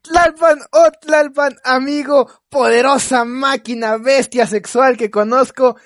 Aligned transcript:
Tlalpan, 0.00 0.58
oh 0.72 0.90
Tlalpan, 1.02 1.56
amigo, 1.64 2.30
poderosa 2.48 3.26
máquina, 3.26 3.98
bestia 3.98 4.46
sexual 4.46 4.96
que 4.96 5.10
conozco. 5.10 5.76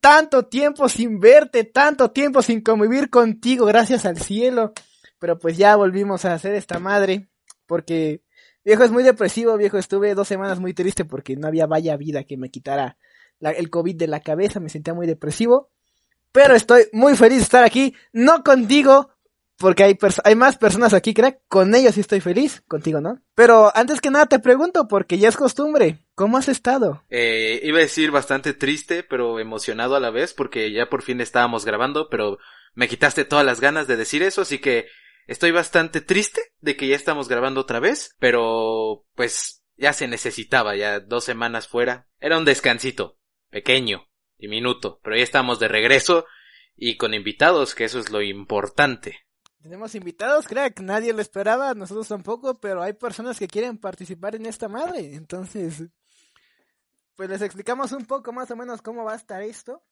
Tanto 0.00 0.46
tiempo 0.46 0.88
sin 0.88 1.20
verte, 1.20 1.64
tanto 1.64 2.10
tiempo 2.10 2.40
sin 2.40 2.62
convivir 2.62 3.10
contigo, 3.10 3.66
gracias 3.66 4.06
al 4.06 4.18
cielo. 4.18 4.72
Pero 5.18 5.38
pues 5.38 5.58
ya 5.58 5.76
volvimos 5.76 6.24
a 6.24 6.32
hacer 6.32 6.54
esta 6.54 6.78
madre, 6.78 7.28
porque 7.66 8.22
viejo 8.64 8.84
es 8.84 8.90
muy 8.90 9.02
depresivo, 9.02 9.56
viejo. 9.56 9.78
Estuve 9.78 10.14
dos 10.14 10.28
semanas 10.28 10.60
muy 10.60 10.74
triste 10.74 11.04
porque 11.04 11.36
no 11.36 11.48
había 11.48 11.66
vaya 11.66 11.96
vida 11.96 12.24
que 12.24 12.36
me 12.36 12.50
quitara 12.50 12.96
el 13.40 13.70
COVID 13.70 13.96
de 13.96 14.06
la 14.06 14.20
cabeza, 14.20 14.60
me 14.60 14.68
sentía 14.68 14.94
muy 14.94 15.06
depresivo. 15.06 15.70
Pero 16.32 16.54
estoy 16.54 16.84
muy 16.92 17.16
feliz 17.16 17.38
de 17.38 17.44
estar 17.44 17.64
aquí, 17.64 17.94
no 18.12 18.42
contigo, 18.42 19.10
porque 19.58 19.84
hay, 19.84 19.98
hay 20.24 20.34
más 20.34 20.56
personas 20.56 20.94
aquí, 20.94 21.12
crack. 21.12 21.40
Con 21.48 21.74
ellos 21.74 21.94
sí 21.94 22.00
estoy 22.00 22.20
feliz, 22.20 22.62
contigo 22.66 23.00
no. 23.00 23.20
Pero 23.34 23.70
antes 23.76 24.00
que 24.00 24.10
nada 24.10 24.26
te 24.26 24.38
pregunto, 24.38 24.88
porque 24.88 25.18
ya 25.18 25.28
es 25.28 25.36
costumbre, 25.36 25.98
¿cómo 26.14 26.38
has 26.38 26.48
estado? 26.48 27.04
Eh, 27.10 27.60
iba 27.62 27.78
a 27.78 27.82
decir 27.82 28.10
bastante 28.10 28.54
triste, 28.54 29.02
pero 29.02 29.38
emocionado 29.38 29.94
a 29.94 30.00
la 30.00 30.10
vez, 30.10 30.32
porque 30.32 30.72
ya 30.72 30.88
por 30.88 31.02
fin 31.02 31.20
estábamos 31.20 31.64
grabando, 31.64 32.08
pero 32.10 32.38
me 32.74 32.88
quitaste 32.88 33.24
todas 33.24 33.44
las 33.44 33.60
ganas 33.60 33.86
de 33.86 33.96
decir 33.96 34.22
eso, 34.22 34.42
así 34.42 34.58
que 34.58 34.86
estoy 35.26 35.50
bastante 35.50 36.00
triste 36.00 36.40
de 36.60 36.76
que 36.76 36.88
ya 36.88 36.96
estamos 36.96 37.28
grabando 37.28 37.60
otra 37.60 37.80
vez, 37.80 38.14
pero 38.18 39.04
pues 39.14 39.62
ya 39.76 39.92
se 39.92 40.08
necesitaba, 40.08 40.76
ya 40.76 41.00
dos 41.00 41.24
semanas 41.24 41.68
fuera. 41.68 42.06
Era 42.20 42.38
un 42.38 42.44
descansito, 42.44 43.18
pequeño, 43.50 44.08
diminuto, 44.38 45.00
pero 45.02 45.16
ya 45.16 45.22
estamos 45.22 45.58
de 45.58 45.68
regreso 45.68 46.26
y 46.76 46.96
con 46.96 47.14
invitados, 47.14 47.74
que 47.74 47.84
eso 47.84 47.98
es 47.98 48.10
lo 48.10 48.22
importante. 48.22 49.18
Tenemos 49.62 49.94
invitados, 49.94 50.48
crack, 50.48 50.80
nadie 50.80 51.12
lo 51.12 51.20
esperaba, 51.22 51.74
nosotros 51.74 52.08
tampoco, 52.08 52.58
pero 52.58 52.82
hay 52.82 52.94
personas 52.94 53.38
que 53.38 53.46
quieren 53.46 53.78
participar 53.78 54.34
en 54.34 54.46
esta 54.46 54.68
madre, 54.68 55.14
entonces, 55.14 55.84
pues 57.14 57.30
les 57.30 57.42
explicamos 57.42 57.92
un 57.92 58.04
poco 58.06 58.32
más 58.32 58.50
o 58.50 58.56
menos 58.56 58.82
cómo 58.82 59.04
va 59.04 59.12
a 59.12 59.16
estar 59.16 59.40
esto. 59.42 59.82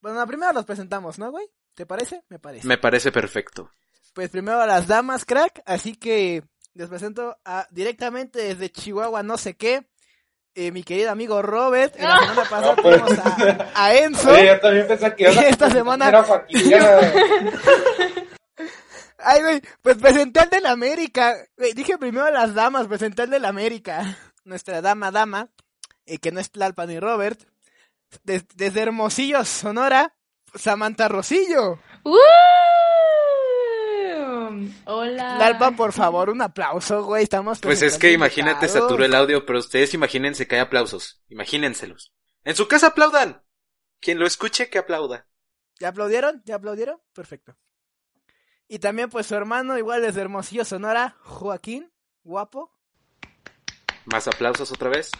Bueno, 0.00 0.24
primero 0.26 0.52
los 0.52 0.64
presentamos, 0.64 1.18
¿no, 1.18 1.32
güey? 1.32 1.48
¿Te 1.74 1.86
parece? 1.86 2.22
Me 2.28 2.38
parece. 2.38 2.66
Me 2.68 2.78
parece 2.78 3.10
perfecto. 3.10 3.72
Pues 4.18 4.30
primero 4.30 4.60
a 4.60 4.66
las 4.66 4.88
damas, 4.88 5.24
crack, 5.24 5.62
así 5.64 5.94
que 5.94 6.42
les 6.74 6.88
presento 6.88 7.38
a, 7.44 7.68
directamente 7.70 8.40
desde 8.40 8.68
Chihuahua, 8.68 9.22
no 9.22 9.38
sé 9.38 9.54
qué, 9.56 9.86
eh, 10.56 10.72
mi 10.72 10.82
querido 10.82 11.12
amigo 11.12 11.40
Robert. 11.40 11.94
En 11.96 12.02
la 12.08 12.18
semana 12.18 12.42
pasada 12.42 12.74
No, 12.74 12.82
pues. 12.82 13.00
tuvimos 13.00 13.18
a, 13.24 13.70
a 13.76 13.94
Enzo. 13.94 14.36
Yo 14.36 14.58
también 14.58 14.88
pensé 14.88 15.14
que 15.14 15.28
a 15.28 15.30
Esta 15.30 15.70
semana- 15.70 16.08
era 16.08 16.24
Joaquín, 16.24 16.68
ya- 16.68 17.12
Ay, 19.18 19.40
güey, 19.42 19.62
pues 19.82 19.98
presenté 19.98 20.40
al 20.40 20.50
del 20.50 20.66
América. 20.66 21.36
Güey, 21.56 21.72
dije 21.74 21.96
primero 21.96 22.26
a 22.26 22.32
las 22.32 22.54
damas, 22.54 22.88
presenté 22.88 23.22
al 23.22 23.30
del 23.30 23.44
América. 23.44 24.16
Nuestra 24.42 24.82
dama, 24.82 25.12
dama, 25.12 25.48
eh, 26.06 26.18
que 26.18 26.32
no 26.32 26.40
es 26.40 26.50
Tlalpa 26.50 26.86
ni 26.86 26.98
Robert. 26.98 27.40
Des- 28.24 28.48
desde 28.56 28.80
Hermosillo, 28.82 29.44
Sonora, 29.44 30.12
Samantha 30.56 31.06
Rosillo. 31.06 31.78
¡Uh! 32.02 32.16
Hola. 34.84 35.36
Tlalpa, 35.36 35.70
por 35.72 35.92
favor, 35.92 36.30
un 36.30 36.42
aplauso, 36.42 37.04
güey. 37.04 37.22
Estamos 37.24 37.60
Pues 37.60 37.82
es 37.82 37.98
que 37.98 38.12
imagínate, 38.12 38.66
invitados. 38.66 38.82
saturó 38.88 39.04
el 39.04 39.14
audio, 39.14 39.44
pero 39.46 39.58
ustedes 39.58 39.94
imagínense 39.94 40.46
que 40.46 40.56
hay 40.56 40.60
aplausos. 40.60 41.22
Imagínenselos. 41.28 42.12
En 42.44 42.54
su 42.56 42.68
casa 42.68 42.88
aplaudan. 42.88 43.42
Quien 44.00 44.18
lo 44.18 44.26
escuche, 44.26 44.70
que 44.70 44.78
aplauda. 44.78 45.26
¿Ya 45.80 45.88
aplaudieron? 45.88 46.42
¿Ya 46.44 46.56
aplaudieron? 46.56 47.00
Perfecto. 47.12 47.56
Y 48.68 48.78
también, 48.80 49.08
pues, 49.10 49.26
su 49.26 49.34
hermano, 49.34 49.78
igual 49.78 50.02
desde 50.02 50.20
Hermosillo, 50.20 50.64
Sonora, 50.64 51.16
Joaquín, 51.22 51.92
guapo. 52.22 52.70
Más 54.04 54.28
aplausos 54.28 54.70
otra 54.72 54.88
vez. 54.88 55.10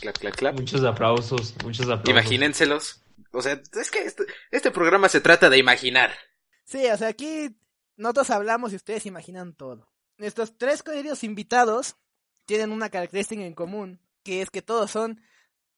Clap, 0.00 0.18
clap, 0.18 0.34
clap. 0.34 0.54
Muchos 0.54 0.82
aplausos, 0.84 1.54
muchos 1.64 1.86
aplausos. 1.86 2.08
Imagínenselos. 2.10 3.02
O 3.32 3.40
sea, 3.40 3.60
es 3.80 3.90
que 3.90 4.00
este, 4.00 4.24
este 4.50 4.70
programa 4.70 5.08
se 5.08 5.20
trata 5.20 5.48
de 5.48 5.58
imaginar. 5.58 6.12
Sí, 6.64 6.84
o 6.86 6.96
sea, 6.96 7.08
aquí 7.08 7.56
nosotros 8.02 8.30
hablamos 8.30 8.72
y 8.72 8.76
ustedes 8.76 9.06
imaginan 9.06 9.54
todo. 9.54 9.88
Nuestros 10.18 10.56
tres 10.58 10.82
queridos 10.82 11.24
invitados 11.24 11.96
tienen 12.44 12.72
una 12.72 12.90
característica 12.90 13.42
en 13.42 13.54
común, 13.54 14.00
que 14.22 14.42
es 14.42 14.50
que 14.50 14.62
todos 14.62 14.90
son, 14.90 15.20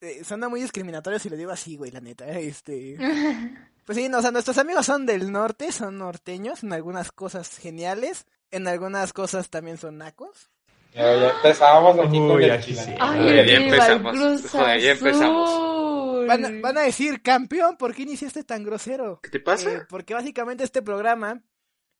eh, 0.00 0.22
son 0.24 0.40
muy 0.50 0.60
discriminatorios 0.60 1.22
si 1.22 1.30
lo 1.30 1.36
digo 1.36 1.50
así, 1.52 1.76
güey, 1.76 1.90
la 1.90 2.00
neta, 2.00 2.26
eh, 2.30 2.48
este... 2.48 2.96
Pues 3.84 3.98
sí, 3.98 4.08
no, 4.08 4.20
o 4.20 4.22
sea, 4.22 4.30
nuestros 4.30 4.56
amigos 4.56 4.86
son 4.86 5.04
del 5.04 5.30
norte, 5.30 5.70
son 5.70 5.98
norteños, 5.98 6.62
en 6.62 6.72
algunas 6.72 7.12
cosas 7.12 7.58
geniales, 7.58 8.24
en 8.50 8.66
algunas 8.66 9.12
cosas 9.12 9.50
también 9.50 9.76
son 9.76 9.98
nacos. 9.98 10.48
Ya, 10.94 11.14
ya 11.16 11.28
empezamos 11.32 11.98
aquí 11.98 12.16
con 12.16 12.30
Uy, 12.30 12.44
el 12.44 12.52
aquí 12.52 12.70
chile. 12.70 12.82
sí. 12.82 12.94
Ay, 12.98 13.46
ya 13.46 13.56
empezamos. 13.56 14.16
Joder, 14.50 14.80
ya 14.80 14.90
empezamos. 14.92 15.50
Azul. 15.50 16.26
Van, 16.26 16.44
a- 16.46 16.60
van 16.62 16.78
a 16.78 16.80
decir, 16.80 17.20
campeón, 17.20 17.76
¿por 17.76 17.94
qué 17.94 18.04
iniciaste 18.04 18.42
tan 18.44 18.64
grosero? 18.64 19.20
¿Qué 19.22 19.28
te 19.28 19.40
pasa? 19.40 19.70
Eh, 19.70 19.82
porque 19.86 20.14
básicamente 20.14 20.64
este 20.64 20.80
programa 20.80 21.42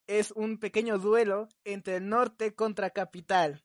es 0.06 0.31
un 0.32 0.59
pequeño 0.59 0.98
duelo 0.98 1.48
entre 1.65 1.97
el 1.97 2.09
norte 2.09 2.54
contra 2.54 2.91
capital. 2.91 3.62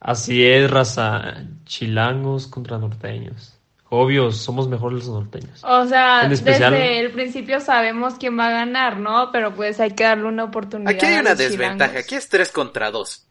Así 0.00 0.46
es, 0.46 0.70
raza. 0.70 1.44
Chilangos 1.64 2.46
contra 2.46 2.78
norteños. 2.78 3.56
Obvio, 3.92 4.30
somos 4.30 4.68
mejores 4.68 5.04
los 5.04 5.08
norteños. 5.08 5.62
O 5.64 5.84
sea, 5.86 6.24
En 6.24 6.32
especial- 6.32 6.72
desde 6.72 7.00
el 7.00 7.10
principio 7.10 7.60
sabemos 7.60 8.14
quién 8.14 8.38
va 8.38 8.46
a 8.46 8.50
ganar, 8.52 8.98
¿no? 8.98 9.30
Pero 9.32 9.52
pues 9.54 9.80
hay 9.80 9.90
que 9.90 10.04
darle 10.04 10.26
una 10.28 10.44
oportunidad. 10.44 10.92
Aquí 10.92 11.06
hay 11.06 11.16
a 11.16 11.20
una 11.20 11.30
los 11.30 11.38
desventaja. 11.38 11.74
chilangos. 11.90 12.04
Aquí 12.04 12.14
es 12.14 12.28
3 12.28 12.52
contra 12.52 12.90
2. 12.92 13.26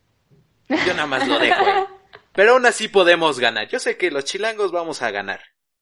Yo 0.70 0.94
nada 0.94 1.08
más 1.08 1.28
lo 1.28 1.40
dejo. 1.40 1.64
Pero 2.34 2.54
aún 2.54 2.66
así 2.66 2.90
podemos 2.90 3.40
ganar. 3.40 3.68
Yo 3.70 3.80
sé 3.80 3.98
que 3.98 4.12
los 4.12 4.26
chilangos 4.26 4.72
vamos 4.72 5.02
a 5.02 5.12
ganar. 5.12 5.40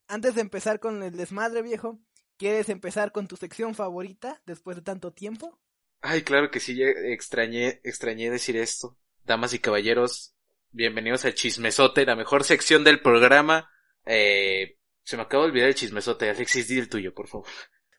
Antes 0.07 0.35
de 0.35 0.41
empezar 0.41 0.79
con 0.79 1.01
el 1.03 1.17
desmadre, 1.17 1.61
viejo, 1.63 1.99
¿quieres 2.38 2.69
empezar 2.69 3.11
con 3.11 3.27
tu 3.27 3.35
sección 3.35 3.73
favorita 3.75 4.41
después 4.45 4.77
de 4.77 4.83
tanto 4.83 5.11
tiempo? 5.11 5.59
Ay, 6.01 6.21
claro 6.21 6.51
que 6.51 6.59
sí, 6.59 6.81
extrañé, 6.81 7.81
extrañé 7.83 8.29
decir 8.29 8.55
esto. 8.57 8.97
Damas 9.23 9.53
y 9.53 9.59
caballeros, 9.59 10.35
bienvenidos 10.71 11.25
al 11.25 11.33
Chismesote, 11.33 12.05
la 12.05 12.15
mejor 12.15 12.43
sección 12.43 12.83
del 12.83 13.01
programa. 13.01 13.69
Eh, 14.05 14.77
se 15.03 15.17
me 15.17 15.23
acaba 15.23 15.43
de 15.43 15.49
olvidar 15.49 15.69
el 15.69 15.75
chismesote. 15.75 16.29
Alexis, 16.29 16.67
di 16.67 16.77
el 16.77 16.89
tuyo, 16.89 17.13
por 17.13 17.27
favor. 17.27 17.47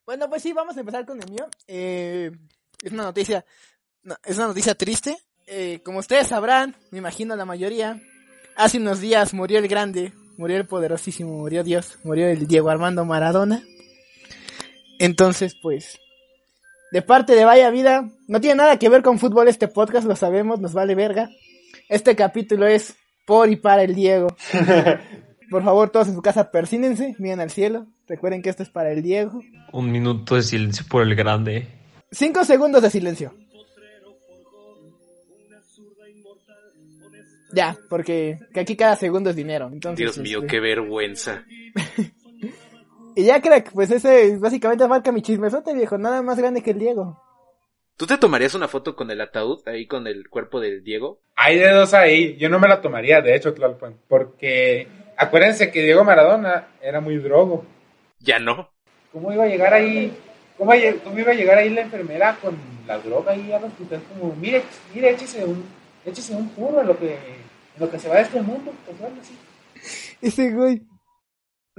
Bueno, 0.05 0.29
pues 0.29 0.43
sí, 0.43 0.53
vamos 0.53 0.77
a 0.77 0.81
empezar 0.81 1.05
con 1.07 1.21
el 1.23 1.31
mío. 1.31 1.49
Eh, 1.67 2.31
es 2.83 2.93
una 2.93 3.03
noticia, 3.03 3.45
no, 4.03 4.17
es 4.25 4.37
una 4.37 4.49
noticia 4.49 4.75
triste. 4.75 5.17
Eh, 5.47 5.81
como 5.83 5.99
ustedes 5.99 6.29
sabrán, 6.29 6.77
me 6.91 6.99
imagino 6.99 7.35
la 7.35 7.47
mayoría, 7.47 8.03
hace 8.57 8.77
unos 8.77 9.01
días 9.01 9.33
murió 9.33 9.59
el 9.59 9.69
grande, 9.69 10.13
murió 10.37 10.59
el 10.59 10.67
poderosísimo, 10.67 11.33
murió 11.33 11.65
Dios, 11.65 11.99
murió 12.05 12.29
el 12.29 12.47
Diego 12.47 12.69
Armando 12.69 13.05
Maradona. 13.07 13.63
Entonces, 14.99 15.57
pues, 15.63 15.99
de 16.91 17.03
parte 17.03 17.35
de 17.35 17.45
Vaya 17.45 17.71
Vida, 17.71 18.09
no 18.27 18.41
tiene 18.41 18.57
nada 18.57 18.79
que 18.79 18.89
ver 18.89 19.03
con 19.03 19.19
fútbol 19.19 19.49
este 19.49 19.69
podcast, 19.69 20.07
lo 20.07 20.17
sabemos, 20.17 20.61
nos 20.61 20.73
vale 20.73 20.95
verga. 20.95 21.31
Este 21.89 22.17
capítulo 22.17 22.67
es 22.67 22.97
por 23.27 23.51
y 23.51 23.57
para 23.57 23.83
el 23.83 23.95
Diego. 23.95 24.29
Por 25.51 25.65
favor, 25.65 25.89
todos 25.89 26.09
en 26.09 26.15
su 26.15 26.21
casa 26.21 26.51
persínense, 26.51 27.15
miren 27.19 27.41
al 27.41 27.51
cielo. 27.51 27.87
Recuerden 28.07 28.43
que 28.43 28.51
esto 28.51 28.63
es 28.63 28.69
para 28.69 28.93
el 28.93 29.03
Diego. 29.03 29.41
Un 29.73 29.91
minuto 29.91 30.35
de 30.35 30.43
silencio 30.43 30.85
por 30.87 31.03
el 31.03 31.15
grande. 31.15 31.67
Cinco 32.11 32.45
segundos 32.45 32.83
de 32.83 32.91
silencio. 32.91 33.35
Ya, 37.53 37.79
porque 37.89 38.39
que 38.53 38.61
aquí 38.61 38.77
cada 38.77 38.95
segundo 38.97 39.31
es 39.31 39.37
dinero. 39.37 39.71
Entonces, 39.73 39.97
Dios 39.97 40.19
mío, 40.19 40.41
este, 40.41 40.49
qué 40.49 40.61
vergüenza. 40.61 41.45
Y 43.19 43.25
ya, 43.25 43.43
crack, 43.43 43.73
pues 43.73 43.91
ese 43.91 44.37
básicamente 44.37 44.87
marca 44.87 45.11
mi 45.11 45.23
chismesote, 45.23 45.75
viejo. 45.75 45.99
Nada 45.99 46.23
más 46.23 46.39
grande 46.39 46.63
que 46.63 46.71
el 46.71 46.79
Diego. 46.79 47.21
¿Tú 47.97 48.07
te 48.07 48.17
tomarías 48.17 48.55
una 48.55 48.69
foto 48.69 48.95
con 48.95 49.11
el 49.11 49.21
ataúd 49.21 49.67
ahí 49.67 49.89
con 49.89 50.07
el 50.07 50.29
cuerpo 50.29 50.61
del 50.61 50.85
Diego? 50.85 51.19
Hay 51.35 51.59
de 51.59 51.69
dos 51.73 51.95
ahí. 51.95 52.37
Yo 52.37 52.49
no 52.49 52.61
me 52.61 52.69
la 52.69 52.81
tomaría, 52.81 53.21
de 53.21 53.35
hecho, 53.35 53.55
Tlalpan. 53.55 53.97
Porque 54.07 54.87
acuérdense 55.17 55.73
que 55.73 55.83
Diego 55.83 56.05
Maradona 56.05 56.69
era 56.81 57.01
muy 57.01 57.17
drogo. 57.17 57.65
Ya 58.21 58.39
no. 58.39 58.71
¿Cómo 59.13 59.33
iba 59.33 59.43
a 59.43 59.49
llegar 59.49 59.75
ahí? 59.75 60.17
¿Cómo, 60.57 60.71
cómo 61.03 61.19
iba 61.19 61.33
a 61.33 61.35
llegar 61.35 61.59
ahí 61.59 61.71
la 61.71 61.81
enfermera 61.81 62.39
con 62.41 62.57
la 62.87 62.99
droga 62.99 63.33
ahí 63.33 63.51
al 63.51 63.65
hospital? 63.65 64.01
Como, 64.11 64.33
mire, 64.37 64.63
mire, 64.95 65.11
échese 65.11 65.45
un, 65.45 65.65
échese 66.07 66.37
un 66.37 66.49
puro 66.51 66.83
en 66.83 66.87
lo 66.87 66.97
que, 66.97 67.15
en 67.15 67.81
lo 67.81 67.91
que 67.91 67.99
se 67.99 68.09
va 68.09 68.15
de 68.15 68.23
este 68.23 68.41
mundo. 68.41 68.73
Pues 68.87 69.03
algo 69.03 69.21
así. 69.21 69.37
Ese 70.23 70.53
güey. 70.53 70.87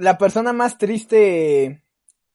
La 0.00 0.16
persona 0.16 0.54
más 0.54 0.78
triste 0.78 1.82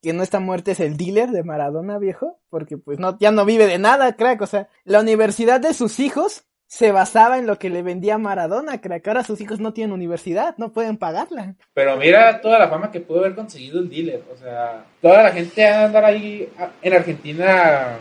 que 0.04 0.14
no 0.14 0.22
está 0.22 0.40
muerta 0.40 0.70
es 0.70 0.80
el 0.80 0.98
dealer 0.98 1.32
de 1.32 1.44
Maradona, 1.44 1.98
viejo. 1.98 2.40
Porque 2.52 2.78
pues 2.78 3.00
no, 3.00 3.18
ya 3.18 3.32
no 3.32 3.44
vive 3.44 3.66
de 3.66 3.80
nada, 3.80 4.16
crack. 4.16 4.40
O 4.42 4.46
sea, 4.46 4.70
la 4.84 5.00
universidad 5.00 5.60
de 5.60 5.74
sus 5.74 6.00
hijos 6.00 6.44
se 6.68 6.92
basaba 6.92 7.40
en 7.40 7.48
lo 7.48 7.58
que 7.58 7.72
le 7.72 7.82
vendía 7.82 8.20
Maradona, 8.20 8.82
crack. 8.82 9.08
Ahora 9.08 9.24
sus 9.24 9.42
hijos 9.42 9.60
no 9.60 9.74
tienen 9.74 9.94
universidad, 9.94 10.54
no 10.60 10.72
pueden 10.72 10.98
pagarla. 10.98 11.56
Pero 11.74 11.98
mira 11.98 12.40
toda 12.40 12.60
la 12.60 12.70
fama 12.70 12.92
que 12.92 13.00
pudo 13.00 13.22
haber 13.22 13.34
conseguido 13.34 13.80
el 13.80 13.90
dealer. 13.90 14.24
O 14.32 14.38
sea, 14.38 14.86
toda 15.02 15.24
la 15.24 15.32
gente 15.32 15.68
a 15.68 15.86
andar 15.86 16.06
ahí 16.06 16.48
en 16.84 16.94
Argentina, 16.94 17.98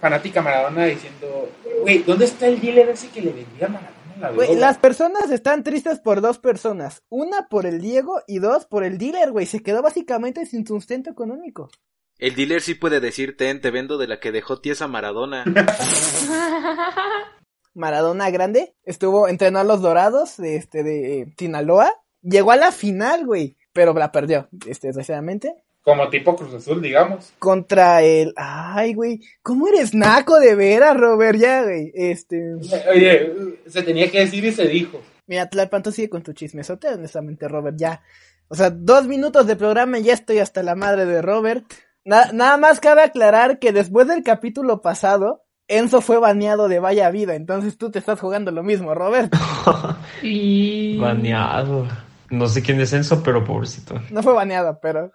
fanática 0.00 0.40
Maradona, 0.40 0.86
diciendo, 0.86 1.50
güey, 1.82 1.98
¿dónde 1.98 2.24
está 2.24 2.46
el 2.46 2.58
dealer 2.62 2.88
ese 2.88 3.10
que 3.10 3.20
le 3.20 3.32
vendía 3.32 3.66
a 3.66 3.68
Maradona 3.68 4.05
la 4.18 4.30
Güey, 4.32 4.48
droga? 4.48 4.60
las 4.60 4.78
personas 4.78 5.30
están 5.30 5.62
tristes 5.62 6.00
por 6.00 6.20
dos 6.20 6.38
personas. 6.38 7.02
Una 7.08 7.48
por 7.48 7.66
el 7.66 7.80
Diego 7.80 8.20
y 8.26 8.38
dos 8.38 8.66
por 8.66 8.84
el 8.84 8.98
dealer, 8.98 9.32
güey. 9.32 9.46
Se 9.46 9.62
quedó 9.62 9.82
básicamente 9.82 10.46
sin 10.46 10.66
sustento 10.66 11.10
económico. 11.10 11.70
El 12.18 12.34
dealer 12.34 12.62
sí 12.62 12.74
puede 12.74 13.00
decir, 13.00 13.36
ten, 13.36 13.60
te 13.60 13.70
vendo 13.70 13.98
de 13.98 14.08
la 14.08 14.20
que 14.20 14.32
dejó 14.32 14.60
tiesa 14.60 14.88
Maradona. 14.88 15.44
Maradona 17.74 18.30
grande, 18.30 18.74
estuvo, 18.84 19.28
entrenó 19.28 19.58
a 19.58 19.64
los 19.64 19.82
Dorados 19.82 20.38
de 20.38 20.56
este 20.56 20.82
de 20.82 21.34
Sinaloa, 21.38 21.92
llegó 22.22 22.52
a 22.52 22.56
la 22.56 22.72
final, 22.72 23.26
güey, 23.26 23.58
pero 23.74 23.92
la 23.92 24.12
perdió, 24.12 24.48
este, 24.66 24.86
desgraciadamente, 24.86 25.54
Como 25.86 26.08
tipo 26.10 26.34
Cruz 26.34 26.52
Azul, 26.52 26.82
digamos. 26.82 27.32
contra 27.38 28.02
el, 28.02 28.32
ay, 28.34 28.92
güey, 28.94 29.20
¿cómo 29.40 29.68
eres 29.68 29.94
naco 29.94 30.40
de 30.40 30.56
veras, 30.56 30.96
Robert? 30.96 31.38
Ya, 31.38 31.62
güey, 31.62 31.92
este, 31.94 32.54
Oye, 32.92 33.32
se 33.68 33.82
tenía 33.84 34.10
que 34.10 34.18
decir 34.18 34.44
y 34.44 34.50
se 34.50 34.66
dijo. 34.66 35.00
mira, 35.28 35.48
Tlalpan, 35.48 35.84
tú 35.84 35.92
sigue 35.92 36.10
con 36.10 36.24
tu 36.24 36.32
chismesote, 36.32 36.88
honestamente, 36.88 37.46
Robert, 37.46 37.76
ya, 37.78 38.02
o 38.48 38.56
sea, 38.56 38.70
dos 38.70 39.06
minutos 39.06 39.46
de 39.46 39.54
programa 39.54 40.00
y 40.00 40.02
ya 40.02 40.14
estoy 40.14 40.40
hasta 40.40 40.64
la 40.64 40.74
madre 40.74 41.06
de 41.06 41.22
Robert. 41.22 41.64
Na- 42.04 42.32
nada 42.32 42.56
más 42.56 42.80
cabe 42.80 43.02
aclarar 43.02 43.60
que 43.60 43.70
después 43.72 44.08
del 44.08 44.24
capítulo 44.24 44.82
pasado, 44.82 45.44
Enzo 45.68 46.00
fue 46.00 46.18
baneado 46.18 46.66
de 46.68 46.80
Vaya 46.80 47.10
Vida, 47.12 47.36
entonces 47.36 47.78
tú 47.78 47.92
te 47.92 48.00
estás 48.00 48.18
jugando 48.18 48.50
lo 48.50 48.64
mismo, 48.64 48.92
Robert. 48.92 49.32
Y... 50.22 50.98
Baneado. 50.98 51.86
No 52.30 52.48
sé 52.48 52.60
quién 52.62 52.80
es 52.80 52.92
Enzo, 52.92 53.22
pero 53.22 53.44
pobrecito. 53.44 53.94
No 54.10 54.20
fue 54.22 54.32
baneado, 54.32 54.80
pero... 54.82 55.12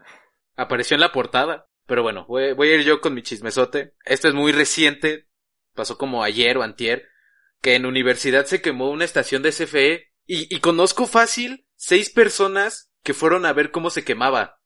Apareció 0.61 0.95
en 0.95 1.01
la 1.01 1.11
portada. 1.11 1.67
Pero 1.87 2.03
bueno, 2.03 2.25
voy, 2.27 2.43
a 2.43 2.75
ir 2.75 2.83
yo 2.83 3.01
con 3.01 3.13
mi 3.13 3.23
chismesote. 3.23 3.95
Esto 4.05 4.27
es 4.27 4.33
muy 4.33 4.51
reciente. 4.51 5.27
Pasó 5.73 5.97
como 5.97 6.23
ayer 6.23 6.57
o 6.57 6.63
antier. 6.63 7.07
Que 7.61 7.75
en 7.75 7.85
universidad 7.85 8.45
se 8.45 8.61
quemó 8.61 8.89
una 8.91 9.05
estación 9.05 9.41
de 9.41 9.51
CFE. 9.51 10.11
Y, 10.25 10.55
y 10.55 10.59
conozco 10.59 11.07
fácil 11.07 11.65
seis 11.75 12.09
personas 12.09 12.91
que 13.03 13.13
fueron 13.13 13.45
a 13.45 13.53
ver 13.53 13.71
cómo 13.71 13.89
se 13.89 14.03
quemaba. 14.03 14.59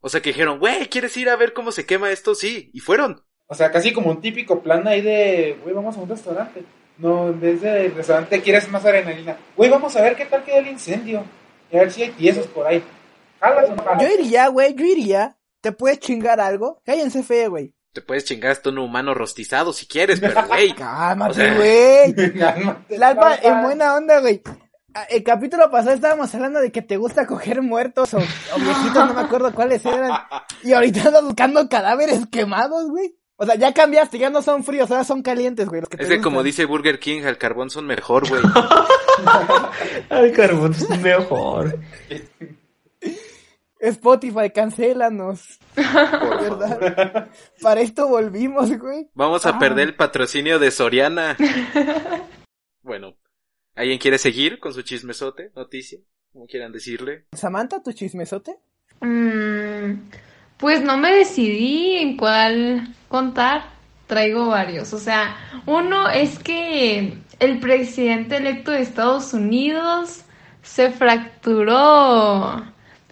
O 0.00 0.08
sea 0.08 0.22
que 0.22 0.30
dijeron, 0.30 0.58
güey, 0.60 0.88
¿quieres 0.88 1.16
ir 1.16 1.28
a 1.28 1.36
ver 1.36 1.52
cómo 1.52 1.72
se 1.72 1.86
quema 1.86 2.10
esto? 2.10 2.34
Sí. 2.34 2.70
Y 2.72 2.80
fueron. 2.80 3.24
O 3.48 3.54
sea, 3.54 3.70
casi 3.70 3.92
como 3.92 4.10
un 4.10 4.20
típico 4.20 4.62
plan 4.62 4.86
ahí 4.88 5.00
de, 5.00 5.58
güey, 5.62 5.74
vamos 5.74 5.96
a 5.96 6.00
un 6.00 6.08
restaurante. 6.08 6.62
No, 6.98 7.28
en 7.28 7.40
vez 7.40 7.60
de 7.60 7.88
restaurante 7.88 8.40
quieres 8.40 8.68
más 8.68 8.84
adrenalina. 8.84 9.36
Güey, 9.56 9.68
vamos 9.68 9.94
a 9.96 10.02
ver 10.02 10.16
qué 10.16 10.24
tal 10.24 10.44
queda 10.44 10.58
el 10.58 10.68
incendio. 10.68 11.24
Y 11.70 11.76
a 11.76 11.80
ver 11.80 11.90
si 11.90 12.02
hay 12.02 12.10
tiesos 12.10 12.46
por 12.46 12.66
ahí. 12.66 12.82
¿Jalas 13.42 13.70
o 13.70 13.74
no 13.76 13.82
jalas? 13.84 14.02
Yo 14.02 14.08
iría, 14.14 14.48
güey, 14.48 14.74
yo 14.74 14.84
iría. 14.86 15.36
¿Te 15.60 15.72
puedes 15.72 15.98
chingar 16.00 16.40
algo? 16.40 16.80
Cállense 16.84 17.22
fe, 17.22 17.48
güey. 17.48 17.74
Te 17.92 18.00
puedes 18.00 18.24
chingar 18.24 18.52
hasta 18.52 18.70
un 18.70 18.78
humano 18.78 19.12
rostizado 19.14 19.72
si 19.72 19.86
quieres, 19.86 20.18
pero 20.20 20.46
güey. 20.46 20.72
Cálmate, 20.76 21.30
O 21.30 21.34
sea- 21.34 21.54
güey. 21.56 22.14
Lalpa, 22.88 23.30
Lalpa. 23.30 23.34
en 23.42 23.62
buena 23.62 23.94
onda, 23.96 24.20
güey. 24.20 24.40
Ah, 24.94 25.04
El 25.10 25.22
capítulo 25.22 25.70
pasado 25.70 25.94
estábamos 25.94 26.34
hablando 26.34 26.60
de 26.60 26.70
que 26.72 26.82
te 26.82 26.96
gusta 26.98 27.26
coger 27.26 27.62
muertos 27.62 28.12
o, 28.14 28.18
o 28.18 28.58
viejitos, 28.58 29.06
no 29.06 29.14
me 29.14 29.20
acuerdo 29.22 29.52
cuáles 29.54 29.84
eran. 29.86 30.10
Y 30.62 30.72
ahorita 30.72 31.08
andas 31.08 31.24
buscando 31.24 31.68
cadáveres 31.68 32.26
quemados, 32.30 32.90
güey. 32.90 33.14
O 33.36 33.46
sea, 33.46 33.54
ya 33.56 33.72
cambiaste, 33.72 34.18
ya 34.18 34.30
no 34.30 34.42
son 34.42 34.62
fríos, 34.64 34.90
ahora 34.90 35.04
son 35.04 35.22
calientes, 35.22 35.66
güey. 35.68 35.80
Los 35.80 35.88
que 35.88 35.96
te 35.96 36.02
Es 36.04 36.08
que 36.08 36.20
como 36.20 36.42
dice 36.42 36.64
Burger 36.66 36.98
King, 37.00 37.22
al 37.24 37.38
carbón 37.38 37.70
son 37.70 37.86
mejor, 37.86 38.28
güey. 38.28 38.42
El 40.10 40.32
carbón 40.32 40.72
es 40.72 40.88
mejor. 41.00 41.78
Spotify, 43.82 44.50
cancélanos. 44.54 45.58
¿Verdad? 45.76 47.28
Para 47.60 47.80
esto 47.80 48.08
volvimos, 48.08 48.70
güey. 48.78 49.10
Vamos 49.14 49.44
a 49.44 49.50
Ah. 49.50 49.58
perder 49.58 49.88
el 49.88 49.96
patrocinio 49.96 50.58
de 50.58 50.70
Soriana. 50.70 51.36
bueno, 52.82 53.16
¿alguien 53.74 53.98
quiere 53.98 54.18
seguir 54.18 54.58
con 54.60 54.72
su 54.72 54.82
chismesote, 54.82 55.50
noticia? 55.56 55.98
Como 56.32 56.46
quieran 56.46 56.72
decirle. 56.72 57.26
Samantha, 57.32 57.82
tu 57.82 57.92
chismesote. 57.92 58.56
Mm, 59.00 59.94
pues 60.58 60.82
no 60.82 60.96
me 60.96 61.12
decidí 61.12 61.96
en 61.96 62.16
cuál 62.16 62.94
contar. 63.08 63.64
Traigo 64.06 64.46
varios. 64.48 64.92
O 64.92 64.98
sea, 64.98 65.36
uno 65.66 66.08
es 66.10 66.38
que 66.38 67.18
el 67.38 67.60
presidente 67.60 68.36
electo 68.36 68.70
de 68.70 68.82
Estados 68.82 69.32
Unidos 69.32 70.22
se 70.62 70.90
fracturó 70.90 72.62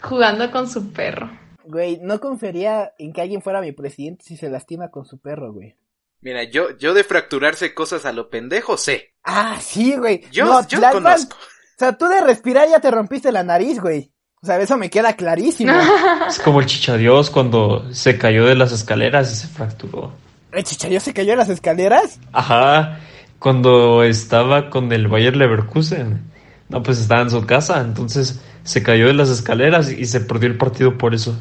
jugando 0.02 0.50
con 0.50 0.68
su 0.68 0.92
perro. 0.92 1.30
Güey, 1.64 1.98
no 2.02 2.20
confiaría 2.20 2.92
en 2.98 3.12
que 3.12 3.20
alguien 3.20 3.42
fuera 3.42 3.60
mi 3.60 3.72
presidente 3.72 4.24
si 4.24 4.36
se 4.36 4.50
lastima 4.50 4.90
con 4.90 5.04
su 5.04 5.18
perro, 5.18 5.52
güey. 5.52 5.76
Mira, 6.22 6.44
yo, 6.44 6.76
yo 6.76 6.92
de 6.92 7.04
fracturarse 7.04 7.72
cosas 7.74 8.04
a 8.04 8.12
lo 8.12 8.28
pendejo 8.28 8.76
sé. 8.76 9.14
Ah, 9.24 9.58
sí, 9.60 9.96
güey. 9.96 10.22
Yo, 10.30 10.44
No, 10.44 10.66
yo 10.68 10.80
conozco. 10.92 11.36
O 11.36 11.78
sea, 11.78 11.96
tú 11.96 12.06
de 12.08 12.20
respirar 12.20 12.68
ya 12.68 12.80
te 12.80 12.90
rompiste 12.90 13.32
la 13.32 13.42
nariz, 13.42 13.80
güey. 13.80 14.12
O 14.42 14.46
sea, 14.46 14.58
eso 14.60 14.76
me 14.76 14.90
queda 14.90 15.14
clarísimo. 15.16 15.72
Es 16.28 16.38
como 16.40 16.60
el 16.60 16.66
chichadios 16.66 17.30
cuando 17.30 17.92
se 17.94 18.18
cayó 18.18 18.46
de 18.46 18.54
las 18.54 18.72
escaleras 18.72 19.32
y 19.32 19.36
se 19.36 19.48
fracturó. 19.48 20.12
¿El 20.52 20.64
chichayo 20.64 21.00
se 21.00 21.14
cayó 21.14 21.30
de 21.30 21.36
las 21.36 21.48
escaleras? 21.48 22.18
Ajá, 22.32 23.00
cuando 23.38 24.02
estaba 24.02 24.68
con 24.70 24.92
el 24.92 25.08
Bayer 25.08 25.36
Leverkusen. 25.36 26.30
No, 26.68 26.82
pues 26.82 27.00
estaba 27.00 27.22
en 27.22 27.30
su 27.30 27.44
casa, 27.46 27.80
entonces 27.80 28.40
se 28.62 28.82
cayó 28.82 29.06
de 29.06 29.14
las 29.14 29.30
escaleras 29.30 29.90
y 29.90 30.04
se 30.06 30.20
perdió 30.20 30.48
el 30.48 30.58
partido 30.58 30.98
por 30.98 31.14
eso. 31.14 31.36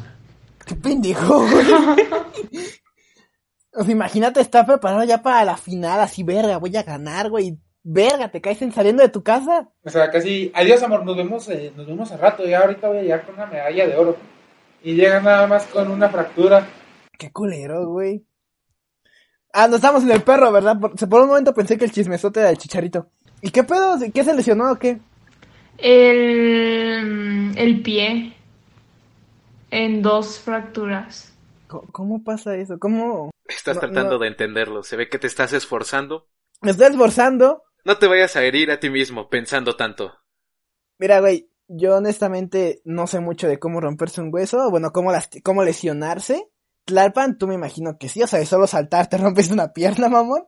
Qué 0.66 0.74
pendejo, 0.74 1.46
güey. 1.48 1.66
O 3.72 3.84
sea, 3.84 3.92
imagínate 3.92 4.40
estar 4.40 4.66
preparado 4.66 5.04
ya 5.04 5.22
para 5.22 5.44
la 5.44 5.56
final, 5.56 6.00
así, 6.00 6.22
verga, 6.22 6.58
voy 6.58 6.76
a 6.76 6.82
ganar, 6.82 7.30
güey. 7.30 7.58
Verga, 7.82 8.30
te 8.30 8.40
caes 8.40 8.60
en 8.62 8.72
saliendo 8.72 9.02
de 9.02 9.08
tu 9.08 9.22
casa. 9.22 9.68
O 9.84 9.90
sea, 9.90 10.10
casi, 10.10 10.52
adiós 10.54 10.82
amor, 10.82 11.04
nos 11.06 11.16
vemos, 11.16 11.48
eh, 11.48 11.72
nos 11.74 11.86
vemos 11.86 12.12
a 12.12 12.18
rato. 12.18 12.44
Ya 12.44 12.60
ahorita 12.60 12.88
voy 12.88 12.98
a 12.98 13.02
llegar 13.02 13.24
con 13.24 13.36
una 13.36 13.46
medalla 13.46 13.86
de 13.86 13.96
oro. 13.96 14.16
Y 14.82 14.94
llega 14.94 15.20
nada 15.20 15.46
más 15.46 15.64
con 15.66 15.90
una 15.90 16.10
fractura. 16.10 16.66
Qué 17.16 17.30
culero, 17.30 17.88
güey. 17.88 18.26
Ah, 19.52 19.66
no 19.66 19.76
estamos 19.76 20.02
en 20.02 20.10
el 20.10 20.22
perro, 20.22 20.52
¿verdad? 20.52 20.78
Por, 20.78 20.94
por 21.08 21.22
un 21.22 21.28
momento 21.28 21.54
pensé 21.54 21.78
que 21.78 21.86
el 21.86 21.92
chismesote 21.92 22.40
era 22.40 22.50
el 22.50 22.58
chicharito. 22.58 23.08
¿Y 23.40 23.50
qué 23.50 23.64
pedo? 23.64 23.96
¿Qué 24.12 24.24
se 24.24 24.34
lesionó 24.34 24.72
o 24.72 24.76
qué? 24.76 25.00
El, 25.82 27.52
el 27.56 27.82
pie 27.82 28.34
en 29.70 30.02
dos 30.02 30.38
fracturas. 30.38 31.32
¿Cómo, 31.68 31.86
cómo 31.92 32.24
pasa 32.24 32.56
eso? 32.56 32.78
¿Cómo? 32.78 33.30
Estás 33.46 33.76
No, 33.76 33.80
tratando 33.80 34.14
no. 34.14 34.18
de 34.18 34.28
entenderlo. 34.28 34.82
Se 34.82 34.96
ve 34.96 35.08
que 35.08 35.18
te 35.18 35.26
estás 35.26 35.52
esforzando. 35.52 36.28
Me 36.62 36.72
estoy 36.72 36.86
esforzando. 36.88 37.62
No 37.84 37.98
te 37.98 38.06
vayas 38.06 38.36
a 38.36 38.44
herir 38.44 38.70
a 38.70 38.78
ti 38.80 38.90
mismo 38.90 39.28
pensando 39.30 39.76
tanto. 39.76 40.12
Mira, 40.98 41.20
güey, 41.20 41.50
yo 41.68 41.96
honestamente 41.96 42.82
no 42.84 43.06
sé 43.06 43.20
mucho 43.20 43.48
de 43.48 43.58
cómo 43.58 43.80
romperse 43.80 44.20
un 44.20 44.30
hueso, 44.34 44.70
bueno, 44.70 44.92
cómo, 44.92 45.12
cómo 45.42 45.64
lesionarse. 45.64 46.50
Tlalpan, 46.84 47.38
tú 47.38 47.46
me 47.46 47.54
imagino 47.54 47.96
que 47.98 48.08
sí, 48.08 48.22
o 48.22 48.26
sea, 48.26 48.38
de 48.38 48.46
solo 48.46 48.66
saltar 48.66 49.08
te 49.08 49.16
rompes 49.18 49.50
una 49.50 49.72
pierna, 49.72 50.08
mamón. 50.08 50.44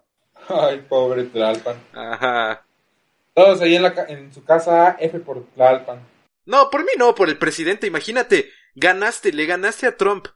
Ay, 0.48 0.82
pobre 0.88 1.24
Tlalpan. 1.24 1.76
Ajá. 1.92 2.66
Todos 3.34 3.60
ahí 3.62 3.76
en, 3.76 3.82
la, 3.82 3.94
ca- 3.94 4.06
en 4.08 4.32
su 4.32 4.44
casa, 4.44 4.96
F 5.00 5.18
por 5.20 5.44
Tlalpan. 5.54 6.00
No, 6.44 6.68
por 6.70 6.82
mí 6.82 6.90
no, 6.98 7.14
por 7.14 7.28
el 7.28 7.38
presidente. 7.38 7.86
Imagínate, 7.86 8.50
ganaste, 8.74 9.32
le 9.32 9.46
ganaste 9.46 9.86
a 9.86 9.96
Trump. 9.96 10.26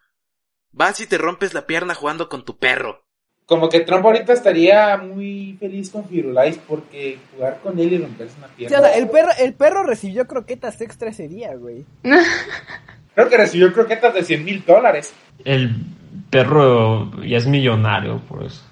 Vas 0.73 1.01
y 1.01 1.07
te 1.07 1.19
rompes 1.19 1.53
la 1.55 1.67
pierna 1.67 1.95
jugando 1.95 2.29
con 2.29 2.45
tu 2.45 2.59
perro. 2.59 3.05
Como 3.47 3.69
que 3.69 3.81
Trump 3.81 4.05
ahorita 4.05 4.33
estaría 4.33 4.97
muy 4.97 5.57
feliz 5.61 5.91
con 5.91 6.09
Firulais 6.09 6.59
porque 6.67 7.19
jugar 7.33 7.61
con 7.63 7.79
él 7.79 7.93
y 7.93 7.99
romperse 7.99 8.37
una 8.39 8.49
pierna. 8.49 8.79
o 8.79 8.83
sea, 8.83 8.97
el 8.97 9.09
perro, 9.09 9.31
el 9.39 9.55
perro 9.55 9.85
recibió 9.85 10.27
croquetas 10.27 10.81
extra 10.81 11.11
ese 11.11 11.29
día, 11.29 11.55
güey. 11.55 11.85
Creo 13.15 13.29
que 13.29 13.37
recibió 13.37 13.73
croquetas 13.73 14.15
de 14.15 14.25
100 14.25 14.45
mil 14.45 14.65
dólares. 14.65 15.15
El 15.45 15.71
perro 16.31 17.11
ya 17.25 17.37
es 17.39 17.47
millonario, 17.47 18.19
por 18.29 18.45
eso. 18.45 18.63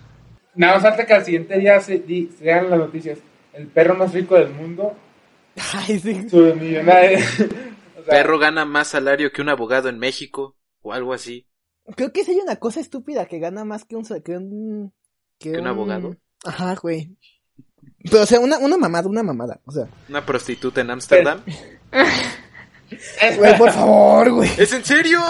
Nada 0.55 0.75
más 0.75 0.83
falta 0.83 1.07
que 1.07 1.15
al 1.15 1.25
siguiente 1.25 1.59
día 1.59 1.81
se, 1.81 1.99
di- 2.01 2.31
se 2.39 2.53
hagan 2.53 2.71
las 2.71 2.79
noticias. 2.79 3.19
El 3.55 3.69
perro 3.69 3.95
más 3.95 4.13
rico 4.13 4.35
del 4.37 4.51
mundo, 4.51 4.95
Ay, 5.73 5.99
sí. 5.99 6.29
su 6.29 6.55
millonario. 6.57 7.19
O 7.97 8.07
sea, 8.07 8.17
Perro 8.19 8.39
gana 8.39 8.67
más 8.67 8.89
salario 8.89 9.33
que 9.33 9.41
un 9.41 9.49
abogado 9.49 9.89
en 9.89 9.99
México. 9.99 10.57
o 10.83 10.93
algo 10.93 11.15
así. 11.15 11.47
Creo 11.97 12.13
que 12.13 12.23
si 12.23 12.33
hay 12.33 12.39
una 12.41 12.57
cosa 12.57 12.81
estúpida 12.81 13.25
que 13.25 13.39
gana 13.39 13.65
más 13.65 13.87
que 13.87 13.97
un... 13.97 14.05
Que 14.23 14.37
un, 14.37 14.93
¿Que 15.39 15.53
un 15.53 15.67
abogado? 15.67 16.15
Ajá, 16.45 16.75
güey. 16.75 17.17
Pero, 18.03 18.25
o 18.25 18.27
sea, 18.27 18.41
una, 18.41 18.59
una 18.59 18.77
mamada, 18.77 19.09
una 19.09 19.23
mamada. 19.23 19.59
O 19.65 19.73
sea, 19.73 19.89
¿Una 20.11 20.27
prostituta 20.27 20.83
en 20.83 20.91
Ámsterdam? 20.91 21.41
güey, 23.39 23.57
por 23.57 23.71
favor, 23.71 24.31
güey. 24.33 24.51
¿Es 24.59 24.73
en 24.75 24.85
serio? 24.85 25.21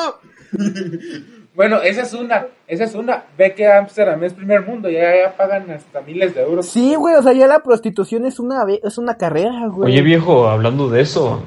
Bueno, 1.55 1.81
esa 1.83 2.03
es 2.03 2.13
una, 2.15 2.47
esa 2.67 2.85
es 2.85 2.95
una. 2.95 3.25
Ve 3.39 3.55
que 3.55 3.67
Amsterdam 3.67 4.23
es 4.25 4.33
primer 4.33 4.67
mundo, 4.67 4.91
ya, 4.91 5.15
ya 5.15 5.37
pagan 5.37 5.71
hasta 5.71 6.01
miles 6.01 6.35
de 6.35 6.43
euros. 6.43 6.67
Sí, 6.67 6.97
güey, 6.97 7.15
o 7.15 7.23
sea, 7.23 7.33
ya 7.33 7.47
la 7.47 7.61
prostitución 7.61 8.27
es 8.27 8.41
una, 8.41 8.65
ve- 8.65 8.81
es 8.83 8.99
una 8.99 9.15
carrera, 9.17 9.69
güey. 9.69 9.93
Oye, 9.93 10.03
viejo, 10.03 10.49
hablando 10.49 10.89
de 10.89 11.03
eso, 11.03 11.45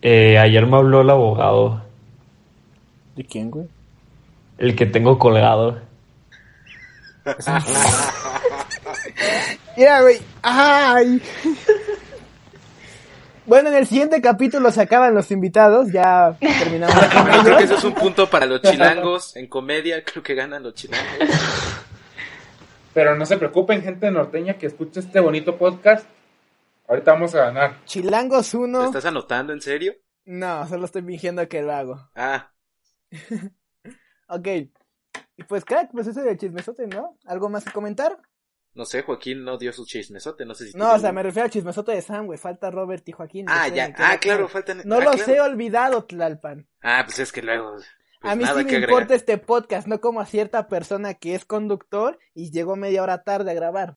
eh, 0.00 0.38
ayer 0.38 0.66
me 0.66 0.76
habló 0.78 1.02
el 1.02 1.10
abogado, 1.10 1.82
¿De 3.16 3.24
quién, 3.24 3.50
güey? 3.50 3.66
el 4.56 4.74
que 4.74 4.86
tengo 4.86 5.18
colgado. 5.18 5.78
Mira, 9.76 10.00
güey. 10.02 10.18
Ay. 10.42 11.22
Bueno, 13.48 13.70
en 13.70 13.76
el 13.76 13.86
siguiente 13.86 14.20
capítulo 14.20 14.70
se 14.70 14.82
acaban 14.82 15.14
los 15.14 15.30
invitados, 15.30 15.90
ya 15.90 16.36
terminamos 16.38 16.94
Bueno, 16.94 17.40
creo 17.44 17.56
que 17.56 17.64
ese 17.64 17.74
es 17.74 17.84
un 17.84 17.94
punto 17.94 18.28
para 18.28 18.44
los 18.44 18.60
chilangos. 18.60 19.34
En 19.36 19.46
comedia 19.46 20.04
creo 20.04 20.22
que 20.22 20.34
ganan 20.34 20.62
los 20.62 20.74
chilangos. 20.74 21.08
Pero 22.92 23.16
no 23.16 23.24
se 23.24 23.38
preocupen, 23.38 23.82
gente 23.82 24.10
norteña 24.10 24.58
que 24.58 24.66
escucha 24.66 25.00
este 25.00 25.20
bonito 25.20 25.56
podcast. 25.56 26.06
Ahorita 26.88 27.12
vamos 27.12 27.34
a 27.34 27.46
ganar. 27.46 27.84
Chilangos 27.86 28.52
¿Lo 28.52 28.60
1. 28.60 28.84
estás 28.84 29.06
anotando 29.06 29.52
en 29.54 29.62
serio? 29.62 29.94
No, 30.26 30.66
solo 30.68 30.84
estoy 30.84 31.02
fingiendo 31.02 31.48
que 31.48 31.62
lo 31.62 31.72
hago. 31.72 32.10
Ah, 32.14 32.50
Ok. 34.28 34.46
Y 35.38 35.44
pues, 35.44 35.64
crack, 35.64 35.90
pues 35.92 36.06
eso 36.06 36.20
del 36.20 36.36
chismesote, 36.36 36.86
¿no? 36.86 37.16
¿Algo 37.24 37.48
más 37.48 37.64
que 37.64 37.72
comentar? 37.72 38.18
No 38.78 38.84
sé, 38.84 39.02
Joaquín 39.02 39.42
no 39.42 39.58
dio 39.58 39.72
su 39.72 39.84
chismesote, 39.84 40.46
no 40.46 40.54
sé 40.54 40.68
si... 40.68 40.78
No, 40.78 40.94
o 40.94 40.98
sea, 41.00 41.10
me 41.10 41.24
refiero 41.24 41.46
al 41.46 41.50
chismesote 41.50 41.90
de 41.92 42.00
Sam, 42.00 42.26
güey. 42.26 42.38
Falta 42.38 42.70
Robert 42.70 43.06
y 43.08 43.12
Joaquín. 43.12 43.46
Ah, 43.48 43.66
ya, 43.66 43.92
ah, 43.98 44.18
claro, 44.20 44.48
faltan... 44.48 44.82
No 44.84 44.96
ah, 44.98 45.04
los 45.04 45.16
claro. 45.16 45.32
he 45.34 45.40
olvidado, 45.40 46.04
Tlalpan. 46.04 46.68
Ah, 46.80 47.02
pues 47.04 47.18
es 47.18 47.32
que 47.32 47.42
luego... 47.42 47.72
pues 47.72 48.32
a 48.32 48.36
mí 48.36 48.44
nada 48.44 48.60
sí 48.60 48.66
que 48.66 48.70
me 48.70 48.76
agregar. 48.76 48.90
importa 48.90 49.14
este 49.16 49.36
podcast, 49.36 49.88
no 49.88 50.00
como 50.00 50.20
a 50.20 50.26
cierta 50.26 50.68
persona 50.68 51.14
que 51.14 51.34
es 51.34 51.44
conductor 51.44 52.20
y 52.34 52.52
llegó 52.52 52.76
media 52.76 53.02
hora 53.02 53.24
tarde 53.24 53.50
a 53.50 53.54
grabar. 53.54 53.96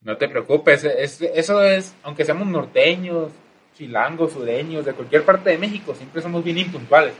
No 0.00 0.16
te 0.16 0.28
preocupes, 0.28 0.84
es- 0.84 1.20
eso 1.20 1.62
es, 1.62 1.94
aunque 2.02 2.24
seamos 2.24 2.48
norteños, 2.48 3.30
chilangos, 3.76 4.32
sureños, 4.32 4.86
de 4.86 4.94
cualquier 4.94 5.22
parte 5.22 5.50
de 5.50 5.58
México, 5.58 5.94
siempre 5.94 6.22
somos 6.22 6.42
bien 6.42 6.56
impuntuales. 6.56 7.12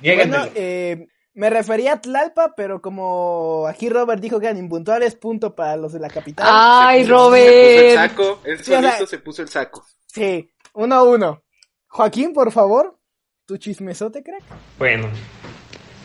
Bueno, 0.00 0.46
eh, 0.54 1.08
me 1.34 1.48
refería 1.50 1.94
a 1.94 2.00
Tlalpa, 2.00 2.54
pero 2.56 2.82
como 2.82 3.66
aquí 3.68 3.88
Robert 3.88 4.20
dijo 4.20 4.38
que 4.38 4.46
eran 4.46 4.58
impuntuales, 4.58 5.14
punto 5.16 5.54
para 5.54 5.76
los 5.76 5.92
de 5.92 6.00
la 6.00 6.08
capital. 6.10 6.46
Ay, 6.50 7.04
Se 7.04 7.10
puso 7.10 7.34
el 7.36 7.42
Robert. 7.42 7.94
saco, 8.10 8.40
él 8.44 8.56
Sí, 8.58 8.62
o 8.74 8.80
sea- 8.80 8.90
solito 8.92 9.06
se 9.06 9.18
puso 9.18 9.42
el 9.42 9.48
saco. 9.48 9.84
Sí, 10.06 10.50
uno 10.74 10.94
a 10.94 11.02
uno. 11.04 11.42
Joaquín, 11.88 12.32
por 12.32 12.52
favor, 12.52 12.98
tu 13.46 13.56
chismesote, 13.56 14.22
crack. 14.22 14.42
Bueno, 14.78 15.08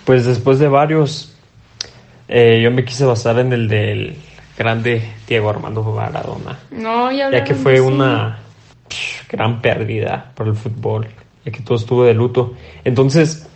pues 0.05 0.25
después 0.25 0.59
de 0.59 0.67
varios, 0.67 1.35
eh, 2.27 2.59
yo 2.61 2.71
me 2.71 2.85
quise 2.85 3.05
basar 3.05 3.39
en 3.39 3.51
el 3.53 3.67
del 3.67 4.17
grande 4.57 5.13
Diego 5.27 5.49
Armando 5.49 5.83
Maradona, 5.83 6.59
No, 6.71 7.11
ya 7.11 7.29
ya 7.29 7.43
que 7.43 7.53
fue 7.53 7.75
sí. 7.75 7.79
una 7.81 8.39
psh, 8.89 9.27
gran 9.29 9.61
pérdida 9.61 10.31
para 10.35 10.49
el 10.49 10.55
fútbol, 10.55 11.07
ya 11.45 11.51
que 11.51 11.61
todo 11.61 11.77
estuvo 11.77 12.03
de 12.05 12.13
luto. 12.13 12.53
Entonces, 12.83 13.47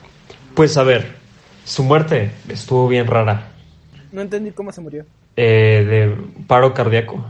pues 0.53 0.77
a 0.77 0.83
ver, 0.83 1.20
su 1.63 1.83
muerte 1.83 2.31
estuvo 2.49 2.87
bien 2.87 3.07
rara, 3.07 3.47
No 4.11 4.21
entendí 4.21 4.51
cómo 4.51 4.71
se 4.71 4.81
murió. 4.81 5.05
eh, 5.35 5.85
de 6.17 6.43
paro 6.47 6.73
cardíaco. 6.73 7.23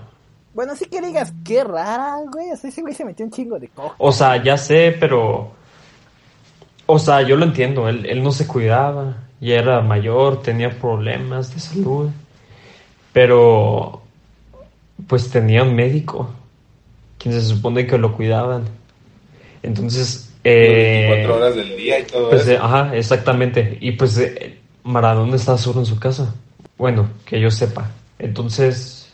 Bueno, 0.53 0.75
sí 0.75 0.85
que 0.85 1.00
digas, 1.01 1.33
qué 1.45 1.63
rara, 1.63 2.17
güey. 2.31 2.51
O 2.51 2.57
sea, 2.57 2.69
ese 2.69 2.81
güey 2.81 2.93
se 2.93 3.05
metió 3.05 3.25
un 3.25 3.31
chingo 3.31 3.57
de 3.59 3.69
cojo. 3.69 3.95
O 3.97 4.11
sea, 4.11 4.41
ya 4.43 4.57
sé, 4.57 4.95
pero... 5.00 5.51
O 6.88 7.00
sea, 7.00 7.21
yo 7.21 7.38
lo 7.38 7.45
entiendo, 7.45 7.88
él, 7.88 8.05
él 8.05 8.21
no 8.21 8.31
se 8.33 8.45
cuidaba, 8.47 9.15
ya 9.39 9.55
era 9.55 9.79
mayor, 9.81 10.41
tenía 10.41 10.69
problemas 10.77 11.53
de 11.53 11.61
salud, 11.61 12.09
pero 13.13 14.01
pues 15.07 15.29
tenía 15.29 15.63
un 15.63 15.73
médico, 15.75 16.29
quien 17.17 17.33
se 17.33 17.41
supone 17.41 17.88
que 17.88 17.97
lo 17.97 18.13
cuidaban. 18.15 18.65
Entonces, 19.63 20.30
eh, 20.43 21.07
24 21.10 21.36
horas 21.36 21.55
del 21.55 21.75
día 21.77 22.00
y 22.00 22.03
todo 22.03 22.29
pues, 22.29 22.41
eso. 22.43 22.51
eh, 22.51 22.60
ajá, 22.62 22.95
exactamente. 22.95 23.77
Y 23.81 23.91
pues 23.93 24.17
eh, 24.17 24.57
Maradona 24.83 25.36
estaba 25.36 25.57
solo 25.57 25.79
en 25.81 25.86
su 25.86 26.00
casa. 26.00 26.33
Bueno, 26.77 27.10
que 27.25 27.39
yo 27.39 27.51
sepa. 27.51 27.89
Entonces, 28.19 29.13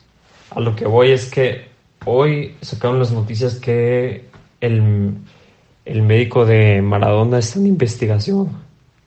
a 0.51 0.59
lo 0.59 0.75
que 0.75 0.85
voy 0.85 1.11
es 1.11 1.25
que 1.29 1.65
hoy 2.05 2.55
sacaron 2.61 2.99
las 2.99 3.11
noticias 3.11 3.55
que 3.55 4.25
el, 4.61 5.13
el 5.85 6.01
médico 6.03 6.45
de 6.45 6.81
Maradona 6.81 7.39
está 7.39 7.59
en 7.59 7.67
investigación 7.67 8.49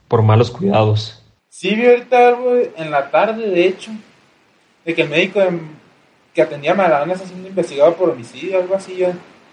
por 0.07 0.21
malos 0.21 0.51
cuidados. 0.51 1.23
Sí, 1.49 1.75
vi 1.75 1.85
ahorita 1.87 2.27
algo 2.29 2.55
en 2.77 2.91
la 2.91 3.09
tarde, 3.11 3.49
de 3.49 3.67
hecho, 3.67 3.91
de 4.85 4.93
que 4.95 5.01
el 5.03 5.09
médico 5.09 5.39
de- 5.39 5.59
que 6.33 6.41
atendía 6.41 6.71
a 6.71 6.75
Maradona 6.75 7.13
está 7.13 7.25
siendo 7.27 7.47
investigado 7.49 7.93
por 7.95 8.09
homicidio, 8.09 8.59
algo 8.59 8.75
así, 8.75 8.95
yo 8.95 9.07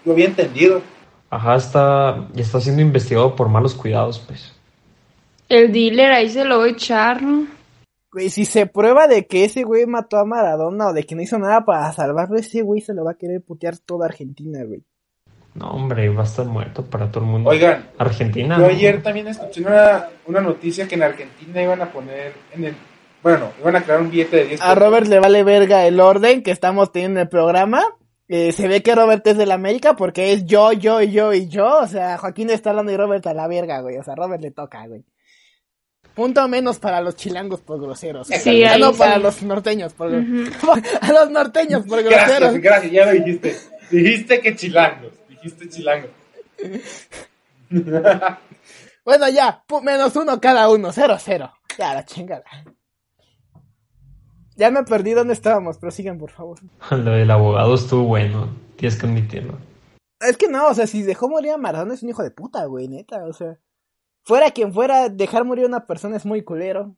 lo 0.05 0.13
había 0.13 0.25
entendido. 0.25 0.81
Ajá, 1.29 1.55
está, 1.55 2.27
y 2.33 2.41
está 2.41 2.59
siendo 2.59 2.81
investigado 2.81 3.35
por 3.35 3.49
malos 3.49 3.75
cuidados, 3.75 4.19
pues. 4.19 4.53
El 5.47 5.71
dealer 5.71 6.11
ahí 6.11 6.29
se 6.29 6.45
lo 6.45 6.59
voy 6.59 6.69
a 6.69 6.71
echar, 6.73 7.21
¿no? 7.21 7.47
Güey, 8.11 8.29
si 8.29 8.45
se 8.45 8.65
prueba 8.65 9.07
de 9.07 9.27
que 9.27 9.45
ese 9.45 9.63
güey 9.63 9.85
mató 9.85 10.17
a 10.17 10.25
Maradona 10.25 10.87
o 10.87 10.93
de 10.93 11.03
que 11.03 11.13
no 11.13 11.21
hizo 11.21 11.37
nada 11.37 11.63
para 11.63 11.91
salvarlo, 11.91 12.37
ese 12.37 12.63
güey 12.63 12.81
se 12.81 12.93
lo 12.93 13.03
va 13.03 13.11
a 13.11 13.17
querer 13.17 13.41
putear 13.41 13.77
toda 13.77 14.07
Argentina, 14.07 14.63
güey. 14.63 14.83
No, 15.53 15.71
hombre, 15.71 16.09
va 16.09 16.21
a 16.21 16.25
estar 16.25 16.45
muerto 16.45 16.85
para 16.85 17.11
todo 17.11 17.23
el 17.23 17.29
mundo. 17.29 17.49
Oigan, 17.49 17.89
Argentina. 17.97 18.57
yo 18.57 18.63
¿no? 18.63 18.69
ayer 18.69 19.03
también 19.03 19.27
escuché 19.27 19.61
una, 19.61 20.07
una 20.25 20.41
noticia 20.41 20.87
que 20.87 20.95
en 20.95 21.03
Argentina 21.03 21.61
iban 21.61 21.81
a 21.81 21.91
poner 21.91 22.33
en 22.53 22.65
el... 22.65 22.75
Bueno, 23.21 23.51
iban 23.59 23.75
a 23.75 23.81
crear 23.83 23.99
un 23.99 24.09
billete 24.09 24.37
de 24.37 24.45
10 24.45 24.61
A 24.61 24.75
Robert 24.75 25.07
le 25.07 25.19
vale 25.19 25.43
verga 25.43 25.85
el 25.85 25.99
orden 25.99 26.41
que 26.41 26.51
estamos 26.51 26.91
teniendo 26.91 27.19
en 27.19 27.25
el 27.25 27.29
programa. 27.29 27.83
Eh, 28.31 28.51
se 28.51 28.67
ve 28.67 28.83
que 28.83 28.93
Robert 28.93 29.25
es 29.25 29.37
del 29.37 29.51
América 29.51 29.95
porque 29.95 30.31
es 30.33 30.45
yo, 30.45 30.71
yo, 30.71 31.01
yo 31.01 31.33
y 31.33 31.47
yo. 31.49 31.79
O 31.79 31.87
sea, 31.87 32.17
Joaquín 32.19 32.49
está 32.51 32.69
hablando 32.69 32.91
y 32.91 32.97
Robert 32.97 33.25
a 33.27 33.33
la 33.33 33.47
verga, 33.47 33.81
güey. 33.81 33.97
O 33.97 34.03
sea, 34.03 34.13
Robert 34.15 34.41
le 34.41 34.51
toca, 34.51 34.85
güey. 34.85 35.03
Punto 36.13 36.47
menos 36.47 36.79
para 36.79 37.01
los 37.01 37.15
chilangos 37.15 37.61
por 37.61 37.81
groseros. 37.81 38.27
Sí, 38.27 38.59
Ya 38.59 38.77
no 38.77 38.91
sí. 38.93 38.99
para 38.99 39.17
los 39.17 39.41
norteños 39.41 39.93
por 39.93 40.11
Ujú. 40.13 40.43
a 41.01 41.11
los 41.11 41.31
norteños 41.31 41.85
por 41.87 42.03
groseros. 42.03 42.53
Gracias, 42.53 42.61
gracias, 42.61 42.91
ya 42.91 43.05
lo 43.05 43.11
dijiste. 43.13 43.55
Dijiste 43.89 44.39
que 44.41 44.55
chilangos, 44.55 45.11
dijiste 45.27 45.67
chilangos. 45.69 46.11
Bueno, 49.05 49.27
ya, 49.29 49.63
pu- 49.67 49.81
menos 49.81 50.15
uno 50.17 50.39
cada 50.39 50.69
uno, 50.69 50.91
cero, 50.91 51.17
cero. 51.19 51.51
Ya, 51.77 51.93
la 51.95 52.05
chingada. 52.05 52.43
Ya 54.59 54.71
me 54.71 54.83
perdí 54.83 55.13
dónde 55.13 55.31
estábamos, 55.31 55.77
pero 55.77 55.89
sigan, 55.89 56.17
por 56.17 56.31
favor. 56.31 56.59
Lo 56.91 57.11
del 57.11 57.31
abogado 57.31 57.75
estuvo 57.75 58.03
bueno, 58.03 58.49
tienes 58.75 58.99
que 58.99 59.07
admitirlo. 59.07 59.57
Es 60.19 60.35
que 60.35 60.49
no, 60.49 60.67
o 60.67 60.73
sea, 60.73 60.85
si 60.85 61.01
dejó 61.01 61.29
morir 61.29 61.51
a 61.51 61.57
Maradona 61.57 61.93
es 61.93 62.03
un 62.03 62.09
hijo 62.09 62.23
de 62.23 62.31
puta, 62.31 62.65
güey, 62.65 62.89
neta, 62.89 63.23
o 63.23 63.31
sea. 63.31 63.57
Fuera 64.25 64.51
quien 64.51 64.73
fuera, 64.73 65.07
dejar 65.07 65.45
morir 65.45 65.63
a 65.63 65.69
una 65.69 65.87
persona 65.87 66.17
es 66.17 66.25
muy 66.25 66.43
culero. 66.43 66.97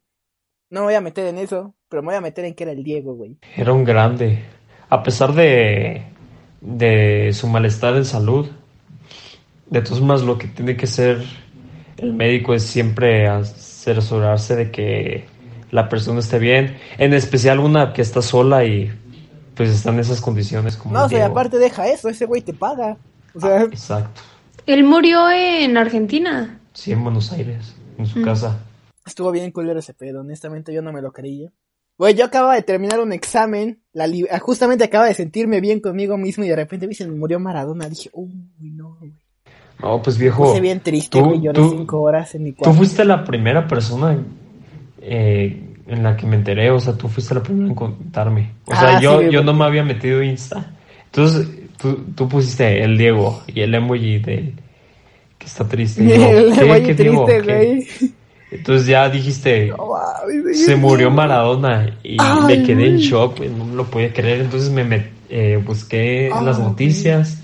No 0.72 0.80
me 0.80 0.86
voy 0.88 0.96
a 0.96 1.02
meter 1.02 1.28
en 1.28 1.38
eso, 1.38 1.76
pero 1.88 2.02
me 2.02 2.08
voy 2.08 2.16
a 2.16 2.22
meter 2.22 2.46
en 2.46 2.56
que 2.56 2.64
era 2.64 2.72
el 2.72 2.84
Diego, 2.84 3.14
güey. 3.14 3.38
Era 3.56 3.74
un 3.74 3.84
grande. 3.84 4.44
A 4.90 5.04
pesar 5.04 5.34
de, 5.34 6.04
de 6.62 7.30
su 7.32 7.46
malestar 7.46 7.96
en 7.96 8.06
salud, 8.06 8.50
de 9.68 9.82
todos 9.84 10.02
modos 10.02 10.24
lo 10.24 10.40
que 10.40 10.48
tiene 10.48 10.76
que 10.76 10.88
ser 10.88 11.24
el 11.98 12.14
médico 12.14 12.56
es 12.56 12.64
siempre 12.64 13.28
asegurarse 13.28 14.56
de 14.56 14.72
que 14.72 15.26
la 15.72 15.90
persona 15.90 16.20
esté 16.20 16.38
bien. 16.40 16.78
En 16.98 17.14
especial 17.14 17.60
una 17.60 17.94
que 17.94 18.02
está 18.02 18.22
sola 18.22 18.64
y 18.66 18.92
pues 19.56 19.70
está 19.70 19.90
en 19.92 20.00
esas 20.00 20.22
condiciones 20.22 20.78
como 20.78 20.94
No, 20.94 21.06
o 21.06 21.10
sea, 21.10 21.26
aparte 21.28 21.58
deja 21.58 21.88
eso, 21.88 22.10
ese 22.10 22.26
güey 22.26 22.42
te 22.42 22.54
paga. 22.54 22.98
O 23.36 23.40
sea, 23.40 23.62
Exacto. 23.64 24.22
Él 24.66 24.84
murió 24.84 25.30
en 25.32 25.78
Argentina. 25.78 26.60
Sí, 26.74 26.92
en 26.92 27.04
Buenos 27.04 27.32
Aires, 27.32 27.76
en 27.98 28.06
su 28.06 28.20
Mm. 28.20 28.24
casa. 28.24 28.60
estuvo 29.06 29.32
bien 29.32 29.52
culero 29.52 29.80
ese 29.80 29.94
pedo, 29.96 30.22
honestamente 30.22 30.72
yo 30.74 30.82
no 30.84 30.94
me 30.94 31.02
lo 31.02 31.12
creía. 31.12 31.50
Güey, 31.98 32.14
yo 32.16 32.24
acababa 32.26 32.56
de 32.56 32.62
terminar 32.62 33.00
un 33.00 33.12
examen, 33.14 33.82
la 33.94 34.08
li- 34.08 34.28
ah, 34.32 34.40
justamente 34.40 34.84
acaba 34.84 35.06
de 35.08 35.14
sentirme 35.16 35.60
bien 35.60 35.80
conmigo 35.82 36.18
mismo 36.18 36.44
y 36.44 36.50
de 36.50 36.56
repente 36.56 36.88
me 36.88 37.08
murió 37.12 37.40
Maradona. 37.40 37.90
Dije, 37.90 38.10
uy, 38.14 38.32
no, 38.60 38.96
güey. 39.00 39.14
No, 39.82 40.02
pues 40.02 40.18
Me 40.18 40.24
viejo, 40.26 40.44
puse 40.46 40.62
bien 40.62 40.80
triste, 40.80 41.20
tú- 41.20 41.26
güey, 41.26 41.42
lloré 41.42 41.60
tú- 41.60 41.70
cinco 41.72 42.02
horas 42.02 42.34
en 42.36 42.44
mi 42.44 42.52
tú 42.52 42.58
cuarto. 42.60 42.78
fuiste 42.78 43.04
la 43.04 43.24
primera 43.24 43.68
persona 43.68 44.16
eh, 45.02 45.62
en 45.88 46.04
la 46.04 46.16
que 46.16 46.26
me 46.26 46.36
enteré, 46.38 46.72
o 46.72 46.80
sea, 46.80 46.94
tú 46.94 47.08
fuiste 47.08 47.34
la 47.34 47.44
primera 47.44 47.68
en 47.68 47.76
contarme. 47.76 48.52
O 48.66 48.76
sea, 48.76 48.98
Ah, 48.98 49.02
yo, 49.02 49.20
sí, 49.22 49.28
yo 49.32 49.44
no 49.44 49.54
me 49.54 49.66
había 49.66 49.84
metido 49.84 50.22
Insta. 50.24 50.72
Entonces, 51.06 51.48
tú, 51.78 52.06
tú 52.16 52.28
pusiste 52.30 52.84
el 52.84 52.98
Diego 52.98 53.42
y 53.48 53.62
el 53.62 53.74
emoji 53.76 54.20
de 54.20 54.54
que 55.38 55.46
está 55.46 55.68
triste. 55.68 56.04
Y 56.04 56.10
yo, 56.10 56.30
El 56.30 56.54
¿qué? 56.60 56.66
güey 56.66 56.84
¿Qué 56.86 56.94
Diego? 56.94 57.26
triste. 57.26 58.12
Entonces 58.52 58.86
ya 58.88 59.10
dijiste, 59.10 59.72
se 60.54 60.76
murió 60.76 61.10
Maradona 61.10 61.98
y 62.04 62.18
Ay, 62.20 62.58
me 62.60 62.64
quedé 62.64 62.88
en 62.88 62.98
shock, 62.98 63.40
no 63.40 63.76
lo 63.76 63.86
podía 63.86 64.14
creer. 64.14 64.42
Entonces 64.42 64.70
me 64.72 64.86
met- 64.86 65.10
eh, 65.30 65.62
busqué 65.66 66.30
las 66.44 66.60
Ah, 66.60 66.64
noticias, 66.64 67.38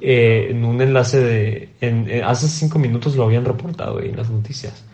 eh, 0.00 0.48
en 0.50 0.64
un 0.64 0.80
enlace 0.80 1.20
de... 1.20 1.68
En, 1.80 2.08
en- 2.10 2.24
hace 2.24 2.48
cinco 2.48 2.78
minutos 2.78 3.16
lo 3.16 3.24
habían 3.24 3.44
reportado 3.46 3.98
ahí 3.98 4.10
en 4.10 4.16
las 4.16 4.30
noticias. 4.30 4.84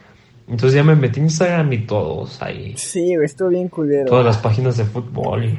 Entonces 0.52 0.74
ya 0.76 0.84
me 0.84 0.94
metí 0.94 1.18
en 1.18 1.26
Instagram 1.26 1.72
y 1.72 1.78
todos 1.86 2.40
ahí, 2.42 2.74
Sí, 2.76 3.14
estuvo 3.24 3.48
bien 3.48 3.68
culero. 3.68 4.06
todas 4.06 4.24
las 4.24 4.38
páginas 4.38 4.76
de 4.76 4.84
fútbol 4.84 5.44
y 5.46 5.58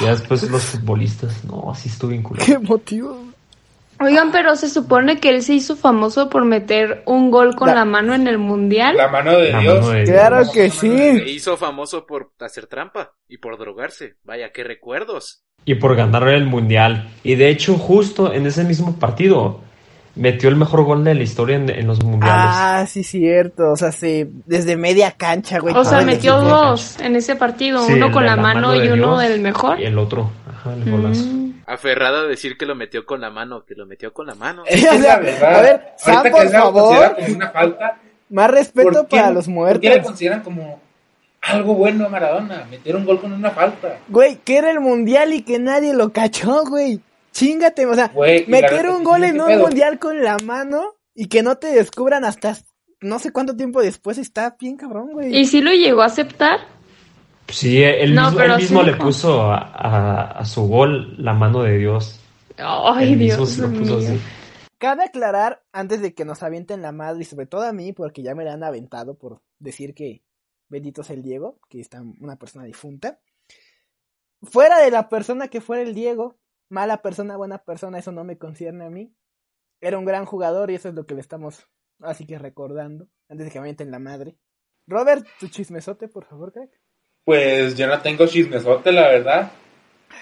ya 0.00 0.12
después 0.12 0.48
los 0.50 0.62
futbolistas. 0.64 1.44
No, 1.44 1.70
así 1.72 1.88
estuvo 1.90 2.10
bien 2.10 2.22
culero. 2.22 2.46
Qué 2.46 2.58
motivo. 2.58 3.18
Oigan, 4.00 4.32
pero 4.32 4.56
se 4.56 4.68
supone 4.68 5.20
que 5.20 5.28
él 5.28 5.42
se 5.42 5.54
hizo 5.54 5.76
famoso 5.76 6.28
por 6.28 6.44
meter 6.44 7.02
un 7.06 7.30
gol 7.30 7.54
con 7.54 7.68
La- 7.68 7.74
la, 7.76 7.84
mano 7.84 8.14
en 8.14 8.26
el 8.26 8.38
mundial. 8.38 8.96
La 8.96 9.08
mano 9.08 9.36
de 9.38 9.52
La 9.52 9.60
Dios. 9.60 9.80
mano 9.80 9.90
de 9.98 10.04
Claro 10.04 10.36
Dios. 10.38 10.50
que 10.52 10.70
Se 10.70 10.78
sí. 11.18 11.22
hizo 11.30 11.56
famoso 11.56 12.04
por 12.06 12.32
hacer 12.40 12.66
trampa 12.66 13.12
y 13.28 13.38
por 13.38 13.58
drogarse. 13.58 14.14
Vaya, 14.24 14.50
qué 14.52 14.64
recuerdos. 14.64 15.42
y 15.64 15.76
por 15.76 15.94
ganar 15.94 16.26
el 16.28 16.44
mundial. 16.46 17.08
Y 17.22 17.36
de 17.36 17.48
hecho, 17.48 17.74
justo 17.78 18.32
en 18.32 18.46
ese 18.46 18.64
mismo 18.64 18.96
partido, 18.96 19.60
metió 20.14 20.48
el 20.48 20.56
mejor 20.56 20.84
gol 20.84 21.04
de 21.04 21.14
la 21.14 21.22
historia 21.22 21.56
en, 21.56 21.68
en 21.70 21.86
los 21.86 22.02
mundiales. 22.02 22.44
Ah, 22.46 22.84
sí, 22.88 23.02
cierto. 23.02 23.72
O 23.72 23.76
sea, 23.76 23.92
sí, 23.92 24.26
desde 24.46 24.76
media 24.76 25.12
cancha, 25.12 25.58
güey. 25.58 25.74
o 25.74 25.84
sea, 25.84 26.00
metió 26.02 26.40
dos 26.40 26.98
en 27.00 27.16
ese 27.16 27.36
partido, 27.36 27.84
Sí, 27.86 27.94
uno 27.94 28.10
con 28.12 28.26
la 28.26 28.36
mano 28.36 28.74
y 28.74 28.86
uno 28.88 29.18
Dios 29.18 29.22
del 29.30 29.40
mejor. 29.40 29.80
Y 29.80 29.84
el 29.84 29.98
otro, 29.98 30.30
ajá, 30.48 30.74
el 30.74 30.90
golazo. 30.90 31.24
Mm. 31.24 31.42
Aferrado 31.66 32.18
a 32.18 32.24
decir 32.24 32.58
que 32.58 32.66
lo 32.66 32.74
metió 32.74 33.06
con 33.06 33.20
la 33.20 33.30
mano, 33.30 33.64
que 33.64 33.74
lo 33.74 33.86
metió 33.86 34.12
con 34.12 34.26
la 34.26 34.34
mano. 34.34 34.64
Es 34.68 34.82
la 35.00 35.18
verdad. 35.18 35.54
a 35.56 35.62
ver, 35.62 35.82
Sam, 35.96 36.16
Ahorita 36.18 36.36
por 36.36 36.48
favor, 36.50 37.14
como 37.16 37.34
una 37.36 37.50
falta, 37.50 37.98
más 38.28 38.50
respeto 38.50 38.90
¿por 38.90 39.06
qué- 39.08 39.16
para 39.16 39.30
los 39.30 39.46
¿Por 39.46 39.80
qué 39.80 39.88
le 39.88 39.94
muertos. 39.94 40.02
consideran 40.06 40.42
como 40.42 40.80
algo 41.40 41.74
bueno 41.74 42.04
a 42.06 42.08
Maradona? 42.08 42.66
Meter 42.70 42.96
un 42.96 43.04
gol 43.06 43.20
con 43.20 43.32
una 43.32 43.50
falta. 43.50 43.96
Güey, 44.08 44.36
que 44.44 44.58
era 44.58 44.70
el 44.70 44.80
mundial 44.80 45.32
y 45.32 45.42
que 45.42 45.58
nadie 45.58 45.94
lo 45.94 46.12
cachó, 46.12 46.64
güey. 46.64 47.00
Chingate, 47.32 47.86
o 47.86 47.94
sea, 47.94 48.08
Güey, 48.08 48.46
meter 48.46 48.88
un 48.90 49.02
gol 49.04 49.22
¿qué 49.22 49.28
en 49.28 49.40
un 49.40 49.46
pedo? 49.46 49.62
mundial 49.66 49.98
con 49.98 50.22
la 50.22 50.36
mano 50.44 50.94
y 51.14 51.26
que 51.28 51.42
no 51.42 51.56
te 51.56 51.68
descubran 51.68 52.24
hasta 52.24 52.56
no 53.00 53.18
sé 53.18 53.32
cuánto 53.32 53.56
tiempo 53.56 53.82
después 53.82 54.18
está 54.18 54.56
bien 54.60 54.76
cabrón, 54.76 55.12
güey. 55.12 55.36
¿Y 55.36 55.46
si 55.46 55.60
lo 55.60 55.72
llegó 55.72 56.02
a 56.02 56.06
aceptar? 56.06 56.60
Sí, 57.48 57.82
él 57.82 58.14
No, 58.14 58.30
mismo, 58.30 58.44
sí 58.56 58.62
mismo 58.62 58.82
le 58.82 58.92
dijo. 58.92 59.04
puso 59.04 59.42
a, 59.50 59.58
a- 59.58 60.30
a 60.38 60.44
su 60.44 60.62
gol 60.68 61.16
la 61.22 61.32
mano 61.34 61.62
de 61.62 61.78
Dios. 61.78 62.20
Ay, 62.58 63.12
él 63.12 63.18
mismo 63.18 63.36
Dios 63.38 63.50
se 63.50 63.62
lo 63.62 63.68
puso 63.70 63.96
mío. 63.98 64.08
así. 64.10 64.20
Cabe 64.78 65.04
aclarar, 65.04 65.62
antes 65.72 66.00
de 66.02 66.14
que 66.14 66.24
nos 66.24 66.42
avienten 66.42 66.82
la 66.82 66.92
madre, 66.92 67.22
y 67.22 67.24
sobre 67.24 67.46
todo 67.46 67.62
a 67.62 67.72
mí, 67.72 67.92
porque 67.92 68.22
ya 68.22 68.34
me 68.34 68.44
la 68.44 68.52
han 68.54 68.62
aventado 68.64 69.14
por 69.14 69.40
decir 69.58 69.94
que 69.94 70.22
bendito 70.68 71.02
es 71.02 71.10
el 71.10 71.22
Diego, 71.22 71.58
que 71.68 71.80
está 71.80 72.02
una 72.20 72.36
persona 72.36 72.64
difunta. 72.64 73.18
Fuera 74.42 74.78
de 74.80 74.90
la 74.90 75.08
persona 75.08 75.48
que 75.48 75.60
fuera 75.60 75.82
el 75.82 75.94
Diego, 75.94 76.36
mala 76.72 77.02
persona, 77.02 77.36
buena 77.36 77.58
persona, 77.58 77.98
eso 77.98 78.12
no 78.12 78.24
me 78.24 78.38
concierne 78.38 78.86
a 78.86 78.90
mí. 78.90 79.14
Era 79.80 79.98
un 79.98 80.04
gran 80.06 80.24
jugador 80.24 80.70
y 80.70 80.74
eso 80.76 80.88
es 80.88 80.94
lo 80.94 81.04
que 81.06 81.14
le 81.14 81.20
estamos 81.20 81.66
así 82.00 82.26
que 82.26 82.38
recordando, 82.38 83.08
antes 83.28 83.46
de 83.46 83.52
que 83.52 83.58
me 83.58 83.64
avienten 83.64 83.90
la 83.90 83.98
madre. 83.98 84.36
Robert, 84.86 85.26
tu 85.38 85.48
chismesote, 85.48 86.08
por 86.08 86.24
favor, 86.24 86.52
crack. 86.52 86.70
Pues 87.24 87.76
yo 87.76 87.86
no 87.86 88.00
tengo 88.00 88.26
chismesote, 88.26 88.90
la 88.90 89.02
verdad. 89.08 89.52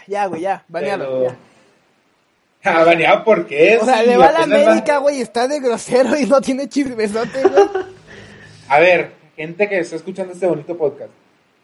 Ya, 0.07 0.27
güey, 0.27 0.43
ya, 0.43 0.65
Pero- 0.73 1.25
ya. 1.29 1.37
Ah, 2.63 2.85
baneado 2.85 3.25
porque 3.25 3.73
es. 3.75 3.83
O 3.83 3.87
sea, 3.87 4.03
le 4.03 4.19
va 4.19 4.27
a 4.29 4.33
la 4.33 4.39
va- 4.41 4.45
América, 4.45 4.99
güey, 4.99 5.23
está 5.23 5.49
de 5.49 5.61
grosero 5.61 6.15
y 6.19 6.27
no 6.27 6.43
tiene 6.43 6.69
chismesote, 6.69 7.43
güey. 7.43 7.69
A 8.69 8.79
ver, 8.79 9.13
gente 9.35 9.67
que 9.67 9.79
está 9.79 9.97
escuchando 9.97 10.35
este 10.35 10.47
bonito 10.47 10.77
podcast. 10.77 11.11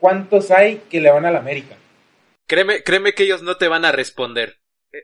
¿Cuántos 0.00 0.50
hay 0.50 0.78
que 0.88 1.00
le 1.02 1.10
van 1.10 1.26
a 1.26 1.30
la 1.30 1.40
América? 1.40 1.76
Créeme, 2.46 2.82
créeme 2.82 3.12
que 3.12 3.24
ellos 3.24 3.42
no 3.42 3.58
te 3.58 3.68
van 3.68 3.84
a 3.84 3.92
responder. 3.92 4.56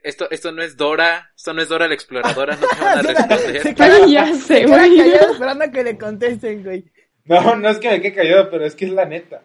Esto, 0.03 0.31
esto 0.31 0.53
no 0.53 0.63
es 0.63 0.77
Dora, 0.77 1.31
esto 1.37 1.53
no 1.53 1.63
es 1.63 1.69
Dora 1.69 1.89
la 1.89 1.95
exploradora, 1.95 2.57
no 2.57 2.67
te 2.67 2.81
van 2.81 3.07
a 3.07 3.39
Se 3.63 3.75
queda- 3.75 4.07
ya 4.07 4.27
sé, 4.35 4.39
se 4.39 4.65
queda 4.65 4.77
callado 4.77 5.33
esperando 5.33 5.65
a 5.65 5.71
que 5.71 5.85
le 5.85 5.99
contesten, 5.99 6.63
güey. 6.65 6.85
No, 7.25 7.57
no 7.57 7.69
es 7.69 7.79
que 7.79 7.89
me 7.89 8.01
quede 8.01 8.15
callado, 8.15 8.51
pero 8.51 8.65
es 8.67 8.75
que 8.75 8.85
es 8.87 8.91
la 8.93 9.05
neta. 9.05 9.43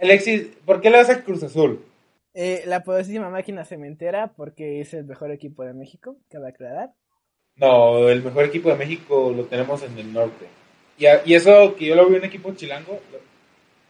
Alexis, 0.00 0.48
¿por 0.64 0.80
qué 0.80 0.90
le 0.90 0.96
vas 0.98 1.10
a 1.10 1.22
Cruz 1.22 1.42
Azul? 1.42 1.84
Eh, 2.32 2.62
la 2.66 2.82
poderosísima 2.82 3.28
máquina 3.28 3.64
cementera, 3.64 4.28
porque 4.36 4.80
es 4.80 4.94
el 4.94 5.04
mejor 5.04 5.30
equipo 5.30 5.64
de 5.64 5.74
México, 5.74 6.16
cabe 6.30 6.48
aclarar. 6.48 6.90
No, 7.56 8.08
el 8.08 8.22
mejor 8.22 8.44
equipo 8.44 8.70
de 8.70 8.76
México 8.76 9.32
lo 9.36 9.44
tenemos 9.44 9.82
en 9.82 9.98
el 9.98 10.12
norte. 10.12 10.46
Y, 10.96 11.06
a- 11.06 11.20
y 11.26 11.34
eso 11.34 11.74
que 11.76 11.86
yo 11.86 11.94
lo 11.94 12.06
vi 12.06 12.16
un 12.16 12.24
equipo 12.24 12.54
chilango, 12.54 12.92
lo- 13.12 13.18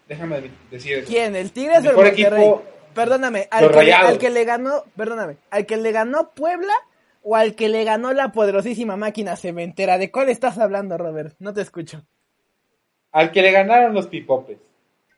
déjame 0.08 0.50
decir 0.70 0.98
eso. 0.98 1.08
¿Quién? 1.08 1.36
¿El 1.36 1.52
Tigres 1.52 1.76
o 1.78 1.80
el 1.80 1.84
Mejor 1.96 2.04
Monterrey? 2.06 2.42
equipo- 2.42 2.64
Perdóname, 2.94 3.48
al 3.50 3.60
que, 3.60 3.68
le, 3.68 3.74
Rayados. 3.74 4.10
al 4.10 4.18
que 4.18 4.30
le 4.30 4.44
ganó, 4.44 4.84
perdóname, 4.96 5.36
al 5.50 5.66
que 5.66 5.76
le 5.76 5.92
ganó 5.92 6.32
Puebla 6.34 6.74
o 7.22 7.36
al 7.36 7.54
que 7.54 7.68
le 7.68 7.84
ganó 7.84 8.12
la 8.12 8.32
poderosísima 8.32 8.96
máquina 8.96 9.36
cementera. 9.36 9.98
¿De 9.98 10.10
cuál 10.10 10.28
estás 10.28 10.58
hablando, 10.58 10.98
Robert? 10.98 11.34
No 11.38 11.52
te 11.52 11.60
escucho. 11.60 12.04
Al 13.12 13.30
que 13.32 13.42
le 13.42 13.52
ganaron 13.52 13.94
los 13.94 14.06
pipopes. 14.06 14.58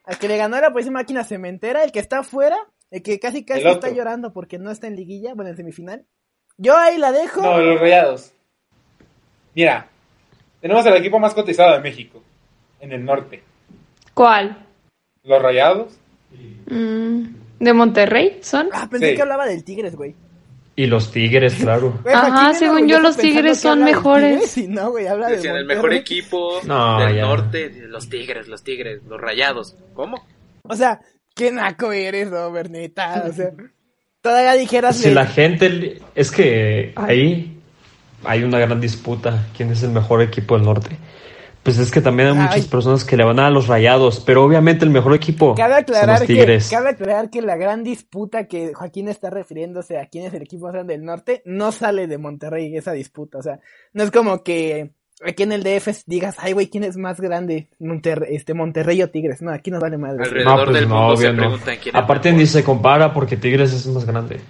Al 0.04 0.18
que 0.18 0.28
le 0.28 0.36
ganó 0.36 0.56
la 0.56 0.68
poderosísima 0.68 1.00
máquina 1.00 1.24
cementera, 1.24 1.84
el 1.84 1.92
que 1.92 2.00
está 2.00 2.20
afuera, 2.20 2.56
el 2.90 3.02
que 3.02 3.18
casi 3.18 3.44
casi 3.44 3.66
está 3.66 3.90
llorando 3.90 4.32
porque 4.32 4.58
no 4.58 4.70
está 4.70 4.86
en 4.86 4.96
liguilla, 4.96 5.34
bueno, 5.34 5.50
en 5.50 5.56
semifinal. 5.56 6.04
Yo 6.58 6.76
ahí 6.76 6.98
la 6.98 7.12
dejo. 7.12 7.40
No, 7.40 7.58
los 7.58 7.80
rayados. 7.80 8.32
Mira, 9.54 9.88
tenemos 10.60 10.84
el 10.86 10.96
equipo 10.96 11.18
más 11.18 11.34
cotizado 11.34 11.72
de 11.72 11.80
México, 11.80 12.22
en 12.80 12.92
el 12.92 13.04
norte. 13.04 13.42
¿Cuál? 14.14 14.66
Los 15.22 15.42
rayados. 15.42 15.98
Mm, 16.66 17.41
¿De 17.62 17.72
Monterrey 17.72 18.38
son? 18.42 18.68
Ah, 18.72 18.88
pensé 18.90 19.10
Sí. 19.10 19.14
que 19.14 19.22
hablaba 19.22 19.46
del 19.46 19.62
Tigres, 19.62 19.94
güey. 19.94 20.16
Y 20.74 20.86
los 20.86 21.12
Tigres, 21.12 21.54
claro. 21.54 21.96
Ajá, 22.12 22.54
según 22.54 22.88
yo, 22.88 22.98
los 22.98 23.16
Tigres 23.16 23.60
son 23.60 23.84
mejores. 23.84 24.54
Tigres 24.54 24.58
y 24.58 24.66
no, 24.66 24.90
güey, 24.90 25.06
habla 25.06 25.28
de 25.28 25.36
Decían 25.36 25.54
el 25.56 25.64
mejor 25.66 25.92
equipo 25.94 26.58
No, 26.64 26.98
del 26.98 27.14
ya. 27.16 27.22
norte, 27.22 27.70
los 27.86 28.08
tigres, 28.08 28.48
los 28.48 28.64
tigres, 28.64 29.02
los 29.08 29.20
rayados. 29.20 29.76
¿Cómo? 29.94 30.26
O 30.64 30.74
sea, 30.74 31.00
qué 31.36 31.52
naco 31.52 31.92
eres, 31.92 32.30
Robert, 32.30 32.68
neta. 32.68 33.26
O 33.28 33.32
sea, 33.32 33.50
todavía 34.20 34.54
dijeras. 34.54 34.96
Si 34.96 35.10
la 35.12 35.26
gente... 35.26 36.00
Es 36.16 36.32
que 36.32 36.92
ahí 36.96 37.60
hay 38.24 38.42
una 38.42 38.58
gran 38.58 38.80
disputa. 38.80 39.46
¿Quién 39.56 39.70
es 39.70 39.84
el 39.84 39.90
mejor 39.90 40.20
equipo 40.20 40.56
del 40.56 40.64
norte? 40.64 40.96
Pues 41.62 41.78
es 41.78 41.90
que 41.92 42.00
también 42.00 42.30
hay 42.30 42.34
muchas 42.34 42.56
Ay. 42.56 42.62
personas 42.62 43.04
que 43.04 43.16
le 43.16 43.24
van 43.24 43.38
a 43.38 43.48
los 43.48 43.68
rayados. 43.68 44.20
Pero 44.26 44.42
obviamente 44.44 44.84
el 44.84 44.90
mejor 44.90 45.14
equipo 45.14 45.54
Cabe 45.54 45.74
son 45.74 45.82
aclarar, 45.82 46.18
los 46.18 46.26
que, 46.26 46.34
Tigres. 46.34 46.68
cabe 46.70 46.88
aclarar 46.90 47.30
que 47.30 47.40
la 47.40 47.56
gran 47.56 47.84
disputa 47.84 48.48
que 48.48 48.74
Joaquín 48.74 49.08
está 49.08 49.30
refiriéndose 49.30 49.98
a 49.98 50.06
quién 50.06 50.24
es 50.26 50.34
el 50.34 50.42
equipo 50.42 50.64
más 50.66 50.74
grande 50.74 50.94
del 50.94 51.04
norte 51.04 51.42
no 51.44 51.70
sale 51.70 52.08
de 52.08 52.18
Monterrey 52.18 52.76
esa 52.76 52.92
disputa. 52.92 53.38
O 53.38 53.42
sea, 53.42 53.60
no 53.92 54.02
es 54.02 54.10
como 54.10 54.42
que 54.42 54.90
aquí 55.24 55.44
en 55.44 55.52
el 55.52 55.62
DF 55.62 56.02
digas, 56.06 56.34
ay, 56.40 56.52
güey, 56.52 56.66
¿quién 56.68 56.82
es 56.82 56.96
más 56.96 57.20
grande? 57.20 57.68
Monterrey, 57.78 58.34
este, 58.34 58.54
Monterrey 58.54 59.00
o 59.02 59.10
Tigres. 59.10 59.40
No, 59.40 59.52
aquí 59.52 59.70
nos 59.70 59.80
vale 59.80 59.98
madre. 59.98 60.24
Alrededor 60.24 60.58
No, 60.58 60.64
pues 60.64 60.74
del 60.80 60.88
no, 60.88 60.94
mundo 60.98 61.16
se 61.16 61.32
no. 61.32 61.36
preguntan 61.38 61.76
quién 61.80 61.94
es 61.96 62.02
Aparte 62.02 62.32
ni 62.32 62.46
se 62.46 62.64
compara 62.64 63.14
porque 63.14 63.36
Tigres 63.36 63.72
es 63.72 63.86
más 63.86 64.04
grande. 64.04 64.40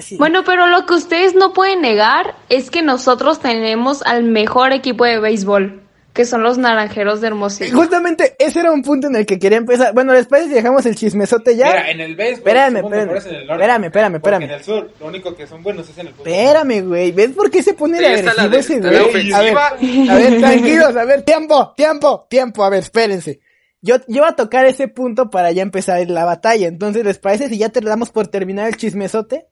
Sí. 0.00 0.16
Bueno, 0.16 0.42
pero 0.44 0.66
lo 0.68 0.84
que 0.86 0.94
ustedes 0.94 1.34
no 1.34 1.52
pueden 1.52 1.82
negar 1.82 2.34
es 2.48 2.70
que 2.70 2.82
nosotros 2.82 3.38
tenemos 3.40 4.02
al 4.02 4.24
mejor 4.24 4.72
equipo 4.72 5.04
de 5.04 5.20
béisbol, 5.20 5.82
que 6.16 6.24
son 6.24 6.42
los 6.42 6.56
Naranjeros 6.58 7.20
de 7.20 7.26
Y 7.26 7.28
Hermosillo. 7.28 7.76
Justamente 7.76 8.34
ese 8.38 8.60
era 8.60 8.72
un 8.72 8.82
punto 8.82 9.06
en 9.06 9.14
el 9.16 9.26
que 9.26 9.38
quería 9.38 9.58
empezar. 9.58 9.92
Bueno, 9.94 10.12
después 10.14 10.50
dejamos 10.50 10.84
el 10.86 10.96
chismesote 10.96 11.54
ya. 11.56 11.66
Mira, 11.66 11.90
en 11.90 12.00
el 12.00 12.16
béisbol 12.16 12.38
Espérame, 12.38 12.76
espérame. 12.78 13.00
mejores 13.04 13.26
en 13.26 13.34
el 13.34 13.46
norte. 13.46 13.52
Espérame, 13.62 13.84
espérame, 13.84 14.14
espérame. 14.16 14.42
en 14.44 14.50
el 14.50 14.64
sur, 14.64 14.90
lo 14.98 15.06
único 15.06 15.36
que 15.36 15.46
son 15.46 15.62
buenos 15.62 15.88
es 15.88 15.98
en 15.98 16.06
el 16.08 16.14
fútbol. 16.14 16.32
Espérame, 16.32 16.80
güey. 16.88 17.12
¿Ves 17.12 17.30
por 17.32 17.50
qué 17.50 17.62
se 17.62 17.74
pone 17.74 18.00
de 18.00 18.06
agresivo 18.06 18.48
de- 18.48 18.58
ese 18.58 18.80
güey? 18.80 19.32
A 19.32 19.40
ver, 19.42 19.56
a 19.56 20.14
ver, 20.16 20.38
tranquilos, 20.40 20.96
a 20.96 21.04
ver, 21.04 21.22
tiempo, 21.22 21.74
tiempo, 21.76 22.26
tiempo, 22.30 22.64
a 22.64 22.70
ver, 22.70 22.80
espérense. 22.80 23.38
Yo, 23.82 23.96
yo 24.08 24.22
voy 24.22 24.30
a 24.30 24.36
tocar 24.36 24.64
ese 24.64 24.88
punto 24.88 25.28
para 25.30 25.52
ya 25.52 25.62
empezar 25.62 26.00
la 26.08 26.24
batalla. 26.24 26.66
Entonces, 26.66 27.04
¿les 27.04 27.18
parece 27.18 27.48
si 27.48 27.58
ya 27.58 27.68
te 27.68 27.80
damos 27.82 28.10
por 28.10 28.26
terminar 28.26 28.66
el 28.66 28.76
chismesote? 28.76 29.46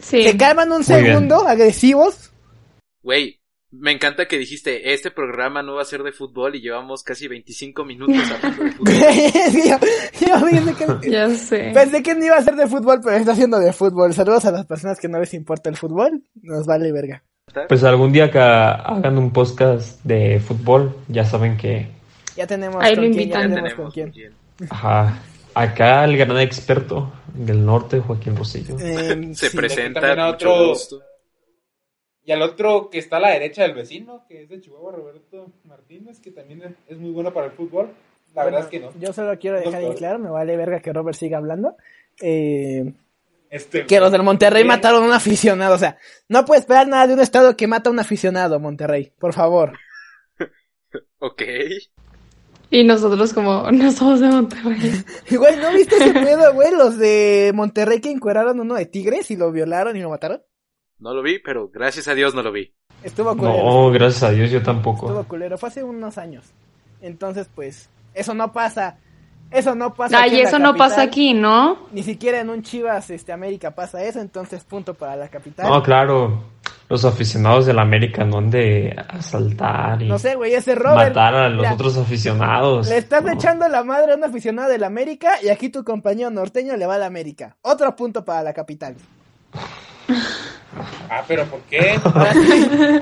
Sí. 0.00 0.22
Se 0.22 0.36
calman 0.36 0.70
un 0.70 0.84
Muy 0.86 0.86
bien. 0.86 1.06
segundo, 1.06 1.48
agresivos. 1.48 2.30
Güey, 3.02 3.37
me 3.70 3.92
encanta 3.92 4.26
que 4.26 4.38
dijiste, 4.38 4.92
este 4.94 5.10
programa 5.10 5.62
no 5.62 5.74
va 5.74 5.82
a 5.82 5.84
ser 5.84 6.02
de 6.02 6.12
fútbol 6.12 6.54
y 6.56 6.60
llevamos 6.62 7.02
casi 7.02 7.28
25 7.28 7.84
minutos 7.84 8.16
hablando 8.30 8.64
de 8.64 8.72
fútbol. 8.72 8.94
yo, 10.22 10.26
yo 10.26 11.00
que, 11.00 11.10
Ya 11.10 11.28
sé. 11.30 11.70
pensé 11.74 12.02
que 12.02 12.14
no 12.14 12.24
iba 12.24 12.36
a 12.36 12.42
ser 12.42 12.56
de 12.56 12.66
fútbol, 12.66 13.00
pero 13.04 13.16
está 13.16 13.32
haciendo 13.32 13.58
de 13.58 13.72
fútbol. 13.72 14.14
Saludos 14.14 14.44
a 14.46 14.52
las 14.52 14.64
personas 14.66 14.98
que 14.98 15.08
no 15.08 15.20
les 15.20 15.34
importa 15.34 15.68
el 15.68 15.76
fútbol. 15.76 16.22
Nos 16.42 16.66
vale 16.66 16.90
verga. 16.92 17.22
Pues 17.68 17.82
algún 17.84 18.12
día 18.12 18.30
que 18.30 18.38
hagan 18.38 19.16
un 19.18 19.32
podcast 19.32 20.02
de 20.04 20.38
fútbol, 20.40 20.94
ya 21.08 21.24
saben 21.24 21.56
que 21.56 21.88
Ya 22.36 22.46
tenemos 22.46 22.82
Ahí 22.82 22.94
con 22.94 23.04
lo 23.06 23.10
quién, 23.10 23.28
ya 23.30 23.42
invitan. 23.42 23.48
tenemos 23.64 23.74
con 23.74 23.90
quién. 23.90 24.32
ajá, 24.70 25.18
acá 25.54 26.04
el 26.04 26.16
gran 26.18 26.38
experto 26.40 27.12
del 27.34 27.64
norte, 27.64 28.00
Joaquín 28.00 28.36
Rosillo. 28.36 28.76
Eh, 28.78 29.30
Se 29.34 29.48
sí. 29.50 29.56
presenta, 29.56 30.28
otro- 30.28 30.68
gusto. 30.68 31.02
Y 32.28 32.32
al 32.32 32.42
otro 32.42 32.90
que 32.90 32.98
está 32.98 33.16
a 33.16 33.20
la 33.20 33.30
derecha 33.30 33.62
del 33.62 33.72
vecino, 33.72 34.26
que 34.28 34.42
es 34.42 34.50
de 34.50 34.60
Chihuahua, 34.60 34.92
Roberto 34.92 35.46
Martínez, 35.64 36.20
que 36.20 36.30
también 36.30 36.76
es- 36.86 36.98
muy 36.98 37.10
bueno 37.10 37.32
para 37.32 37.46
el 37.46 37.52
fútbol. 37.52 37.88
La 38.34 38.44
verdad 38.44 38.60
es 38.60 38.66
que 38.66 38.80
no. 38.80 38.90
Yo 39.00 39.14
solo 39.14 39.38
quiero 39.38 39.58
dejar 39.58 39.80
Dos, 39.80 39.96
claro, 39.96 40.18
me 40.18 40.28
vale 40.28 40.54
verga 40.54 40.80
que 40.80 40.92
Robert 40.92 41.16
siga 41.16 41.38
hablando. 41.38 41.76
Eh, 42.20 42.92
Este, 43.48 43.86
que 43.86 43.98
los 43.98 44.12
del 44.12 44.22
Monterrey 44.24 44.62
mataron 44.62 45.04
a 45.04 45.06
un 45.06 45.12
aficionado. 45.14 45.74
O 45.74 45.78
sea, 45.78 45.96
no 46.28 46.44
puede 46.44 46.60
esperar 46.60 46.86
nada 46.86 47.06
de 47.06 47.14
un 47.14 47.20
estado 47.20 47.56
que 47.56 47.66
mata 47.66 47.88
a 47.88 47.92
un 47.94 47.98
aficionado, 47.98 48.60
Monterrey. 48.60 49.10
Por 49.18 49.32
favor. 49.32 49.72
Ok. 51.20 51.42
Y 52.70 52.84
nosotros 52.84 53.32
como, 53.32 53.70
no 53.72 53.90
somos 53.90 54.20
de 54.20 54.28
Monterrey. 54.28 55.02
Y, 55.30 55.36
Güey, 55.36 55.56
¿no 55.56 55.72
viste 55.72 55.96
ese 55.96 56.12
pedo, 56.12 56.52
güey? 56.52 56.70
Los 56.72 56.98
de 56.98 57.52
Monterrey 57.54 58.00
que 58.02 58.10
encueraron 58.10 58.60
uno 58.60 58.74
de 58.74 58.84
tigres 58.84 59.30
y 59.30 59.36
lo 59.36 59.50
violaron 59.50 59.96
y 59.96 60.00
lo 60.02 60.10
mataron. 60.10 60.42
No 61.00 61.14
lo 61.14 61.22
vi, 61.22 61.38
pero 61.38 61.68
gracias 61.68 62.08
a 62.08 62.14
Dios 62.14 62.34
no 62.34 62.42
lo 62.42 62.50
vi. 62.52 62.72
Estuvo 63.02 63.36
culero. 63.36 63.62
No, 63.64 63.90
gracias 63.92 64.22
a 64.24 64.30
Dios 64.30 64.50
yo 64.50 64.58
Estuvo 64.58 64.74
tampoco. 64.74 65.24
culero. 65.24 65.56
Fue 65.58 65.68
hace 65.68 65.82
unos 65.84 66.18
años. 66.18 66.44
Entonces, 67.00 67.48
pues, 67.54 67.88
eso 68.14 68.34
no 68.34 68.52
pasa. 68.52 68.96
Eso 69.50 69.74
no 69.74 69.94
pasa. 69.94 70.18
aquí 70.18 70.30
Ay, 70.30 70.36
en 70.38 70.42
la 70.42 70.48
eso 70.48 70.58
no 70.58 70.74
pasa 70.74 71.02
aquí, 71.02 71.32
¿no? 71.32 71.86
Ni 71.92 72.02
siquiera 72.02 72.40
en 72.40 72.50
un 72.50 72.62
Chivas 72.62 73.08
este, 73.10 73.32
América 73.32 73.70
pasa 73.70 74.02
eso. 74.04 74.20
Entonces, 74.20 74.64
punto 74.64 74.94
para 74.94 75.16
la 75.16 75.28
capital. 75.28 75.68
No, 75.70 75.82
claro. 75.82 76.42
Los 76.90 77.04
aficionados 77.04 77.64
del 77.66 77.78
América 77.78 78.24
no 78.24 78.38
han 78.38 78.50
de 78.50 78.94
asaltar 79.08 80.00
y 80.02 80.08
No 80.08 80.18
sé, 80.18 80.34
güey, 80.36 80.54
ese 80.54 80.74
Robert. 80.74 81.10
matar 81.10 81.34
a 81.34 81.48
los 81.50 81.70
otros 81.70 81.96
aficionados. 81.98 82.88
Le 82.88 82.96
estás 82.98 83.22
No. 83.22 83.32
echando 83.32 83.68
la 83.68 83.84
madre 83.84 84.12
a 84.12 84.16
un 84.16 84.24
aficionado 84.24 84.70
del 84.70 84.84
América 84.84 85.32
y 85.42 85.48
aquí 85.50 85.68
tu 85.68 85.84
compañero 85.84 86.30
norteño 86.30 86.76
le 86.76 86.86
va 86.86 86.94
al 86.96 87.02
América. 87.02 87.56
Otro 87.62 87.94
punto 87.94 88.24
para 88.24 88.42
la 88.42 88.52
capital. 88.54 88.96
Ah, 91.10 91.24
pero 91.26 91.44
¿por 91.46 91.60
qué? 91.62 91.98
Ahora 92.04 92.32
sí. 92.34 93.00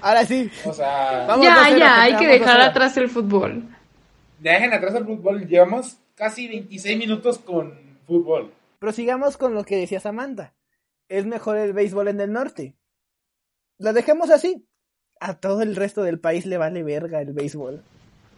Ahora 0.00 0.26
sí. 0.26 0.50
O 0.64 0.72
sea, 0.72 1.24
Vamos 1.26 1.46
Ya, 1.46 1.56
2-0, 1.70 1.78
ya, 1.78 2.02
hay 2.02 2.16
que 2.16 2.26
dejar 2.26 2.60
2-0. 2.60 2.64
atrás 2.70 2.96
el 2.96 3.08
fútbol. 3.08 3.64
dejen 4.38 4.72
atrás 4.72 4.94
el 4.94 5.04
fútbol. 5.06 5.46
Llevamos 5.46 5.96
casi 6.14 6.48
26 6.48 6.98
minutos 6.98 7.38
con 7.38 7.74
fútbol. 8.06 8.52
Prosigamos 8.78 9.36
con 9.36 9.54
lo 9.54 9.64
que 9.64 9.76
decía 9.76 10.00
Samantha. 10.00 10.54
Es 11.08 11.26
mejor 11.26 11.56
el 11.58 11.72
béisbol 11.72 12.08
en 12.08 12.20
el 12.20 12.32
norte. 12.32 12.74
Lo 13.78 13.92
dejemos 13.92 14.30
así. 14.30 14.66
A 15.20 15.34
todo 15.34 15.62
el 15.62 15.76
resto 15.76 16.02
del 16.02 16.18
país 16.18 16.46
le 16.46 16.58
vale 16.58 16.82
verga 16.82 17.20
el 17.20 17.32
béisbol. 17.32 17.82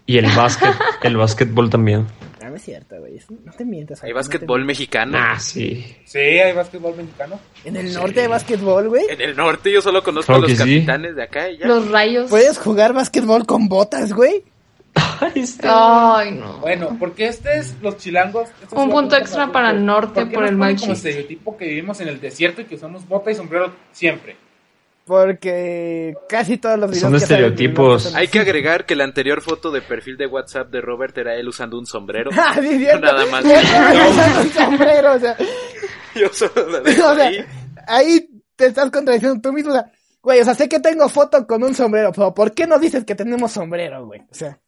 Y 0.06 0.18
el 0.18 0.26
básquet, 0.36 0.74
el 1.02 1.16
básquetbol 1.16 1.70
también. 1.70 2.06
Ah, 2.42 2.50
no 2.50 2.56
es 2.56 2.62
cierto, 2.62 2.96
güey. 2.98 3.18
No 3.44 3.52
te 3.52 3.64
mientas. 3.64 4.02
Hay 4.04 4.10
no 4.10 4.16
básquetbol 4.16 4.64
mexicano. 4.64 5.16
Ah, 5.18 5.38
sí. 5.40 5.96
Sí, 6.04 6.18
hay 6.18 6.52
básquetbol 6.52 6.94
mexicano. 6.96 7.40
En 7.64 7.76
el 7.76 7.92
norte 7.94 8.20
hay 8.20 8.26
básquetbol, 8.26 8.88
güey. 8.88 9.06
En 9.08 9.20
el 9.20 9.34
norte 9.34 9.72
yo 9.72 9.80
solo 9.80 10.02
conozco 10.02 10.26
Claro 10.26 10.44
a 10.44 10.48
los 10.48 10.50
que 10.50 10.56
sí. 10.56 10.74
capitanes 10.80 11.16
de 11.16 11.22
acá 11.22 11.48
y 11.50 11.58
ya. 11.58 11.66
Los 11.66 11.90
rayos. 11.90 12.28
Puedes 12.28 12.58
jugar 12.58 12.92
básquetbol 12.92 13.46
con 13.46 13.68
botas, 13.68 14.12
güey. 14.12 14.44
Ay, 15.62 16.30
no. 16.32 16.58
Bueno, 16.58 16.96
porque 16.98 17.26
este 17.26 17.58
es 17.58 17.74
los 17.82 17.96
chilangos. 17.96 18.48
este 18.50 18.66
es 18.66 18.72
Un 18.72 18.90
punto 18.90 19.16
extra 19.16 19.50
para 19.50 19.70
el 19.70 19.84
norte 19.84 20.24
¿por 20.26 20.34
por 20.34 20.44
el 20.46 20.56
mal 20.56 20.78
como 20.78 20.92
estereotipo 20.92 21.56
que 21.56 21.66
vivimos 21.66 22.00
en 22.00 22.08
el 22.08 22.20
desierto 22.20 22.60
y 22.60 22.64
que 22.64 22.74
usamos 22.76 23.06
bota 23.08 23.30
y 23.30 23.34
sombrero 23.34 23.72
siempre. 23.92 24.36
Porque 25.06 26.14
casi 26.28 26.56
todos 26.56 26.78
los 26.78 26.90
videos 26.90 27.02
Son 27.02 27.12
que 27.12 27.18
estereotipos. 27.18 28.14
Hay 28.14 28.28
que 28.28 28.38
agregar 28.40 28.86
que 28.86 28.96
la 28.96 29.04
anterior 29.04 29.42
foto 29.42 29.70
de 29.70 29.82
perfil 29.82 30.16
de 30.16 30.26
WhatsApp 30.26 30.70
de 30.70 30.80
Robert 30.80 31.16
era 31.18 31.34
él 31.36 31.46
usando 31.48 31.78
un 31.78 31.86
sombrero. 31.86 32.30
Ah, 32.38 32.56
sí. 32.60 32.86
Nada 33.00 33.26
más. 33.26 33.44
un 34.44 34.50
sombrero, 34.50 35.12
o 35.14 35.18
sea, 35.18 35.36
Yo 36.14 36.28
solo 36.32 36.70
la 36.70 36.78
o 36.78 36.82
dejo 36.82 37.14
sea, 37.14 37.26
ahí. 37.26 37.38
ahí 37.86 38.28
te 38.56 38.66
estás 38.66 38.90
contradiciendo 38.90 39.40
tú 39.42 39.52
mismo, 39.52 39.70
o 39.70 39.74
sea, 39.74 39.90
güey, 40.22 40.40
o 40.40 40.44
sea, 40.44 40.54
sé 40.54 40.68
que 40.68 40.80
tengo 40.80 41.08
foto 41.08 41.46
con 41.46 41.62
un 41.62 41.74
sombrero, 41.74 42.12
pero 42.12 42.32
¿por 42.32 42.52
qué 42.54 42.66
no 42.66 42.78
dices 42.78 43.04
que 43.04 43.14
tenemos 43.14 43.52
sombrero, 43.52 44.06
güey? 44.06 44.20
O 44.20 44.34
sea, 44.34 44.58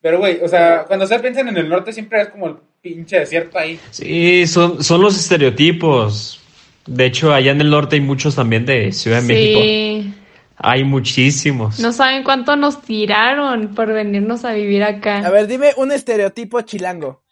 Pero, 0.00 0.18
güey, 0.18 0.40
o 0.42 0.48
sea, 0.48 0.84
cuando 0.86 1.06
se 1.06 1.18
piensan 1.18 1.48
en 1.48 1.56
el 1.58 1.68
norte 1.68 1.92
siempre 1.92 2.22
es 2.22 2.28
como 2.28 2.46
el 2.46 2.56
pinche 2.80 3.18
desierto 3.18 3.58
ahí. 3.58 3.78
Sí, 3.90 4.46
son, 4.46 4.82
son 4.84 5.02
los 5.02 5.18
estereotipos. 5.18 6.40
De 6.88 7.06
hecho, 7.06 7.32
allá 7.34 7.52
en 7.52 7.60
el 7.60 7.70
norte 7.70 7.96
hay 7.96 8.02
muchos 8.02 8.34
también 8.34 8.64
de 8.66 8.92
Ciudad 8.92 9.20
de 9.22 9.28
México. 9.28 9.60
Sí. 9.60 10.14
Hay 10.56 10.82
muchísimos. 10.84 11.78
No 11.78 11.92
saben 11.92 12.24
cuánto 12.24 12.56
nos 12.56 12.82
tiraron 12.82 13.74
por 13.74 13.92
venirnos 13.92 14.44
a 14.44 14.52
vivir 14.52 14.82
acá. 14.82 15.18
a 15.18 15.30
ver, 15.30 15.46
dime 15.46 15.70
un 15.76 15.92
estereotipo 15.92 16.60
chilango. 16.62 17.22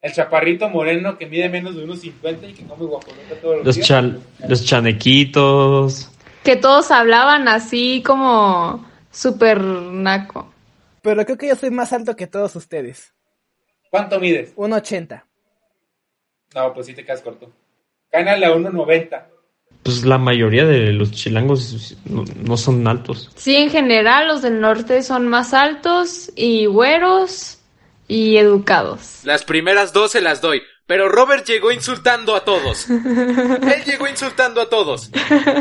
El 0.00 0.14
chaparrito 0.14 0.68
moreno 0.70 1.18
que 1.18 1.26
mide 1.26 1.50
menos 1.50 1.76
de 1.76 1.84
unos 1.84 2.00
50 2.00 2.46
y 2.46 2.54
que 2.54 2.64
come 2.64 2.86
guajolota 2.86 3.34
todos 3.42 3.56
los, 3.58 3.66
Los, 3.66 3.74
días. 3.76 3.86
chal- 3.88 4.20
los 4.48 4.64
chanequitos. 4.64 6.10
Que 6.42 6.56
todos 6.56 6.90
hablaban 6.90 7.48
así 7.48 8.02
como 8.06 8.88
súper 9.10 9.60
naco. 9.60 10.50
Pero 11.02 11.22
creo 11.26 11.36
que 11.36 11.48
yo 11.48 11.56
soy 11.56 11.70
más 11.70 11.92
alto 11.92 12.16
que 12.16 12.26
todos 12.26 12.56
ustedes. 12.56 13.12
¿Cuánto 13.90 14.18
mides? 14.20 14.54
1.80. 14.56 15.24
No, 16.54 16.72
pues 16.72 16.86
sí 16.86 16.94
te 16.94 17.04
quedas 17.04 17.20
corto. 17.20 17.50
Cállale 18.10 18.46
a 18.46 18.54
1.90. 18.54 19.26
Pues 19.82 20.04
la 20.04 20.18
mayoría 20.18 20.66
de 20.66 20.92
los 20.92 21.10
chilangos 21.12 21.96
no, 22.04 22.24
no 22.44 22.56
son 22.56 22.86
altos. 22.86 23.30
Sí, 23.36 23.56
en 23.56 23.70
general 23.70 24.28
los 24.28 24.42
del 24.42 24.60
norte 24.60 25.02
son 25.02 25.28
más 25.28 25.54
altos 25.54 26.30
y 26.36 26.66
güeros 26.66 27.58
y 28.06 28.36
educados. 28.36 29.20
Las 29.24 29.44
primeras 29.44 29.92
dos 29.92 30.10
se 30.12 30.20
las 30.20 30.40
doy. 30.40 30.62
Pero 30.86 31.08
Robert 31.08 31.46
llegó 31.46 31.70
insultando 31.70 32.34
a 32.34 32.44
todos. 32.44 32.90
Él 32.90 33.84
llegó 33.86 34.08
insultando 34.08 34.60
a 34.60 34.68
todos. 34.68 35.10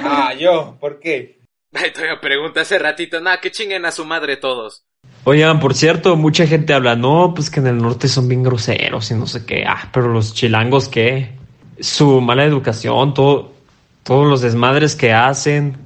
Ah, 0.03 0.33
yo, 0.33 0.75
¿por 0.79 0.99
qué? 0.99 1.39
Ay, 1.71 1.93
todavía 1.93 2.19
pregunta 2.19 2.61
hace 2.61 2.79
ratito. 2.79 3.21
Nada, 3.21 3.39
que 3.39 3.51
chinguen 3.51 3.85
a 3.85 3.91
su 3.91 4.03
madre 4.05 4.37
todos. 4.37 4.85
Oigan, 5.25 5.59
por 5.59 5.75
cierto, 5.75 6.15
mucha 6.15 6.47
gente 6.47 6.73
habla, 6.73 6.95
no, 6.95 7.33
pues 7.35 7.51
que 7.51 7.59
en 7.59 7.67
el 7.67 7.77
norte 7.77 8.07
son 8.07 8.27
bien 8.27 8.41
groseros 8.41 9.11
y 9.11 9.13
no 9.13 9.27
sé 9.27 9.45
qué. 9.45 9.65
Ah, 9.67 9.89
pero 9.93 10.07
los 10.07 10.33
chilangos, 10.33 10.89
¿qué? 10.89 11.37
Su 11.79 12.21
mala 12.21 12.45
educación, 12.45 13.13
todo, 13.13 13.51
todos 14.03 14.27
los 14.27 14.41
desmadres 14.41 14.95
que 14.95 15.13
hacen. 15.13 15.77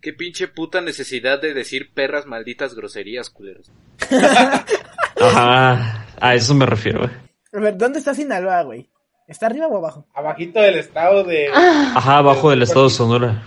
Qué 0.00 0.12
pinche 0.12 0.48
puta 0.48 0.80
necesidad 0.80 1.40
de 1.40 1.54
decir 1.54 1.92
perras 1.94 2.26
malditas 2.26 2.74
groserías, 2.74 3.30
culeros. 3.30 3.70
Ajá, 5.20 6.06
a 6.20 6.34
eso 6.34 6.54
me 6.54 6.66
refiero. 6.66 7.08
A 7.52 7.60
ver, 7.60 7.76
¿dónde 7.76 7.98
está 7.98 8.14
Sinaloa, 8.14 8.62
güey? 8.62 8.90
¿Está 9.26 9.46
arriba 9.46 9.66
o 9.68 9.78
abajo? 9.78 10.06
Abajito 10.14 10.60
del 10.60 10.76
estado 10.76 11.24
de... 11.24 11.48
Ajá, 11.48 12.18
abajo 12.18 12.50
del 12.50 12.62
estado 12.62 12.84
de 12.84 12.90
Sonora. 12.90 13.42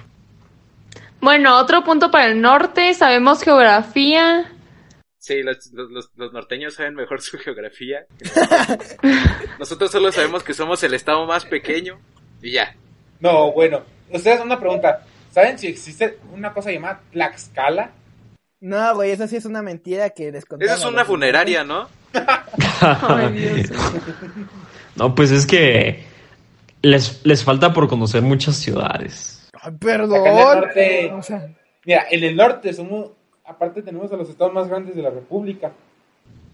Bueno, 1.21 1.57
otro 1.57 1.83
punto 1.83 2.09
para 2.09 2.27
el 2.27 2.41
norte, 2.41 2.93
sabemos 2.93 3.43
geografía. 3.43 4.51
Sí, 5.27 5.43
los, 5.43 5.73
los, 5.73 5.91
los- 5.91 6.09
los 6.15 6.31
norteños 6.31 6.75
saben 6.75 6.95
mejor 6.95 7.21
su 7.21 7.37
geografía. 7.37 8.05
Nosotros 9.59 9.91
solo 9.91 10.11
sabemos 10.11 10.41
que 10.43 10.53
somos 10.53 10.81
el 10.83 10.93
estado 10.93 11.25
más 11.25 11.43
pequeño 11.45 11.99
y 12.41 12.51
ya. 12.53 12.75
No, 13.19 13.51
bueno. 13.51 13.81
Ustedes 14.09 14.39
una 14.39 14.57
pregunta. 14.59 15.03
¿Saben 15.31 15.59
si 15.59 15.67
existe 15.67 16.17
una 16.31 16.53
cosa 16.53 16.71
llamada 16.71 17.01
Tlaxcala? 17.11 17.91
No, 18.61 18.95
güey, 18.95 19.11
eso 19.11 19.27
sí 19.27 19.35
es 19.35 19.43
una 19.45 19.61
mentira 19.61 20.09
que 20.11 20.31
les 20.31 20.45
contaron 20.45 20.73
Esa 20.73 20.87
es 20.87 20.91
una 20.93 21.03
funeraria, 21.05 21.63
¿no? 21.65 21.89
Ay, 22.81 23.33
Dios. 23.33 23.69
No, 24.95 25.13
pues 25.13 25.29
es 25.31 25.45
que 25.45 26.05
les, 26.81 27.23
les 27.25 27.43
falta 27.43 27.73
por 27.73 27.87
conocer 27.89 28.21
muchas 28.21 28.55
ciudades. 28.55 29.49
Ay, 29.61 29.73
perdón. 29.79 30.21
Acá 30.21 30.31
en 30.31 30.37
el 30.37 30.43
norte- 30.61 31.11
O 31.13 31.21
sea, 31.21 31.47
Mira, 31.85 32.05
en 32.09 32.23
el 32.23 32.35
norte 32.35 32.73
somos... 32.73 33.11
Aparte 33.47 33.81
tenemos 33.81 34.11
a 34.11 34.17
los 34.17 34.29
estados 34.29 34.53
más 34.53 34.67
grandes 34.67 34.95
de 34.95 35.01
la 35.01 35.09
república. 35.09 35.71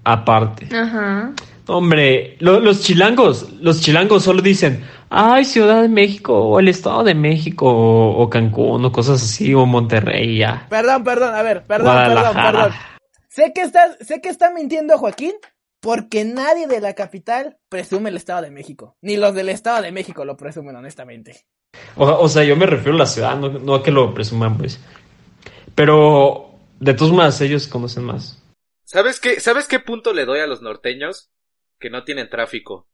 Aparte. 0.05 0.67
Ajá. 0.75 1.33
Hombre, 1.67 2.35
lo- 2.39 2.59
los 2.59 2.81
chilangos, 2.81 3.51
los 3.61 3.79
chilangos 3.81 4.23
solo 4.23 4.41
dicen, 4.41 4.83
ay, 5.09 5.45
Ciudad 5.45 5.81
de 5.81 5.87
México, 5.89 6.37
o 6.37 6.59
el 6.59 6.67
Estado 6.67 7.03
de 7.05 7.15
México, 7.15 7.65
o, 7.67 8.21
o 8.21 8.29
Cancún, 8.29 8.83
o 8.85 8.91
cosas 8.91 9.23
así, 9.23 9.53
o 9.53 9.65
Monterrey, 9.65 10.37
ya. 10.37 10.67
perdón, 10.69 11.03
perdón, 11.05 11.33
a 11.35 11.41
ver, 11.41 11.63
perdón, 11.63 11.95
perdón, 11.95 12.33
perdón. 12.35 12.71
Sé 13.29 13.53
que 13.55 13.61
estás, 13.61 13.97
sé 14.01 14.21
que 14.21 14.29
está 14.29 14.51
mintiendo 14.53 14.97
Joaquín, 14.97 15.31
porque 15.79 16.25
nadie 16.25 16.67
de 16.67 16.81
la 16.81 16.93
capital 16.93 17.57
presume 17.69 18.09
el 18.09 18.17
Estado 18.17 18.41
de 18.41 18.51
México. 18.51 18.97
Ni 19.01 19.15
los 19.17 19.33
del 19.33 19.49
Estado 19.49 19.81
de 19.81 19.91
México 19.91 20.25
lo 20.25 20.35
presumen, 20.37 20.75
honestamente. 20.75 21.45
O, 21.95 22.05
o 22.05 22.27
sea, 22.29 22.43
yo 22.43 22.55
me 22.57 22.65
refiero 22.65 22.95
a 22.95 22.99
la 22.99 23.05
ciudad, 23.05 23.37
no, 23.37 23.49
no 23.49 23.75
a 23.75 23.83
que 23.83 23.91
lo 23.91 24.13
presuman, 24.13 24.57
pues. 24.57 24.79
Pero, 25.75 26.52
de 26.83 26.93
todos 26.93 27.11
modos, 27.11 27.39
ellos 27.41 27.67
conocen 27.67 28.03
más. 28.03 28.41
¿Sabes 28.83 29.19
qué, 29.19 29.39
¿Sabes 29.39 29.67
qué 29.67 29.79
punto 29.79 30.13
le 30.13 30.25
doy 30.25 30.39
a 30.39 30.47
los 30.47 30.61
norteños? 30.61 31.29
Que 31.79 31.89
no 31.89 32.03
tienen 32.03 32.29
tráfico. 32.29 32.87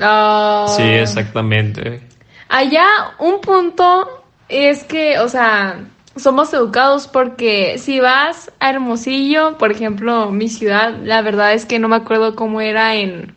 Ah. 0.00 0.66
Sí, 0.76 0.82
exactamente. 0.82 2.02
Allá 2.48 2.86
un 3.18 3.40
punto 3.40 4.24
es 4.48 4.84
que, 4.84 5.18
o 5.18 5.28
sea, 5.28 5.84
somos 6.16 6.52
educados 6.54 7.08
porque 7.08 7.78
si 7.78 8.00
vas 8.00 8.52
a 8.60 8.70
Hermosillo, 8.70 9.58
por 9.58 9.72
ejemplo, 9.72 10.30
mi 10.30 10.48
ciudad, 10.48 10.96
la 11.02 11.22
verdad 11.22 11.54
es 11.54 11.66
que 11.66 11.78
no 11.78 11.88
me 11.88 11.96
acuerdo 11.96 12.36
cómo 12.36 12.60
era 12.60 12.94
en 12.94 13.34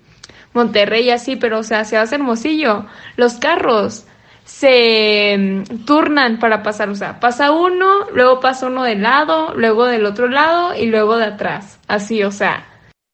Monterrey 0.53 1.05
y 1.05 1.11
así, 1.11 1.35
pero 1.35 1.59
o 1.59 1.63
sea, 1.63 1.85
si 1.85 1.95
vas 1.95 2.11
a 2.11 2.15
Hermosillo, 2.15 2.85
los 3.15 3.35
carros 3.35 4.05
se 4.47 5.35
mm, 5.37 5.85
turnan 5.85 6.39
para 6.39 6.63
pasar, 6.63 6.89
o 6.89 6.95
sea, 6.95 7.19
pasa 7.19 7.51
uno, 7.51 8.05
luego 8.13 8.39
pasa 8.39 8.67
uno 8.67 8.83
del 8.83 9.01
lado, 9.03 9.53
luego 9.55 9.85
del 9.85 10.05
otro 10.05 10.27
lado 10.29 10.73
y 10.75 10.85
luego 10.87 11.17
de 11.17 11.25
atrás. 11.25 11.79
Así, 11.87 12.23
o 12.23 12.31
sea, 12.31 12.65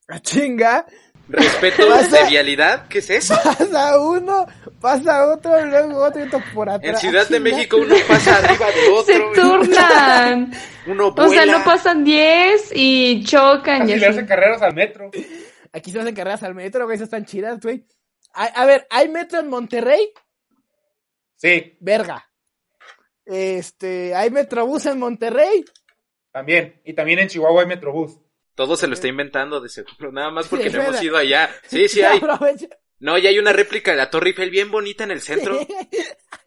¡A 0.07 0.19
chinga! 0.19 0.85
¿Respeto 1.27 1.87
Pasa- 1.89 2.23
de 2.25 2.29
vialidad? 2.29 2.87
¿Qué 2.87 2.99
es 2.99 3.09
eso? 3.09 3.35
Pasa 3.43 3.99
uno, 3.99 4.45
pasa 4.79 5.25
otro, 5.33 5.65
luego 5.65 6.03
otro 6.03 6.21
y 6.23 6.27
otro 6.27 6.43
por 6.53 6.69
atrás. 6.69 6.93
En 6.93 6.99
Ciudad 7.09 7.27
de. 7.27 7.39
México 7.39 7.77
uno 7.77 7.95
pasa 8.07 8.37
arriba 8.43 8.67
de 8.67 8.73
se 9.05 9.21
otro. 9.21 9.31
turnan. 9.33 10.53
Uno 10.85 11.07
O 11.07 11.15
sea, 11.15 11.25
vuela. 11.27 11.59
no 11.59 11.63
pasan 11.63 12.03
10 12.03 12.73
y 12.75 13.23
chocan 13.23 13.87
y 13.87 13.93
Así 13.93 14.01
le 14.01 14.07
hacen 14.07 14.27
carreras 14.27 14.61
al 14.61 14.73
metro. 14.75 15.09
Aquí 15.71 15.91
se 15.91 15.99
hacen 16.01 16.13
carreras 16.13 16.43
al 16.43 16.53
metro, 16.55 16.83
güey, 16.83 16.95
esas 16.97 17.05
están 17.07 17.23
chidas, 17.25 17.61
güey. 17.61 17.85
A, 18.33 18.43
a 18.43 18.65
ver, 18.65 18.85
¿hay 18.89 19.07
metro 19.07 19.39
en 19.39 19.47
Monterrey? 19.47 20.09
Sí, 21.43 21.75
Verga. 21.81 22.25
Este, 23.25 24.15
¿hay 24.15 24.29
metrobús 24.31 24.85
en 24.85 24.97
Monterrey? 24.97 25.65
también. 26.31 26.81
Y 26.85 26.93
también 26.93 27.19
en 27.19 27.27
Chihuahua 27.27 27.61
hay 27.63 27.67
Metrobús. 27.67 28.17
Todo 28.55 28.77
se 28.77 28.87
lo 28.87 28.93
está 28.93 29.09
inventando 29.09 29.59
de 29.59 29.67
seguro, 29.67 30.11
nada 30.13 30.31
más 30.31 30.47
porque 30.47 30.69
Sí, 30.69 30.77
no 30.77 30.83
hemos 30.83 31.03
ido 31.03 31.17
allá. 31.17 31.49
Sí, 31.67 31.87
sí 31.89 32.01
hay. 32.01 32.21
No, 32.99 33.17
y 33.17 33.27
hay 33.27 33.37
una 33.37 33.51
réplica 33.51 33.91
de 33.91 33.97
la 33.97 34.09
Torre 34.09 34.29
Eiffel 34.29 34.49
bien 34.49 34.71
bonita 34.71 35.03
en 35.03 35.11
el 35.11 35.19
centro. 35.19 35.59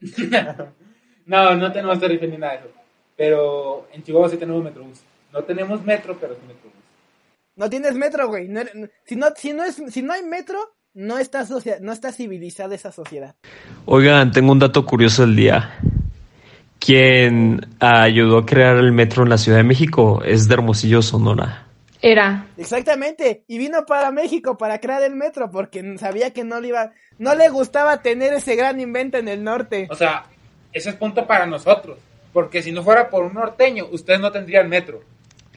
no, 1.27 1.55
no 1.57 1.73
tenemos 1.73 2.01
tarifa 2.01 2.27
ni 2.27 2.39
nada 2.39 2.55
de 2.55 2.59
eso. 2.61 2.69
Pero 3.17 3.89
en 3.93 4.03
Chihuahua 4.03 4.31
sí 4.31 4.39
tenemos 4.39 4.65
Metrobús. 4.65 5.01
No 5.33 5.45
tenemos 5.45 5.85
metro, 5.85 6.17
pero 6.19 6.35
sí 6.35 6.41
Metrobús. 6.49 6.73
No 7.57 7.69
tienes 7.71 7.95
metro, 7.95 8.29
güey. 8.29 8.49
No, 8.49 8.63
no- 8.75 8.89
si, 9.05 9.17
no, 9.17 9.29
si, 9.37 9.53
no 9.53 9.63
es, 9.65 9.77
si 9.91 10.03
no 10.03 10.13
hay 10.15 10.23
metro, 10.23 10.76
no 10.97 11.19
está, 11.19 11.45
socia- 11.45 11.79
no 11.81 11.93
está 11.93 12.11
civilizada 12.11 12.75
esa 12.75 12.91
sociedad. 12.91 13.35
Oigan, 13.85 14.33
tengo 14.33 14.51
un 14.51 14.59
dato 14.59 14.85
curioso 14.87 15.23
del 15.27 15.37
día. 15.37 15.77
Quien 16.79 17.67
ayudó 17.81 18.39
a 18.39 18.47
crear 18.47 18.77
el 18.77 18.93
metro 18.93 19.23
en 19.23 19.29
la 19.29 19.39
Ciudad 19.39 19.59
de 19.59 19.65
México 19.65 20.23
es 20.25 20.49
de 20.49 20.55
Hermosillo, 20.55 21.03
Sonora. 21.03 21.65
Era. 22.01 22.47
Exactamente. 22.57 23.45
Y 23.47 23.59
vino 23.59 23.85
para 23.87 24.11
México 24.11 24.57
para 24.57 24.81
crear 24.81 25.03
el 25.03 25.15
metro 25.15 25.51
porque 25.51 25.99
sabía 25.99 26.33
que 26.33 26.45
no 26.45 26.61
le 26.61 26.69
iba, 26.69 26.93
no 27.19 27.35
le 27.35 27.49
gustaba 27.51 28.03
tener 28.03 28.33
ese 28.33 28.57
gran 28.57 28.81
invento 28.81 29.19
en 29.19 29.29
el 29.29 29.45
norte. 29.45 29.89
O 29.91 29.97
sea, 29.97 30.25
ese 30.73 30.91
es 30.91 30.97
punto 30.97 31.27
para 31.27 31.47
nosotros. 31.47 31.99
Porque 32.33 32.63
si 32.63 32.73
no 32.73 32.83
fuera 32.83 33.11
por 33.11 33.25
un 33.25 33.35
norteño, 33.35 33.87
ustedes 33.91 34.21
no 34.21 34.31
tendrían 34.33 34.69
metro. 34.69 35.01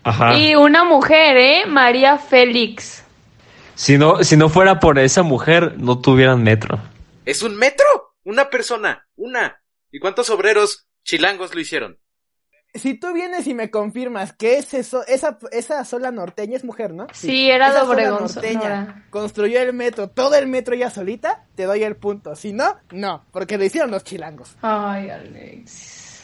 Ajá. 0.03 0.37
Y 0.37 0.55
una 0.55 0.83
mujer, 0.83 1.37
¿eh? 1.37 1.65
María 1.65 2.17
Félix. 2.17 3.03
Si 3.79 3.97
no, 3.97 4.25
si 4.25 4.35
no 4.35 4.49
fuera 4.49 4.81
por 4.81 4.99
esa 4.99 5.23
mujer, 5.23 5.77
no 5.77 6.01
tuvieran 6.01 6.43
metro. 6.43 6.81
¿Es 7.23 7.43
un 7.43 7.55
metro? 7.55 7.85
Una 8.25 8.49
persona. 8.49 9.07
Una. 9.15 9.63
¿Y 9.89 9.99
cuántos 9.99 10.29
obreros 10.29 10.89
chilangos 11.05 11.55
lo 11.55 11.61
hicieron? 11.61 11.97
Si 12.73 12.99
tú 12.99 13.13
vienes 13.13 13.47
y 13.47 13.53
me 13.53 13.71
confirmas 13.71 14.33
que 14.33 14.57
es 14.57 14.73
eso, 14.73 15.05
esa, 15.07 15.39
esa 15.53 15.85
sola 15.85 16.11
norteña 16.11 16.57
es 16.57 16.65
mujer, 16.65 16.91
¿no? 16.93 17.07
Sí, 17.13 17.49
era 17.49 17.69
Esa 17.69 17.85
sola 17.85 17.89
Obregón, 17.93 18.23
norteña 18.23 18.61
Sonora. 18.61 19.05
construyó 19.11 19.61
el 19.61 19.71
metro, 19.71 20.09
todo 20.09 20.35
el 20.35 20.47
metro 20.47 20.75
ya 20.75 20.89
solita, 20.89 21.47
te 21.55 21.63
doy 21.63 21.83
el 21.83 21.95
punto. 21.95 22.35
Si 22.35 22.51
no, 22.51 22.77
no, 22.91 23.25
porque 23.31 23.57
lo 23.57 23.63
hicieron 23.63 23.91
los 23.91 24.03
chilangos. 24.03 24.57
Ay, 24.61 25.09
Alex. 25.09 26.21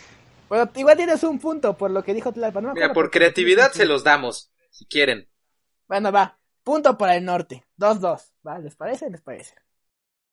Bueno, 0.49 0.69
igual 0.75 0.97
tienes 0.97 1.23
un 1.23 1.39
punto 1.39 1.77
por 1.77 1.89
lo 1.89 2.03
que 2.03 2.13
dijo 2.13 2.33
Tlalpan. 2.33 2.65
No 2.65 2.73
Mira, 2.73 2.91
por 2.91 3.11
creatividad 3.11 3.71
se 3.71 3.85
los 3.85 4.03
damos, 4.03 4.51
si 4.71 4.85
quieren. 4.87 5.29
Bueno, 5.87 6.11
va. 6.11 6.37
Punto 6.65 6.97
para 6.97 7.15
el 7.15 7.23
norte. 7.23 7.63
2-2. 7.77 8.23
¿Va? 8.45 8.57
¿Les 8.57 8.75
parece? 8.75 9.07
¿Les 9.11 9.21
parece? 9.21 9.53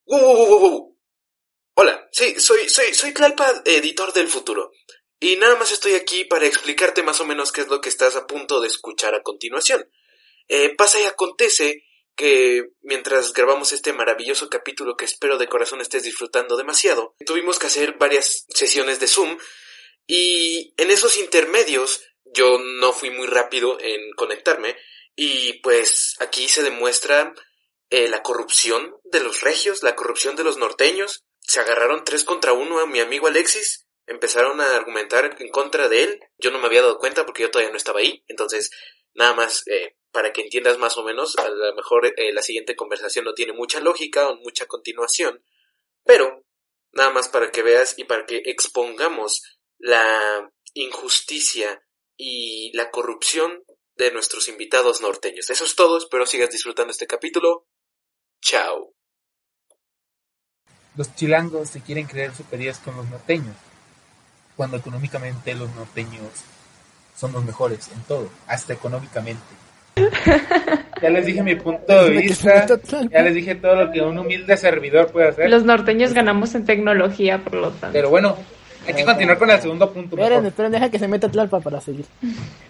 Uh, 0.07 0.17
uh, 0.17 0.55
uh, 0.55 0.67
uh. 0.67 0.99
Hola, 1.75 2.09
sí, 2.11 2.41
soy, 2.41 2.71
soy, 2.71 2.95
soy 2.95 3.13
Tlalpa, 3.13 3.63
editor 3.67 4.15
del 4.15 4.29
futuro. 4.29 4.73
Y 5.21 5.37
nada 5.37 5.57
más 5.57 5.71
estoy 5.73 5.93
aquí 5.93 6.25
para 6.25 6.47
explicarte 6.47 7.03
más 7.03 7.21
o 7.21 7.27
menos 7.27 7.53
qué 7.53 7.61
es 7.61 7.69
lo 7.69 7.83
que 7.83 7.91
estás 7.91 8.17
a 8.17 8.27
punto 8.27 8.63
de 8.63 8.69
escuchar 8.69 9.15
a 9.15 9.23
continuación. 9.23 9.87
Eh, 10.49 10.75
pasa 10.75 10.99
y 11.03 11.05
acontece 11.05 11.85
que 12.17 12.71
mientras 12.81 13.35
grabamos 13.35 13.73
este 13.73 13.93
maravilloso 13.93 14.49
capítulo 14.49 14.97
que 14.97 15.05
espero 15.05 15.37
de 15.37 15.49
corazón 15.49 15.83
estés 15.83 16.03
disfrutando 16.03 16.57
demasiado, 16.57 17.15
tuvimos 17.27 17.59
que 17.59 17.67
hacer 17.67 17.99
varias 17.99 18.47
sesiones 18.49 19.01
de 19.01 19.07
Zoom 19.07 19.37
y 20.07 20.73
en 20.79 20.91
esos 20.91 21.19
intermedios 21.19 22.03
yo 22.25 22.59
no 22.59 22.93
fui 22.93 23.11
muy 23.11 23.27
rápido 23.27 23.79
en 23.81 24.13
conectarme 24.17 24.77
y 25.15 25.55
pues 25.61 26.17
aquí 26.21 26.49
se 26.49 26.63
demuestra 26.63 27.35
eh, 27.91 28.09
la 28.09 28.23
corrupción 28.23 28.97
de 29.05 29.21
los 29.21 29.43
regios, 29.43 29.83
la 29.83 29.95
corrupción 29.95 30.37
de 30.37 30.45
los 30.45 30.57
norteños. 30.57 31.25
Se 31.41 31.61
agarraron 31.61 32.05
tres 32.05 32.25
contra 32.25 32.53
uno 32.53 32.81
a 32.81 32.87
mi 32.87 33.01
amigo 33.01 33.27
Alexis, 33.27 33.87
empezaron 34.07 34.61
a 34.61 34.77
argumentar 34.77 35.37
en 35.39 35.49
contra 35.51 35.89
de 35.89 36.05
él. 36.05 36.21
Yo 36.39 36.51
no 36.51 36.59
me 36.59 36.67
había 36.67 36.83
dado 36.83 36.99
cuenta 36.99 37.27
porque 37.27 37.43
yo 37.43 37.51
todavía 37.51 37.71
no 37.71 37.77
estaba 37.77 38.01
ahí, 38.01 38.25
entonces 38.29 38.71
nada 39.15 39.35
más 39.35 39.67
eh, 39.67 39.97
para 40.11 40.33
que 40.33 40.43
entiendas 40.43 40.79
más 40.79 40.97
o 40.97 41.05
menos, 41.05 41.37
a 41.39 41.49
lo 41.49 41.75
mejor 41.75 42.07
eh, 42.07 42.33
la 42.33 42.43
siguiente 42.43 42.77
conversación 42.77 43.25
no 43.25 43.35
tiene 43.35 43.53
mucha 43.53 43.81
lógica 43.81 44.29
o 44.29 44.37
mucha 44.37 44.67
continuación, 44.67 45.45
pero 46.05 46.45
nada 46.93 47.11
más 47.11 47.29
para 47.29 47.51
que 47.51 47.63
veas 47.63 47.99
y 47.99 48.05
para 48.05 48.27
que 48.27 48.43
expongamos 48.45 49.43
la 49.79 50.53
injusticia 50.75 51.83
y 52.17 52.71
la 52.77 52.91
corrupción 52.91 53.65
de 53.97 54.13
nuestros 54.13 54.49
invitados 54.49 55.01
norteños. 55.01 55.51
Eso 55.51 55.65
es 55.65 55.77
todo, 55.77 55.99
espero 55.99 56.27
sigas 56.27 56.51
disfrutando 56.51 56.91
este 56.91 57.07
capítulo. 57.07 57.67
Chao. 58.41 58.95
Los 60.97 61.15
chilangos 61.15 61.71
se 61.71 61.81
quieren 61.81 62.07
creer 62.07 62.35
superiores 62.35 62.79
con 62.79 62.97
los 62.97 63.09
norteños. 63.09 63.57
Cuando 64.57 64.77
económicamente 64.77 65.55
los 65.55 65.75
norteños 65.75 66.31
son 67.17 67.33
los 67.33 67.45
mejores 67.45 67.89
en 67.89 68.03
todo, 68.03 68.31
hasta 68.47 68.73
económicamente. 68.73 69.43
Ya 71.03 71.11
les 71.11 71.27
dije 71.27 71.43
mi 71.43 71.57
punto 71.57 72.05
de 72.05 72.11
vista, 72.11 72.65
ya 73.11 73.23
les 73.23 73.35
dije 73.35 73.57
todo 73.57 73.75
lo 73.75 73.91
que 73.91 74.01
un 74.01 74.17
humilde 74.17 74.57
servidor 74.57 75.11
puede 75.11 75.31
hacer. 75.31 75.51
Los 75.51 75.65
norteños 75.65 76.15
ganamos 76.15 76.55
en 76.55 76.65
tecnología, 76.65 77.43
por 77.43 77.55
lo 77.55 77.71
tanto. 77.73 77.93
Pero 77.93 78.09
bueno, 78.09 78.37
hay 78.87 78.95
que 78.95 79.05
continuar 79.05 79.39
con 79.39 79.51
el 79.51 79.61
segundo 79.61 79.93
punto. 79.93 80.17
Esperen, 80.17 80.31
mejor. 80.39 80.47
esperen, 80.47 80.73
deja 80.73 80.91
que 80.91 80.99
se 80.99 81.09
meta 81.09 81.29
Tlalpa 81.29 81.61
para 81.61 81.81
seguir. 81.81 82.05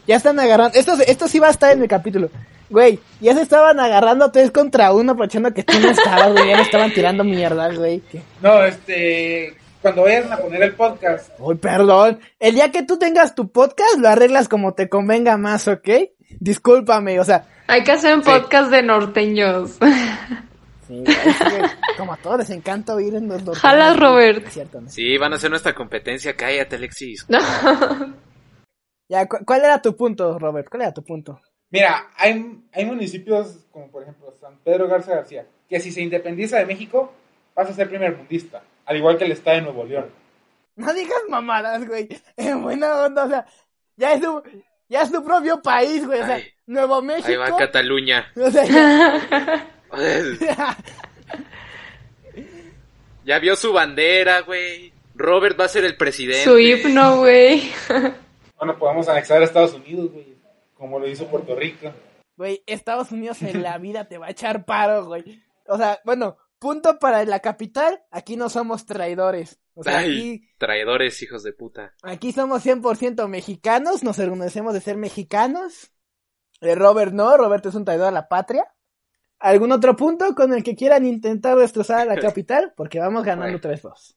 Ya 0.06 0.16
están 0.16 0.38
agarrando. 0.40 0.78
Esto, 0.78 0.94
esto 1.06 1.28
sí 1.28 1.38
va 1.38 1.48
a 1.48 1.52
estar 1.52 1.72
en 1.72 1.82
el 1.82 1.88
capítulo. 1.88 2.30
Güey, 2.70 2.98
ya 3.20 3.34
se 3.34 3.42
estaban 3.42 3.78
agarrando 3.80 4.30
tres 4.30 4.50
contra 4.50 4.92
uno, 4.92 5.12
aprovechando 5.12 5.52
que 5.52 5.62
tú 5.62 5.78
no 5.80 5.90
estabas, 5.90 6.32
güey. 6.32 6.48
Ya 6.48 6.56
me 6.56 6.62
estaban 6.62 6.92
tirando 6.92 7.22
mierda, 7.24 7.72
güey. 7.74 8.00
¿Qué? 8.10 8.22
No, 8.40 8.64
este, 8.64 9.54
cuando 9.82 10.02
vayan 10.02 10.32
a 10.32 10.36
poner 10.38 10.62
el 10.62 10.72
podcast, 10.74 11.30
Uy, 11.38 11.54
perdón. 11.56 12.18
El 12.40 12.54
día 12.54 12.70
que 12.70 12.82
tú 12.82 12.98
tengas 12.98 13.34
tu 13.34 13.50
podcast, 13.50 13.98
lo 13.98 14.08
arreglas 14.08 14.48
como 14.48 14.74
te 14.74 14.88
convenga 14.88 15.36
más, 15.36 15.68
¿ok? 15.68 15.88
Discúlpame, 16.40 17.20
o 17.20 17.24
sea. 17.24 17.44
Hay 17.68 17.84
que 17.84 17.92
hacer 17.92 18.14
un 18.16 18.24
Sí. 18.24 18.30
podcast 18.30 18.70
de 18.70 18.82
norteños. 18.82 19.78
Sí, 21.04 21.44
güey. 21.56 21.70
como 21.96 22.12
a 22.12 22.16
todos 22.16 22.38
les 22.38 22.50
encanta 22.50 22.94
oír 22.94 23.14
en 23.14 23.28
los 23.28 23.44
dos. 23.44 23.58
Jalas, 23.58 23.98
Robert. 23.98 24.46
Cierto, 24.48 24.80
¿no? 24.80 24.88
Sí, 24.90 25.16
van 25.18 25.32
a 25.32 25.36
hacer 25.36 25.50
nuestra 25.50 25.74
competencia. 25.74 26.34
Cállate, 26.36 26.76
Alexis. 26.76 27.24
No. 27.28 27.38
Ya, 29.08 29.26
¿cu- 29.26 29.44
¿cuál 29.44 29.64
era 29.64 29.80
tu 29.82 29.96
punto, 29.96 30.38
Robert? 30.38 30.68
¿Cuál 30.70 30.82
era 30.82 30.92
tu 30.94 31.02
punto? 31.02 31.40
mira, 31.70 32.08
hay, 32.18 32.60
hay 32.72 32.84
municipios 32.84 33.56
como 33.70 33.90
por 33.90 34.02
ejemplo 34.02 34.34
San 34.38 34.58
Pedro 34.58 34.88
Garza 34.88 35.14
García, 35.14 35.46
que 35.68 35.80
si 35.80 35.90
se 35.90 36.02
independiza 36.02 36.58
de 36.58 36.66
México, 36.66 37.12
pasa 37.54 37.70
a 37.72 37.74
ser 37.74 37.88
primer 37.88 38.14
mundista, 38.14 38.62
al 38.84 38.96
igual 38.98 39.16
que 39.16 39.24
el 39.24 39.32
estado 39.32 39.56
de 39.56 39.62
Nuevo 39.62 39.84
León. 39.84 40.10
No 40.76 40.92
digas 40.92 41.22
mamadas, 41.30 41.86
güey. 41.86 42.08
En 42.36 42.62
buena 42.62 42.94
onda, 43.04 43.24
o 43.24 43.28
sea, 43.28 43.46
ya 43.96 44.12
es 44.14 44.22
su, 44.22 44.42
ya 44.88 45.02
es 45.02 45.08
su 45.10 45.24
propio 45.24 45.62
país, 45.62 46.06
güey. 46.06 46.20
O 46.20 46.26
sea, 46.26 46.34
Ay. 46.36 46.44
Nuevo 46.66 46.96
Ahí 46.96 47.02
México. 47.06 47.40
va 47.40 47.56
Cataluña. 47.56 48.26
O 48.36 48.50
sea, 48.50 48.64
ya- 48.64 49.66
Ya 53.24 53.38
vio 53.38 53.54
su 53.56 53.72
bandera, 53.72 54.40
güey. 54.40 54.92
Robert 55.14 55.58
va 55.58 55.66
a 55.66 55.68
ser 55.68 55.84
el 55.84 55.96
presidente. 55.96 56.44
Su 56.44 56.58
himno, 56.58 57.18
güey. 57.18 57.70
Bueno, 58.56 58.78
podemos 58.78 59.08
anexar 59.08 59.42
a 59.42 59.44
Estados 59.44 59.74
Unidos, 59.74 60.12
güey, 60.12 60.36
como 60.74 61.00
lo 61.00 61.08
hizo 61.08 61.26
Puerto 61.26 61.56
Rico. 61.56 61.92
Güey, 62.36 62.62
Estados 62.66 63.10
Unidos 63.10 63.42
en 63.42 63.60
la 63.60 63.76
vida 63.78 64.04
te 64.06 64.18
va 64.18 64.26
a 64.26 64.30
echar 64.30 64.64
paro, 64.64 65.04
güey. 65.04 65.42
O 65.66 65.76
sea, 65.76 65.98
bueno, 66.04 66.36
punto 66.60 67.00
para 67.00 67.24
la 67.24 67.40
capital. 67.40 68.04
Aquí 68.12 68.36
no 68.36 68.48
somos 68.48 68.86
traidores. 68.86 69.58
O 69.74 69.82
sea, 69.82 69.98
Ay, 69.98 70.10
aquí, 70.12 70.48
traidores, 70.58 71.20
hijos 71.22 71.42
de 71.42 71.52
puta. 71.52 71.92
aquí 72.04 72.30
somos 72.30 72.64
100% 72.64 73.26
mexicanos. 73.26 74.04
Nos 74.04 74.20
orgullecemos 74.20 74.74
de 74.74 74.80
ser 74.80 74.96
mexicanos. 74.96 75.90
Eh, 76.60 76.76
Robert 76.76 77.12
no, 77.12 77.36
Robert 77.36 77.66
es 77.66 77.74
un 77.74 77.84
traidor 77.84 78.06
a 78.06 78.12
la 78.12 78.28
patria. 78.28 78.64
¿Algún 79.42 79.72
otro 79.72 79.96
punto 79.96 80.34
con 80.34 80.52
el 80.54 80.62
que 80.62 80.76
quieran 80.76 81.04
intentar 81.04 81.56
destrozar 81.58 81.98
a 82.00 82.04
la 82.04 82.16
capital? 82.20 82.72
Porque 82.76 82.98
vamos 83.00 83.24
ganando 83.24 83.58
Bueno. 83.58 83.76
3-2. 83.76 84.14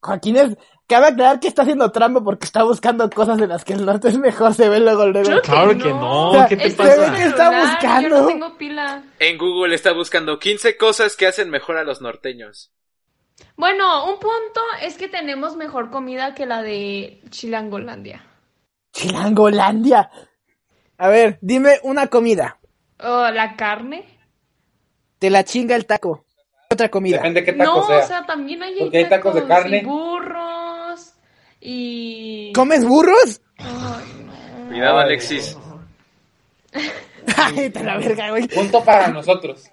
Joaquín 0.00 0.36
es, 0.36 0.56
cabe 0.86 1.06
aclarar 1.06 1.40
que 1.40 1.48
está 1.48 1.62
haciendo 1.62 1.90
trampa 1.90 2.22
porque 2.22 2.44
está 2.44 2.62
buscando 2.62 3.08
cosas 3.08 3.38
de 3.38 3.46
las 3.46 3.64
que 3.64 3.72
el 3.72 3.86
norte 3.86 4.08
es 4.08 4.18
mejor, 4.18 4.52
se 4.52 4.68
ve 4.68 4.80
luego 4.80 5.06
luego. 5.06 5.40
Claro 5.40 5.70
que 5.78 5.88
no, 5.88 6.30
O 6.30 6.34
sea, 6.34 6.46
¿qué 6.46 6.56
te 6.58 6.70
se 6.70 6.82
ve 6.82 6.88
pasa? 6.96 7.14
que 7.14 7.22
está 7.24 7.50
Yo 7.52 7.66
buscando. 7.66 8.20
no 8.20 8.26
tengo 8.26 8.58
pila. 8.58 9.02
En 9.18 9.38
Google 9.38 9.74
está 9.74 9.92
buscando 9.92 10.38
15 10.38 10.76
cosas 10.76 11.16
que 11.16 11.26
hacen 11.26 11.48
mejor 11.48 11.78
a 11.78 11.84
los 11.84 12.02
norteños. 12.02 12.70
Bueno, 13.56 14.06
un 14.10 14.18
punto 14.18 14.60
es 14.82 14.96
que 14.96 15.08
tenemos 15.08 15.56
mejor 15.56 15.90
comida 15.90 16.34
que 16.34 16.46
la 16.46 16.62
de 16.62 17.20
Chilangolandia. 17.30 18.24
Chilangolandia. 18.92 20.10
A 20.98 21.08
ver, 21.08 21.38
dime 21.40 21.78
una 21.82 22.08
comida. 22.08 22.58
Oh, 23.00 23.28
la 23.30 23.56
carne. 23.56 24.04
Te 25.18 25.30
la 25.30 25.44
chinga 25.44 25.76
el 25.76 25.86
taco. 25.86 26.24
Otra 26.70 26.88
comida. 26.90 27.18
Depende 27.18 27.44
qué 27.44 27.52
taco 27.52 27.80
No, 27.80 27.86
sea. 27.86 27.98
o 27.98 28.06
sea, 28.06 28.26
también 28.26 28.62
hay, 28.62 28.78
Porque 28.78 28.98
hay 28.98 29.08
tacos 29.08 29.34
de 29.34 29.46
carne. 29.46 29.78
y 29.78 29.84
burros 29.84 31.14
y... 31.60 32.52
¿Comes 32.54 32.84
burros? 32.84 33.40
Ay, 33.58 34.24
no. 34.26 34.68
Cuidado, 34.68 34.98
Alexis. 34.98 35.56
Ay, 37.36 37.70
te 37.70 37.82
la 37.84 37.96
verga, 37.98 38.30
güey. 38.30 38.48
Punto 38.48 38.84
para 38.84 39.08
nosotros. 39.08 39.70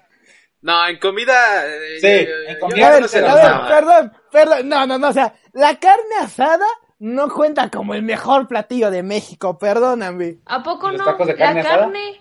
No, 0.62 0.86
en 0.86 0.98
comida. 0.98 1.66
eh, 1.66 1.98
Sí, 2.00 2.26
yo- 2.26 2.50
en 2.52 2.58
comida 2.60 3.00
no 3.00 3.08
se 3.08 3.18
a 3.18 3.22
los 3.22 3.34
ver, 3.34 3.42
daba. 3.44 3.68
perdón, 3.68 4.12
perdón, 4.30 4.68
no, 4.68 4.86
no, 4.86 4.98
no, 4.98 5.08
o 5.08 5.12
sea, 5.12 5.34
la 5.52 5.76
carne 5.78 6.14
asada 6.20 6.66
no 7.00 7.28
cuenta 7.28 7.68
como 7.68 7.94
el 7.94 8.02
mejor 8.02 8.46
platillo 8.46 8.90
de 8.90 9.02
México, 9.02 9.58
perdóname. 9.58 10.38
¿A 10.46 10.62
poco 10.62 10.88
¿Y 10.88 10.92
los 10.92 11.00
no? 11.00 11.12
tacos 11.12 11.26
de 11.26 11.34
carne 11.36 11.62
la 11.62 11.68
asada? 11.68 11.82
carne. 11.84 12.20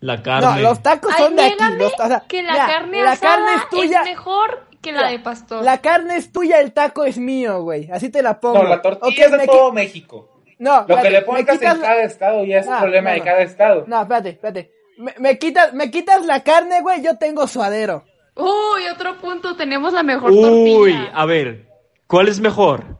La 0.00 0.16
No, 0.16 0.22
carne. 0.22 0.62
los 0.62 0.82
tacos 0.82 1.12
Ay, 1.16 1.22
son 1.24 1.36
de 1.36 1.42
aquí. 1.44 1.56
los- 1.78 1.92
o 1.98 2.06
sea, 2.08 2.24
que 2.28 2.42
la 2.42 2.52
mira, 2.52 2.66
carne 2.66 3.02
la 3.02 3.12
asada 3.12 3.36
carne 3.36 3.54
es 3.54 3.68
tuya. 3.70 4.02
mejor 4.02 4.66
que 4.82 4.92
la 4.92 5.08
de 5.08 5.18
pastor. 5.18 5.62
La 5.64 5.78
carne 5.78 6.16
es 6.16 6.30
tuya, 6.32 6.60
el 6.60 6.72
taco 6.72 7.04
es 7.04 7.16
mío, 7.18 7.62
güey. 7.62 7.90
Así 7.90 8.10
te 8.10 8.22
la 8.22 8.38
pongo. 8.40 8.62
No, 8.62 8.68
la 8.68 8.82
tortilla 8.82 9.08
Ok, 9.08 9.18
es 9.18 9.30
de 9.30 9.36
me 9.38 9.46
todo 9.46 9.72
México. 9.72 10.30
No, 10.58 10.84
Lo 10.88 10.96
que 11.00 11.10
le 11.10 11.22
pongas 11.22 11.42
quitas 11.58 11.74
en 11.74 11.80
la- 11.80 11.86
cada 11.88 12.02
estado 12.02 12.44
ya 12.44 12.58
es 12.58 12.66
No, 12.66 12.78
problema 12.78 13.10
no, 13.10 13.14
de 13.16 13.22
cada 13.22 13.40
estado. 13.42 13.84
No, 13.86 14.00
espérate, 14.02 14.28
espérate. 14.30 14.73
Me, 14.96 15.14
me 15.18 15.38
quitas, 15.38 15.72
me 15.74 15.90
quitas 15.90 16.24
la 16.24 16.42
carne, 16.42 16.80
güey, 16.82 17.02
yo 17.02 17.16
tengo 17.18 17.46
suadero. 17.46 18.04
Uy, 18.36 18.86
otro 18.92 19.16
punto, 19.18 19.54
tenemos 19.56 19.92
la 19.92 20.02
mejor 20.02 20.30
Uy, 20.30 20.40
tortilla. 20.42 21.10
a 21.14 21.24
ver, 21.26 21.68
¿cuál 22.06 22.28
es 22.28 22.40
mejor? 22.40 22.98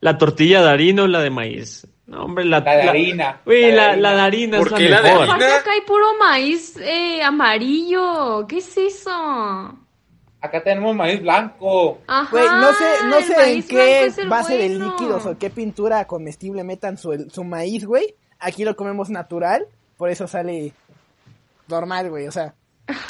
¿La 0.00 0.16
tortilla 0.18 0.62
de 0.62 0.70
harina 0.70 1.02
o 1.04 1.06
la 1.06 1.20
de 1.20 1.30
maíz? 1.30 1.86
No, 2.06 2.24
hombre, 2.24 2.44
la, 2.44 2.60
La 2.60 2.76
de 2.76 2.82
harina. 2.88 3.40
Uy, 3.46 3.72
La 3.72 3.96
la, 3.96 4.10
de 4.10 4.16
de 4.16 4.22
harina. 4.22 4.58
¿Por 4.58 4.66
es 4.68 4.72
la 4.72 4.78
qué 4.78 4.88
la 4.88 4.96
de 5.02 5.02
mejor. 5.08 5.20
harina? 5.22 5.34
Aparte 5.34 5.52
acá 5.54 5.70
hay 5.72 5.80
puro 5.80 6.06
maíz 6.20 6.76
eh, 6.76 7.20
amarillo. 7.22 8.46
¿Qué 8.46 8.58
es 8.58 8.76
eso? 8.76 9.10
Acá 10.40 10.62
tenemos 10.62 10.94
maíz 10.94 11.20
blanco. 11.20 11.98
Ajá. 12.06 12.28
Güey, 12.30 12.44
no 12.46 12.72
sé, 12.74 12.84
no 13.08 13.20
sé 13.22 13.52
en 13.54 13.62
qué 13.64 14.12
base 14.28 14.56
de 14.56 14.68
bueno. 14.68 14.86
líquidos 14.92 15.26
o 15.26 15.36
qué 15.38 15.50
pintura 15.50 16.04
comestible 16.06 16.62
metan 16.62 16.96
su, 16.96 17.28
su 17.28 17.42
maíz, 17.42 17.84
güey. 17.86 18.14
Aquí 18.38 18.64
lo 18.64 18.76
comemos 18.76 19.10
natural, 19.10 19.66
por 19.96 20.10
eso 20.10 20.28
sale 20.28 20.72
normal, 21.68 22.10
güey, 22.10 22.26
o 22.26 22.32
sea. 22.32 22.54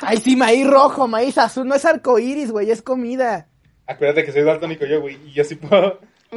Ay, 0.00 0.18
sí, 0.18 0.36
maíz 0.36 0.66
rojo, 0.66 1.06
maíz 1.06 1.36
azul, 1.38 1.66
no 1.66 1.74
es 1.74 1.84
arcoíris, 1.84 2.50
güey, 2.50 2.70
es 2.70 2.82
comida. 2.82 3.48
Acuérdate 3.86 4.24
que 4.24 4.32
soy 4.32 4.42
daltónico 4.42 4.86
yo, 4.86 5.00
güey, 5.00 5.18
y 5.26 5.32
yo 5.32 5.44
sí 5.44 5.54
puedo. 5.56 6.00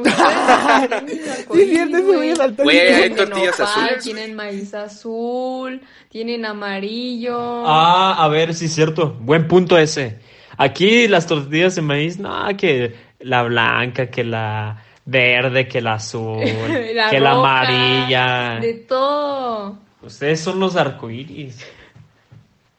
Sí, 1.52 1.66
cierto, 1.66 1.96
ese 1.96 2.16
güey 2.16 2.30
es 2.30 2.38
daltónico. 2.38 2.62
Güey, 2.62 2.78
hay 2.78 2.94
Tienen 3.10 3.16
tortillas 3.16 3.58
nopal, 3.58 3.84
azules. 3.84 4.04
Tienen 4.04 4.34
maíz 4.34 4.74
azul, 4.74 5.80
tienen 6.08 6.44
amarillo. 6.44 7.66
Ah, 7.66 8.16
a 8.18 8.28
ver, 8.28 8.54
sí, 8.54 8.68
cierto. 8.68 9.16
Buen 9.20 9.48
punto 9.48 9.76
ese. 9.76 10.20
Aquí 10.56 11.08
las 11.08 11.26
tortillas 11.26 11.74
de 11.74 11.82
maíz, 11.82 12.18
no, 12.18 12.46
que 12.56 12.94
la 13.18 13.42
blanca, 13.42 14.10
que 14.10 14.24
la 14.24 14.84
verde, 15.04 15.66
que 15.66 15.80
la 15.80 15.94
azul, 15.94 16.40
La 16.94 17.10
que 17.10 17.20
la 17.20 17.32
amarilla. 17.32 18.60
De 18.60 18.74
todo. 18.74 19.78
Ustedes 20.02 20.40
son 20.40 20.60
los 20.60 20.76
arcoíris. 20.76 21.66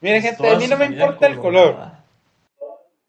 Miren, 0.02 0.20
gente, 0.20 0.50
a 0.50 0.56
mí 0.56 0.66
no 0.66 0.76
me 0.76 0.86
importa 0.86 1.28
el 1.28 1.38
color. 1.38 1.76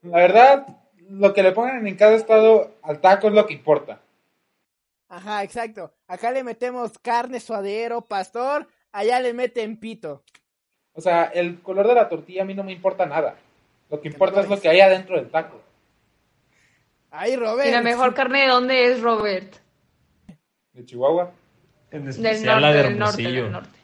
La 0.02 0.16
verdad, 0.18 0.66
lo 1.10 1.34
que 1.34 1.42
le 1.42 1.50
pongan 1.50 1.86
en 1.86 1.96
cada 1.96 2.14
estado 2.14 2.76
al 2.82 3.00
taco 3.00 3.26
es 3.26 3.34
lo 3.34 3.46
que 3.46 3.54
importa. 3.54 4.00
Ajá, 5.08 5.42
exacto. 5.42 5.92
Acá 6.06 6.30
le 6.30 6.44
metemos 6.44 6.96
carne, 6.98 7.40
suadero, 7.40 8.02
pastor, 8.02 8.68
allá 8.92 9.18
le 9.20 9.34
meten 9.34 9.76
pito. 9.76 10.22
O 10.92 11.00
sea, 11.00 11.24
el 11.24 11.60
color 11.60 11.88
de 11.88 11.94
la 11.94 12.08
tortilla 12.08 12.42
a 12.42 12.44
mí 12.44 12.54
no 12.54 12.62
me 12.62 12.72
importa 12.72 13.06
nada. 13.06 13.34
Lo 13.90 14.00
que 14.00 14.08
importa 14.08 14.40
es 14.40 14.48
lo 14.48 14.60
que 14.60 14.68
hay 14.68 14.80
adentro 14.80 15.16
del 15.16 15.30
taco. 15.30 15.60
Ay, 17.10 17.34
Robert. 17.36 17.68
¿Y 17.68 17.72
la 17.72 17.82
mejor 17.82 18.14
carne 18.14 18.42
de 18.42 18.48
dónde 18.48 18.92
es, 18.92 19.00
Robert? 19.02 19.52
De 20.72 20.84
Chihuahua. 20.84 21.32
En 21.90 22.02
Del 22.02 22.10
especial 22.10 22.60
norte, 22.60 22.60
la 22.60 22.72
de 22.72 22.82
del 22.82 22.98
norte, 22.98 23.22
Hermosillo. 23.22 23.42
del 23.42 23.52
norte. 23.52 23.78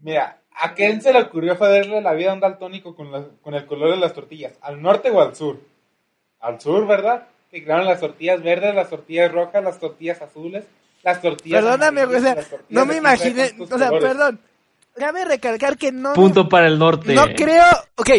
Mira, 0.00 0.38
¿a 0.54 0.74
quién 0.74 1.02
se 1.02 1.12
le 1.12 1.20
ocurrió 1.22 1.56
joderle 1.56 2.00
la 2.00 2.12
vida 2.12 2.30
a 2.30 2.34
un 2.34 2.40
daltónico 2.40 2.94
con, 2.94 3.10
la- 3.12 3.26
con 3.42 3.54
el 3.54 3.66
color 3.66 3.90
de 3.90 3.96
las 3.98 4.12
tortillas? 4.14 4.52
¿Al 4.62 4.80
norte 4.80 5.10
o 5.10 5.20
al 5.20 5.34
sur? 5.34 5.60
Al 6.40 6.60
sur, 6.60 6.86
¿verdad? 6.86 7.26
Que 7.50 7.62
crearon 7.62 7.86
las 7.86 8.00
tortillas 8.00 8.42
verdes, 8.42 8.74
las 8.74 8.90
tortillas 8.90 9.30
rojas, 9.32 9.62
las 9.62 9.78
tortillas 9.78 10.20
azules, 10.22 10.64
las 11.02 11.20
tortillas 11.20 11.62
Perdóname, 11.62 12.04
güey, 12.06 12.18
o 12.18 12.22
sea, 12.22 12.36
no 12.68 12.86
me 12.86 12.96
imaginé, 12.96 13.52
o 13.58 13.66
sea, 13.78 13.88
colores. 13.88 14.08
perdón. 14.08 14.40
Cabe 14.96 15.24
recalcar 15.24 15.76
que 15.76 15.90
no... 15.90 16.12
Punto 16.14 16.48
para 16.48 16.66
el 16.68 16.78
norte. 16.78 17.14
No 17.14 17.24
creo, 17.34 17.64
ok, 17.96 18.10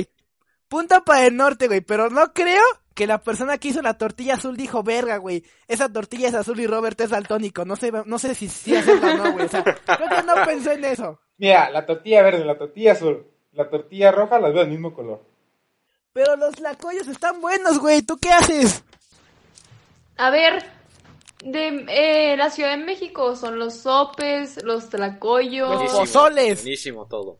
punto 0.67 1.03
para 1.05 1.25
el 1.25 1.35
norte, 1.37 1.67
güey, 1.67 1.81
pero 1.81 2.09
no 2.09 2.33
creo 2.33 2.63
que 2.95 3.05
la 3.05 3.21
persona 3.21 3.57
que 3.57 3.67
hizo 3.67 3.81
la 3.81 3.97
tortilla 3.97 4.35
azul 4.35 4.55
dijo, 4.55 4.81
verga, 4.81 5.17
güey, 5.17 5.43
esa 5.67 5.91
tortilla 5.91 6.29
es 6.29 6.33
azul 6.33 6.59
y 6.61 6.65
Robert 6.65 6.99
es 7.01 7.09
daltónico, 7.09 7.65
no 7.65 7.75
sé, 7.75 7.91
no 7.91 8.17
sé 8.17 8.33
si 8.33 8.47
sí 8.47 8.75
hacerlo 8.75 9.11
o 9.11 9.17
no, 9.17 9.33
güey, 9.33 9.45
o 9.45 9.49
sea, 9.49 9.63
creo 9.63 10.09
que 10.09 10.23
no 10.23 10.33
pensó 10.45 10.71
en 10.71 10.85
eso. 10.85 11.19
Mira, 11.37 11.69
la 11.69 11.85
tortilla 11.85 12.23
verde, 12.23 12.45
la 12.45 12.57
tortilla 12.57 12.93
azul, 12.93 13.27
la 13.51 13.69
tortilla 13.69 14.13
roja 14.13 14.39
las 14.39 14.53
veo 14.53 14.61
del 14.61 14.71
mismo 14.71 14.93
color. 14.93 15.21
Pero 16.13 16.37
los 16.37 16.57
lacoyos 16.61 17.07
están 17.09 17.41
buenos, 17.41 17.79
güey, 17.79 18.01
¿tú 18.01 18.17
qué 18.17 18.29
haces? 18.29 18.85
A 20.15 20.29
ver, 20.29 20.63
de 21.43 21.85
eh, 21.89 22.37
la 22.37 22.49
Ciudad 22.49 22.77
de 22.77 22.85
México 22.85 23.35
son 23.35 23.59
los 23.59 23.73
sopes, 23.73 24.63
los 24.63 24.89
tlacoyos. 24.89 25.83
Los 25.83 25.91
pozoles. 25.91 26.61
Buenísimo 26.61 27.05
todo. 27.07 27.39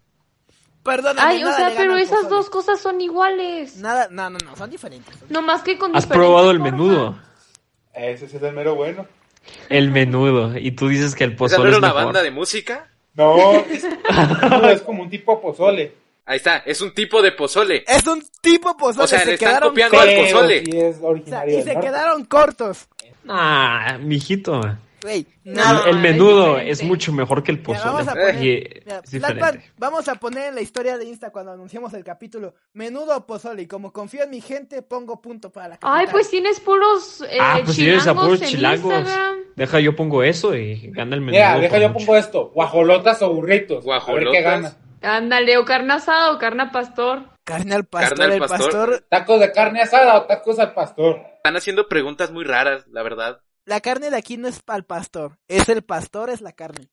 Perdóname, 0.86 1.20
Ay, 1.28 1.44
o 1.44 1.52
sea, 1.52 1.74
pero 1.76 1.98
esas 1.98 2.20
pozole. 2.20 2.30
dos 2.36 2.50
cosas 2.50 2.80
son 2.80 3.02
iguales. 3.02 3.78
Nada, 3.78 4.08
no, 4.12 4.30
no, 4.30 4.38
no, 4.46 4.56
son 4.56 4.70
diferentes. 4.70 5.14
No 5.30 5.42
más 5.42 5.64
que 5.64 5.78
con 5.78 5.94
¿Has 5.96 6.06
probado 6.06 6.52
el 6.52 6.60
forma. 6.60 6.72
menudo? 6.72 7.20
Ese 7.94 8.26
es 8.26 8.34
el 8.36 8.54
mero 8.54 8.76
bueno. 8.76 9.06
El 9.70 9.90
menudo. 9.92 10.58
Y 10.58 10.72
tú 10.72 10.88
dices 10.88 11.16
que 11.16 11.24
el 11.24 11.32
¿Esa 11.32 11.36
no 11.36 11.38
pozole 11.40 11.68
era 11.70 11.72
es 11.72 11.78
una 11.80 11.88
mejor. 11.88 12.04
banda 12.06 12.24
de 12.24 12.32
música? 12.32 12.88
No, 13.16 13.52
es, 13.70 13.84
no, 14.50 14.70
es 14.70 14.82
como 14.84 15.04
un 15.04 15.10
tipo 15.10 15.42
pozole. 15.42 15.96
Ahí 16.28 16.38
está, 16.38 16.58
es 16.58 16.82
un 16.82 16.94
tipo 16.94 17.22
de 17.22 17.32
pozole. 17.32 17.84
Es 17.88 18.06
un 18.08 18.24
tipo 18.42 18.76
pozole, 18.78 19.04
O 19.06 19.08
sea, 19.08 19.20
se 19.20 19.26
le 19.28 19.34
están 19.36 19.50
quedaron 19.50 19.70
copiando 19.70 20.00
al 20.00 20.16
pozole. 20.16 20.64
sí 20.66 20.78
es 20.80 20.96
o 20.98 21.00
sea, 21.00 21.08
originario 21.10 21.60
y 21.60 21.64
se 21.64 21.74
norte. 21.74 21.88
quedaron 21.88 22.26
cortos. 22.26 22.88
Ah, 23.28 23.98
mijito. 24.02 24.62
Güey, 25.06 25.28
El- 25.44 25.54
nada. 25.54 25.84
el 25.88 25.98
es 25.98 26.02
menudo 26.02 26.58
es 26.58 26.82
mucho 26.84 27.14
mejor 27.14 27.44
que 27.44 27.52
el 27.52 27.58
Mira, 27.60 27.68
pozole. 27.68 27.92
vamos 27.94 28.08
a 28.08 28.12
poner, 28.14 28.36
Y 28.44 28.82
mira, 28.86 29.02
es 29.04 29.10
Tlalpan, 29.12 29.36
diferente. 29.36 29.72
vamos 29.78 30.08
a 30.08 30.16
poner 30.16 30.48
en 30.48 30.56
la 30.56 30.62
historia 30.62 30.98
de 30.98 31.06
Insta 31.06 31.30
cuando 31.32 31.52
anunciamos 31.52 31.94
el 31.94 32.04
capítulo 32.04 32.56
menudo 32.74 33.16
o 33.16 33.26
pozole 33.28 33.62
y 33.62 33.68
como 33.68 33.94
confío 33.94 34.24
en 34.24 34.32
mi 34.32 34.42
gente 34.42 34.82
pongo 34.82 35.22
punto 35.22 35.52
para 35.52 35.68
la 35.68 35.76
Ay, 35.76 35.80
capital. 36.06 36.12
pues 36.12 36.30
tienes 36.32 36.60
puros 36.60 37.22
eh, 37.30 37.38
Ah, 37.40 37.60
pues 37.64 37.76
si 37.76 37.88
eres 37.88 38.00
a 38.00 38.02
chilangos 38.14 38.26
puros 38.26 38.42
en 38.42 38.48
chilangos. 38.48 38.94
Instagram. 38.98 39.36
Deja, 39.56 39.80
yo 39.80 39.96
pongo 39.96 40.24
eso 40.24 40.56
y 40.56 40.90
gana 40.92 41.14
el 41.16 41.22
menudo. 41.22 41.34
Mira, 41.40 41.60
deja 41.60 41.78
yo 41.78 41.90
mucho. 41.90 42.00
pongo 42.06 42.18
esto. 42.18 42.50
Guajolotas 42.56 43.22
o 43.22 43.32
burritos. 43.32 43.76
A 43.78 43.80
ver 43.80 43.84
Guajolotas. 43.86 44.32
qué 44.32 44.42
gana. 44.42 44.78
Ándale, 45.04 45.58
o 45.60 45.66
carne 45.66 45.94
asada 45.94 46.32
o 46.32 46.40
carne 46.40 46.64
a 46.64 46.72
pastor. 46.72 47.26
carne 47.44 47.76
al 47.76 47.86
pastor, 47.86 48.18
Carne 48.18 48.26
al 48.26 48.42
el 48.42 48.50
pastor, 48.50 49.06
¿Tacos 49.08 49.40
de 49.40 49.52
carne 49.52 49.82
asada 49.84 50.18
o 50.18 50.24
tacos 50.24 50.58
al 50.58 50.74
pastor? 50.74 51.22
Están 51.38 51.56
haciendo 51.58 51.88
preguntas 51.88 52.32
muy 52.32 52.44
raras, 52.44 52.88
la 52.88 53.04
verdad. 53.04 53.40
La 53.66 53.82
carne 53.82 54.10
de 54.10 54.18
aquí 54.18 54.38
no 54.38 54.48
es 54.48 54.62
al 54.68 54.84
pastor, 54.86 55.38
es 55.48 55.68
el 55.70 55.82
pastor, 55.84 56.30
es 56.30 56.42
la 56.42 56.52
carne. 56.54 56.90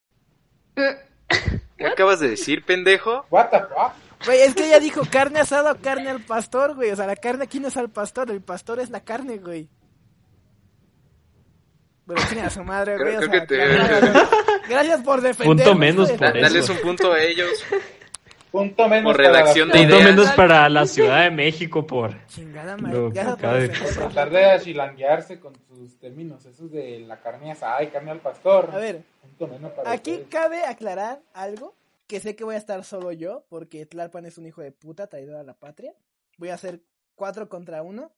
¿Qué 0.75 1.87
acabas 1.87 2.21
de 2.21 2.29
decir, 2.31 2.65
pendejo? 2.65 3.27
What 3.31 3.51
the 3.51 3.59
fuck? 3.61 3.93
Güey, 4.27 4.41
es 4.43 4.55
que 4.55 4.67
ella 4.67 4.79
dijo 4.79 5.03
carne 5.11 5.41
asada 5.41 5.73
o 5.73 5.77
carne 5.81 6.09
al 6.11 6.21
pastor, 6.23 6.75
güey. 6.77 6.91
O 6.91 6.97
sea, 6.97 7.07
la 7.07 7.17
carne 7.17 7.45
aquí 7.45 7.59
no 7.59 7.69
es 7.69 7.77
al 7.77 7.91
pastor, 7.91 8.31
el 8.31 8.41
pastor 8.41 8.79
es 8.79 8.89
la 8.91 9.01
carne, 9.01 9.39
güey. 9.39 9.69
Bueno, 12.07 12.23
chinga 12.29 12.47
a 12.47 12.51
su 12.51 12.63
madre, 12.65 12.97
Creo- 12.97 13.05
güey. 13.05 13.17
o 13.17 13.19
creo 13.19 13.31
sea, 13.31 13.41
que 13.41 13.47
te- 13.47 13.57
gracias, 13.57 14.29
gracias 14.69 15.01
por 15.03 15.21
defender. 15.21 15.57
Punto 15.57 15.75
menos 15.75 16.11
por 16.11 16.25
eso. 16.37 16.41
dales 16.41 16.69
un 16.69 16.79
punto 16.79 17.13
a 17.13 17.21
ellos. 17.23 17.65
Punto 18.53 18.87
menos 18.89 19.05
Por 19.13 19.17
para 19.17 19.29
redacción 19.33 19.69
las- 19.69 19.77
de 19.79 19.83
Punto 19.85 19.97
ideas. 19.97 20.11
menos 20.11 20.31
para 20.33 20.69
la 20.69 20.87
Ciudad 20.87 21.23
de 21.25 21.31
México 21.31 21.87
por... 21.87 22.27
Chingada 22.27 22.77
madre. 22.77 23.11
Tratar 23.71 24.31
de 24.31 24.45
achilanguearse 24.45 25.41
con 25.41 25.55
sus 25.69 25.99
términos, 25.99 26.45
esos 26.45 26.71
de 26.71 27.01
la 27.01 27.19
carne 27.21 27.53
asada 27.53 27.83
y 27.83 27.89
carne 27.89 28.11
al 28.11 28.21
pastor. 28.21 28.69
A 28.73 28.77
ver, 28.77 29.03
Punto 29.23 29.47
menos 29.49 29.73
para 29.73 29.91
aquí 29.91 30.13
ustedes. 30.13 30.29
cabe 30.29 30.65
aclarar 30.65 31.21
algo 31.33 31.75
que 32.07 32.21
sé 32.21 32.37
que 32.37 32.45
voy 32.45 32.55
a 32.55 32.59
estar 32.59 32.85
solo 32.85 33.11
yo, 33.13 33.45
porque 33.49 33.87
Tlalpan 33.87 34.27
es 34.27 34.37
un 34.37 34.47
hijo 34.47 34.61
de 34.61 34.71
puta 34.71 35.07
traidor 35.07 35.37
a 35.37 35.43
la 35.43 35.55
patria. 35.55 35.95
Voy 36.37 36.51
a 36.51 36.55
hacer 36.55 36.81
cuatro 37.15 37.49
contra 37.49 37.83
uno. 37.83 38.13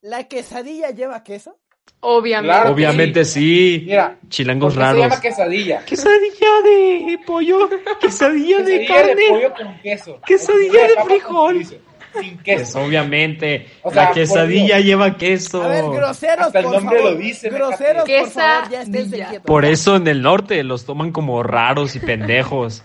¿La 0.00 0.24
quesadilla 0.24 0.90
lleva 0.90 1.22
queso? 1.22 1.58
Obviamente. 2.00 2.54
Claro 2.56 2.72
Obviamente 2.72 3.24
sí. 3.24 3.82
Mira, 3.86 4.16
Chilangos 4.28 4.74
¿por 4.74 4.82
qué 4.82 4.86
se 4.86 4.92
raros. 4.92 5.02
llama 5.02 5.20
quesadilla? 5.20 5.84
Quesadilla 5.84 6.62
de 6.64 7.18
pollo, 7.26 7.68
quesadilla 8.00 8.58
de 8.58 8.78
Quesadilla 8.78 8.78
de 8.80 8.86
carne. 8.86 9.22
pollo 9.30 9.54
con 9.54 9.78
queso. 9.80 10.20
Quesadilla 10.26 10.82
de 10.82 11.04
frijol. 11.04 11.64
Sin 11.64 12.38
Pues 12.38 12.42
queso. 12.42 12.80
obviamente, 12.82 13.66
O 13.82 13.90
sea, 13.92 14.04
la 14.04 14.12
quesadilla 14.12 14.80
lleva 14.80 15.16
queso. 15.18 15.62
A 15.62 15.68
ver, 15.68 15.84
groseros, 15.84 16.46
Hasta 16.46 16.58
el 16.60 16.64
por 16.64 16.74
nombre 16.74 16.98
favor. 16.98 17.12
lo 17.12 17.18
dice, 17.18 17.50
groseros, 17.50 18.04
por 18.08 18.28
favor, 18.30 18.70
ya 18.70 18.84
quietos. 18.84 19.40
Por 19.44 19.64
eso 19.66 19.96
en 19.96 20.08
el 20.08 20.22
norte 20.22 20.62
los 20.64 20.86
toman 20.86 21.12
como 21.12 21.42
raros 21.42 21.94
y 21.96 22.00
pendejos. 22.00 22.82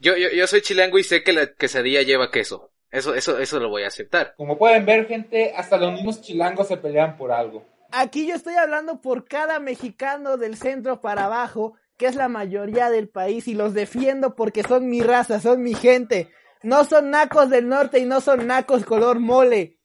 Yo, 0.00 0.16
yo, 0.16 0.28
yo 0.34 0.46
soy 0.46 0.62
chilango 0.62 0.98
y 0.98 1.04
sé 1.04 1.22
que 1.22 1.32
la 1.32 1.46
quesadilla 1.52 2.02
lleva 2.02 2.30
queso. 2.30 2.70
Eso, 2.90 3.14
eso, 3.14 3.38
eso 3.38 3.58
lo 3.60 3.68
voy 3.68 3.84
a 3.84 3.88
aceptar. 3.88 4.34
Como 4.36 4.58
pueden 4.58 4.84
ver, 4.86 5.06
gente, 5.06 5.52
hasta 5.56 5.76
los 5.76 5.92
mismos 5.92 6.20
chilangos 6.22 6.68
se 6.68 6.76
pelean 6.78 7.16
por 7.16 7.32
algo. 7.32 7.64
Aquí 7.92 8.26
yo 8.26 8.34
estoy 8.34 8.54
hablando 8.54 9.00
por 9.00 9.26
cada 9.26 9.60
mexicano 9.60 10.36
del 10.36 10.56
centro 10.56 11.00
para 11.00 11.26
abajo, 11.26 11.74
que 11.98 12.06
es 12.06 12.14
la 12.16 12.28
mayoría 12.28 12.90
del 12.90 13.08
país, 13.08 13.46
y 13.48 13.54
los 13.54 13.74
defiendo 13.74 14.34
porque 14.34 14.62
son 14.62 14.88
mi 14.88 15.02
raza, 15.02 15.40
son 15.40 15.62
mi 15.62 15.74
gente. 15.74 16.30
No 16.62 16.84
son 16.84 17.10
nacos 17.10 17.50
del 17.50 17.68
norte 17.68 17.98
y 17.98 18.04
no 18.06 18.20
son 18.20 18.46
nacos 18.46 18.84
color 18.84 19.18
mole. 19.18 19.78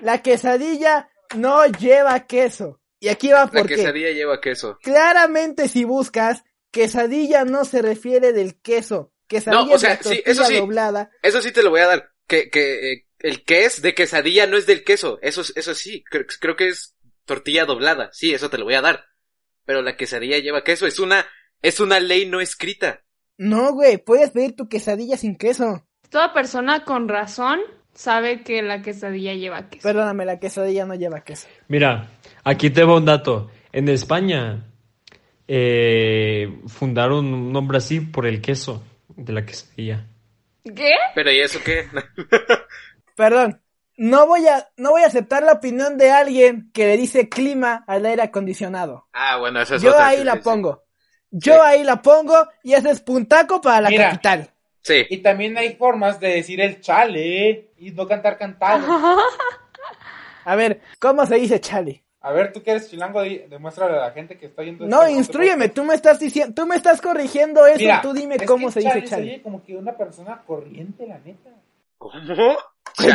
La 0.00 0.22
quesadilla 0.22 1.08
no 1.36 1.64
lleva 1.66 2.26
queso. 2.26 2.80
Y 2.98 3.08
aquí 3.08 3.28
va 3.28 3.44
La 3.44 3.46
por 3.50 3.66
qué. 3.66 3.76
quesadilla 3.76 4.10
lleva 4.10 4.40
queso. 4.40 4.78
Claramente 4.82 5.68
si 5.68 5.84
buscas, 5.84 6.44
quesadilla 6.70 7.44
no 7.44 7.64
se 7.64 7.80
refiere 7.80 8.32
del 8.32 8.60
queso. 8.60 9.12
Quesadilla 9.26 9.64
No, 9.64 9.72
o 9.74 9.78
sea, 9.78 9.94
es 9.94 10.04
la 10.04 10.12
sí, 10.12 10.22
eso 10.26 10.44
sí. 10.44 10.56
doblada. 10.56 11.10
Eso 11.22 11.40
sí 11.40 11.52
te 11.52 11.62
lo 11.62 11.70
voy 11.70 11.80
a 11.80 11.86
dar. 11.86 12.10
Que, 12.26 12.50
que 12.50 12.92
eh, 12.92 13.06
el 13.20 13.44
que 13.44 13.64
es 13.64 13.80
de 13.82 13.94
quesadilla 13.94 14.46
no 14.46 14.56
es 14.56 14.66
del 14.66 14.84
queso. 14.84 15.18
Eso, 15.22 15.42
eso 15.54 15.74
sí. 15.74 16.04
Creo, 16.10 16.26
creo 16.40 16.56
que 16.56 16.68
es 16.68 16.94
tortilla 17.30 17.64
doblada. 17.64 18.08
Sí, 18.12 18.34
eso 18.34 18.50
te 18.50 18.58
lo 18.58 18.64
voy 18.64 18.74
a 18.74 18.80
dar. 18.80 19.04
Pero 19.64 19.82
la 19.82 19.96
quesadilla 19.96 20.38
lleva 20.38 20.64
queso. 20.64 20.88
Es 20.88 20.98
una, 20.98 21.24
es 21.62 21.78
una 21.78 22.00
ley 22.00 22.26
no 22.26 22.40
escrita. 22.40 23.02
No, 23.38 23.72
güey, 23.72 23.98
puedes 23.98 24.30
pedir 24.30 24.56
tu 24.56 24.68
quesadilla 24.68 25.16
sin 25.16 25.36
queso. 25.36 25.86
Toda 26.08 26.34
persona 26.34 26.84
con 26.84 27.08
razón 27.08 27.60
sabe 27.94 28.42
que 28.42 28.62
la 28.62 28.82
quesadilla 28.82 29.34
lleva 29.34 29.68
queso. 29.68 29.86
Perdóname, 29.86 30.24
la 30.24 30.40
quesadilla 30.40 30.86
no 30.86 30.96
lleva 30.96 31.20
queso. 31.20 31.46
Mira, 31.68 32.10
aquí 32.42 32.70
te 32.70 32.82
va 32.82 32.96
un 32.96 33.04
dato. 33.04 33.48
En 33.70 33.88
España 33.88 34.66
eh, 35.46 36.48
fundaron 36.66 37.32
un 37.32 37.52
nombre 37.52 37.78
así 37.78 38.00
por 38.00 38.26
el 38.26 38.40
queso 38.40 38.82
de 39.08 39.32
la 39.32 39.46
quesadilla. 39.46 40.04
¿Qué? 40.64 40.94
Pero 41.14 41.30
¿y 41.30 41.38
eso 41.38 41.60
qué? 41.64 41.86
Perdón, 43.16 43.60
no 44.02 44.26
voy 44.26 44.46
a, 44.48 44.66
no 44.78 44.92
voy 44.92 45.02
a 45.02 45.06
aceptar 45.08 45.42
la 45.42 45.52
opinión 45.52 45.98
de 45.98 46.10
alguien 46.10 46.70
que 46.72 46.86
le 46.86 46.96
dice 46.96 47.28
clima 47.28 47.84
al 47.86 48.06
aire 48.06 48.22
acondicionado. 48.22 49.06
ah, 49.12 49.36
bueno, 49.36 49.60
eso 49.60 49.74
es 49.74 49.82
Yo 49.82 49.90
otra, 49.90 50.08
ahí 50.08 50.18
sí, 50.18 50.24
la 50.24 50.32
sí, 50.34 50.40
pongo. 50.42 50.84
Yo 51.30 51.54
Sí. 51.54 51.60
ahí 51.62 51.84
la 51.84 52.00
pongo 52.00 52.48
y 52.62 52.72
ese 52.72 52.90
es 52.90 53.00
puntaco 53.02 53.60
para 53.60 53.82
la 53.82 53.88
Mira. 53.90 54.10
capital. 54.10 54.50
Sí. 54.80 55.04
Y 55.10 55.18
también 55.18 55.58
hay 55.58 55.74
formas 55.76 56.18
de 56.18 56.28
decir 56.28 56.62
el 56.62 56.80
chale 56.80 57.72
y 57.76 57.90
no 57.90 58.08
cantar 58.08 58.38
cantado. 58.38 58.86
A 60.44 60.56
ver, 60.56 60.80
¿cómo 60.98 61.26
se 61.26 61.34
dice 61.36 61.60
chale? 61.60 62.02
A 62.22 62.32
ver, 62.32 62.52
tú 62.52 62.62
que 62.62 62.70
eres 62.70 62.88
chilango, 62.90 63.22
demuéstrale 63.22 63.96
a 63.96 64.00
la 64.06 64.10
gente 64.12 64.36
que 64.38 64.46
está 64.46 64.62
yendo. 64.62 64.86
No, 64.86 65.08
instruyeme, 65.08 65.68
tú 65.68 65.84
me 65.84 65.94
estás 65.94 66.18
diciendo, 66.18 66.54
tú 66.54 66.66
me 66.66 66.76
estás 66.76 67.00
corrigiendo 67.00 67.66
eso, 67.66 67.78
Mira, 67.78 68.00
tú 68.02 68.12
dime 68.12 68.36
es 68.36 68.42
cómo 68.44 68.66
que 68.68 68.72
se 68.72 68.80
dice 68.80 68.92
chale 68.92 69.08
chale. 69.08 69.22
oye 69.24 69.42
como 69.42 69.62
que 69.62 69.76
una 69.76 69.92
persona 69.96 70.42
corriente, 70.46 71.06
la 71.06 71.18
neta. 71.18 71.50
¿Cómo? 72.00 72.56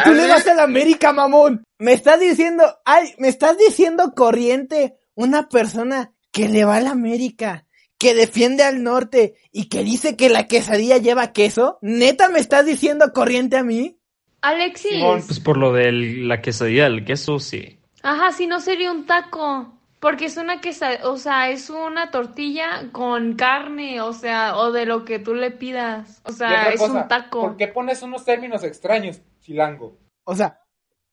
Tú 0.03 0.13
le 0.13 0.27
vas 0.27 0.45
a 0.45 0.53
la 0.53 0.63
América, 0.63 1.11
mamón. 1.11 1.63
Me 1.79 1.93
estás 1.93 2.19
diciendo, 2.19 2.63
ay, 2.85 3.13
me 3.17 3.29
estás 3.29 3.57
diciendo 3.57 4.13
corriente 4.15 4.95
una 5.15 5.49
persona 5.49 6.13
que 6.31 6.47
le 6.47 6.65
va 6.65 6.75
a 6.75 6.81
la 6.81 6.91
América, 6.91 7.65
que 7.97 8.13
defiende 8.13 8.63
al 8.63 8.83
norte 8.83 9.37
y 9.51 9.69
que 9.69 9.83
dice 9.83 10.15
que 10.15 10.29
la 10.29 10.45
quesadilla 10.45 10.97
lleva 10.97 11.33
queso. 11.33 11.79
¿Neta 11.81 12.29
me 12.29 12.39
estás 12.39 12.67
diciendo 12.67 13.11
corriente 13.11 13.57
a 13.57 13.63
mí? 13.63 13.97
Alexis. 14.41 14.91
Simón. 14.91 15.23
Pues 15.25 15.39
por 15.39 15.57
lo 15.57 15.73
de 15.73 15.91
la 15.91 16.41
quesadilla 16.41 16.83
del 16.83 17.05
queso, 17.05 17.39
sí. 17.39 17.79
Ajá, 18.03 18.31
si 18.33 18.45
no 18.45 18.59
sería 18.59 18.91
un 18.91 19.07
taco. 19.07 19.74
Porque 19.99 20.25
es 20.25 20.37
una 20.37 20.61
quesadilla, 20.61 21.07
o 21.09 21.17
sea, 21.17 21.49
es 21.49 21.69
una 21.69 22.11
tortilla 22.11 22.89
con 22.91 23.35
carne, 23.35 24.01
o 24.01 24.13
sea, 24.13 24.57
o 24.57 24.71
de 24.71 24.85
lo 24.85 25.03
que 25.05 25.19
tú 25.19 25.33
le 25.33 25.51
pidas. 25.51 26.21
O 26.25 26.31
sea, 26.31 26.69
es 26.69 26.79
cosa, 26.79 26.93
un 26.93 27.07
taco. 27.07 27.41
¿Por 27.41 27.57
qué 27.57 27.67
pones 27.69 28.01
unos 28.03 28.23
términos 28.23 28.63
extraños, 28.63 29.21
chilango? 29.41 29.97
O 30.25 30.35
sea, 30.35 30.59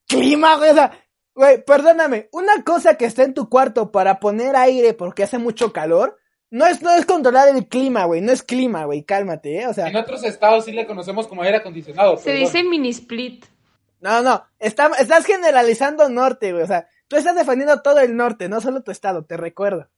clima, 0.07 0.57
güey, 0.57 0.71
o 0.71 0.75
sea, 0.75 0.93
güey, 1.35 1.65
perdóname, 1.65 2.29
una 2.33 2.63
cosa 2.65 2.97
que 2.97 3.07
está 3.07 3.23
en 3.23 3.35
tu 3.35 3.49
cuarto 3.49 3.91
para 3.93 4.21
poner 4.21 4.57
aire 4.57 4.93
porque 4.95 5.23
hace 5.23 5.39
mucho 5.39 5.73
calor, 5.73 6.19
no 6.51 6.67
es, 6.67 6.83
no 6.83 6.91
es 6.91 7.07
controlar 7.07 7.49
el 7.49 7.67
clima, 7.69 8.05
güey, 8.05 8.21
no 8.21 8.31
es 8.33 8.43
clima, 8.43 8.85
güey, 8.85 9.05
cálmate, 9.05 9.61
eh, 9.63 9.67
o 9.69 9.73
sea, 9.73 9.89
En 9.89 9.97
otros 9.97 10.23
estados 10.25 10.67
sí 10.67 10.73
le 10.73 10.87
conocemos 10.87 11.27
como 11.29 11.43
aire 11.43 11.57
acondicionado. 11.59 12.19
Se 12.19 12.25
perdón. 12.25 12.41
dice 12.41 12.63
mini 12.65 12.91
split. 12.91 13.47
no, 14.01 14.21
no, 14.21 14.45
está- 14.59 14.91
estás 14.99 15.25
generalizando 15.25 16.09
norte, 16.11 16.53
güey, 16.53 16.65
o 16.65 16.67
sea, 16.67 16.87
tú 17.13 17.19
estás 17.19 17.37
defendiendo 17.37 17.83
todo 17.83 17.99
el 18.01 18.17
norte, 18.17 18.49
no 18.49 18.59
solo 18.63 18.83
tu 18.83 18.91
estado, 18.91 19.23
te 19.27 19.37
recuerdo. 19.37 19.91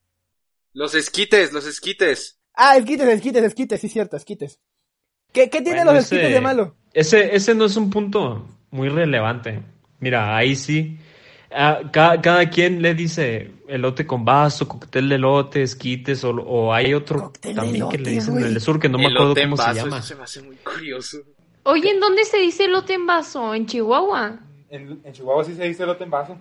Los 0.73 0.97
esquites, 0.97 1.53
los 1.53 1.65
esquites. 1.65 2.41
Ah, 2.55 2.77
esquites, 2.77 3.07
esquites, 3.09 3.45
esquites, 3.45 3.81
sí, 3.81 3.89
cierto, 3.89 4.17
esquites. 4.17 4.59
¿Qué, 5.33 5.49
qué 5.49 5.63
tienen 5.63 5.85
Bueno, 5.85 5.93
los 5.93 6.05
esquites 6.07 6.25
ese- 6.25 6.35
de 6.35 6.41
malo? 6.41 6.75
Ese, 6.93 7.37
ese 7.37 7.55
no 7.55 7.67
es 7.67 7.77
un 7.77 7.89
punto 7.91 8.45
muy 8.73 8.89
relevante. 8.89 9.63
Mira, 10.01 10.37
ahí 10.37 10.57
sí. 10.57 10.99
ah, 11.53 11.83
ca- 11.93 12.21
cada, 12.21 12.51
quien 12.51 12.83
le 12.83 12.95
dice 12.95 13.53
elote 13.69 14.07
con 14.09 14.25
vaso, 14.25 14.67
cóctel 14.67 15.09
de 15.09 15.15
elote, 15.15 15.63
esquites, 15.63 16.25
o, 16.25 16.31
o 16.31 16.73
hay 16.73 16.95
otro 16.95 17.33
también 17.55 17.89
que 17.89 17.99
le 17.99 18.11
elote, 18.11 18.11
dicen 18.11 18.39
en 18.39 18.45
el 18.45 18.61
sur 18.61 18.81
que 18.81 18.89
no 18.89 18.99
me 18.99 19.07
acuerdo 19.07 19.37
en 19.37 19.51
cómo 19.51 19.57
se 19.57 19.63
vaso, 19.63 19.77
llama. 19.87 19.99
Eso 19.99 20.09
se 20.09 20.15
me 20.17 20.25
hace 20.25 20.43
muy 20.43 20.57
curioso. 20.57 21.19
Oye, 21.65 21.91
¿en 21.91 22.01
dónde 22.01 22.25
se 22.25 22.39
dice 22.39 22.65
elote 22.65 22.95
en 22.95 23.07
vaso? 23.07 23.55
¿En 23.55 23.67
Chihuahua? 23.67 24.41
En, 24.71 25.01
en 25.05 25.13
Chihuahua 25.13 25.45
sí 25.45 25.55
se 25.55 25.65
dice 25.65 25.85
elote 25.85 26.05
en 26.05 26.11
vaso. 26.11 26.37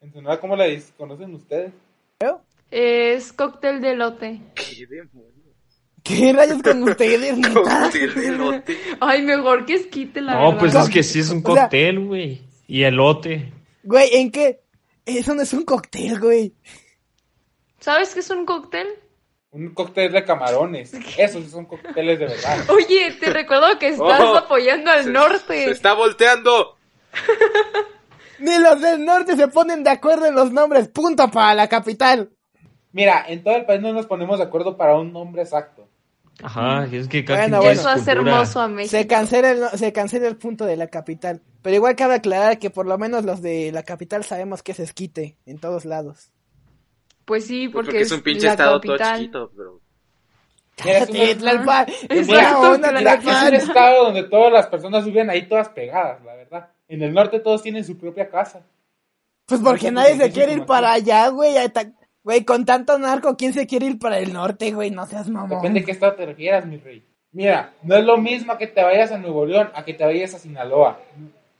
En 0.00 0.12
Sonora, 0.12 0.40
¿cómo 0.40 0.56
dice- 0.62 0.92
conocen 0.96 1.34
ustedes? 1.34 1.72
Es 2.70 3.32
cóctel 3.32 3.80
de 3.80 3.90
elote. 3.92 4.40
¿Qué 4.54 4.86
demonios? 4.86 5.34
¿Qué 6.04 6.32
rayos 6.32 6.62
con 6.62 6.82
ustedes? 6.84 7.34
Cóctel 7.54 8.14
de 8.14 8.26
elote. 8.28 8.78
Ay, 9.00 9.22
mejor 9.22 9.66
que 9.66 9.74
esquite, 9.74 10.20
la 10.20 10.34
No, 10.34 10.44
verdad. 10.52 10.58
pues 10.60 10.74
es 10.76 10.88
que 10.88 11.02
sí 11.02 11.18
es 11.18 11.30
un 11.30 11.42
O 11.44 11.52
sea- 11.52 11.62
cóctel, 11.64 12.06
güey. 12.06 12.40
Y 12.68 12.84
elote. 12.84 13.52
Güey, 13.82 14.08
¿en 14.14 14.30
qué? 14.30 14.60
Eso 15.04 15.34
no 15.34 15.42
es 15.42 15.52
un 15.52 15.64
cóctel, 15.64 16.20
güey. 16.20 16.54
¿Sabes 17.80 18.14
qué 18.14 18.20
es 18.20 18.30
un 18.30 18.46
cóctel? 18.46 18.86
Un 19.50 19.74
cóctel 19.74 20.12
de 20.12 20.24
camarones. 20.24 20.94
Esos 21.18 21.42
sí 21.44 21.50
son 21.50 21.66
cócteles 21.66 22.18
de 22.20 22.26
verdad. 22.26 22.70
Oye, 22.70 23.16
te 23.18 23.30
recuerdo 23.30 23.76
que 23.80 23.88
estás 23.88 24.20
Oh, 24.20 24.36
apoyando 24.36 24.90
al 24.92 25.04
Se- 25.04 25.10
norte. 25.10 25.64
Se 25.64 25.70
está 25.72 25.94
volteando. 25.94 26.76
Ni 28.40 28.58
los 28.58 28.80
del 28.80 29.04
norte 29.04 29.36
se 29.36 29.48
ponen 29.48 29.82
de 29.84 29.90
acuerdo 29.90 30.26
en 30.26 30.34
los 30.34 30.52
nombres. 30.52 30.88
Punto 30.88 31.30
para 31.30 31.54
la 31.54 31.68
capital. 31.68 32.30
Mira, 32.92 33.24
en 33.28 33.42
todo 33.44 33.56
el 33.56 33.64
país 33.66 33.80
no 33.80 33.92
nos 33.92 34.06
ponemos 34.06 34.38
de 34.38 34.44
acuerdo 34.44 34.76
para 34.76 34.96
un 34.98 35.12
nombre 35.12 35.42
exacto. 35.42 35.88
Ajá, 36.42 36.86
es 36.90 37.06
que 37.06 37.24
cada 37.24 37.40
Bueno, 37.42 37.58
bueno. 37.58 37.72
Eso 37.72 37.88
hace 37.88 38.12
hermoso 38.12 38.60
a 38.60 38.68
México. 38.68 38.90
Se 38.96 39.06
cancela, 39.06 39.50
el, 39.50 39.78
se 39.78 39.92
cancela 39.92 40.26
el 40.26 40.36
punto 40.36 40.64
de 40.64 40.76
la 40.76 40.86
capital. 40.86 41.42
Pero 41.62 41.76
igual 41.76 41.96
cabe 41.96 42.14
aclarar 42.14 42.58
que 42.58 42.70
por 42.70 42.86
lo 42.86 42.96
menos 42.96 43.24
los 43.24 43.42
de 43.42 43.70
la 43.72 43.82
capital 43.82 44.24
sabemos 44.24 44.62
que 44.62 44.72
es 44.72 44.80
esquite 44.80 45.36
en 45.44 45.58
todos 45.58 45.84
lados. 45.84 46.32
Pues 47.26 47.46
sí, 47.46 47.68
Porque, 47.68 47.88
porque, 47.90 48.00
es 48.00 48.10
un 48.12 48.22
pinche 48.22 48.46
la 48.46 48.52
estado 48.52 48.80
todo 48.80 48.96
capital. 48.96 49.18
chiquito, 49.18 49.50
pero... 49.56 49.80
Es, 50.84 51.08
un- 51.10 51.38
Tlalpan. 51.38 51.86
Es 52.08 52.28
estado 53.62 54.04
donde 54.04 54.22
todas 54.24 54.50
las 54.52 54.66
personas 54.68 55.04
viven 55.04 55.28
ahí 55.28 55.46
todas 55.46 55.68
pegadas, 55.68 56.24
la 56.24 56.34
verdad. 56.34 56.70
En 56.90 57.02
el 57.02 57.14
norte 57.14 57.38
todos 57.38 57.62
tienen 57.62 57.84
su 57.84 57.96
propia 57.96 58.28
casa. 58.28 58.66
Pues 59.46 59.60
porque 59.60 59.92
nadie 59.92 60.16
se 60.16 60.32
quiere 60.32 60.54
ir 60.54 60.66
para 60.66 60.92
allá, 60.92 61.28
güey. 61.28 61.54
Güey, 62.24 62.44
con 62.44 62.64
tanto 62.64 62.98
narco, 62.98 63.36
¿quién 63.36 63.52
se 63.52 63.68
quiere 63.68 63.86
ir 63.86 63.98
para 64.00 64.18
el 64.18 64.32
norte, 64.32 64.72
güey? 64.72 64.90
No 64.90 65.06
seas 65.06 65.30
mamón. 65.30 65.50
Depende 65.50 65.80
de 65.80 65.86
qué 65.86 65.92
estado 65.92 66.14
te 66.14 66.26
refieras, 66.26 66.66
mi 66.66 66.78
rey. 66.78 67.06
Mira, 67.30 67.74
no 67.84 67.96
es 67.96 68.04
lo 68.04 68.18
mismo 68.18 68.58
que 68.58 68.66
te 68.66 68.82
vayas 68.82 69.12
a 69.12 69.18
Nuevo 69.18 69.46
León 69.46 69.70
a 69.72 69.84
que 69.84 69.94
te 69.94 70.04
vayas 70.04 70.34
a 70.34 70.40
Sinaloa. 70.40 70.98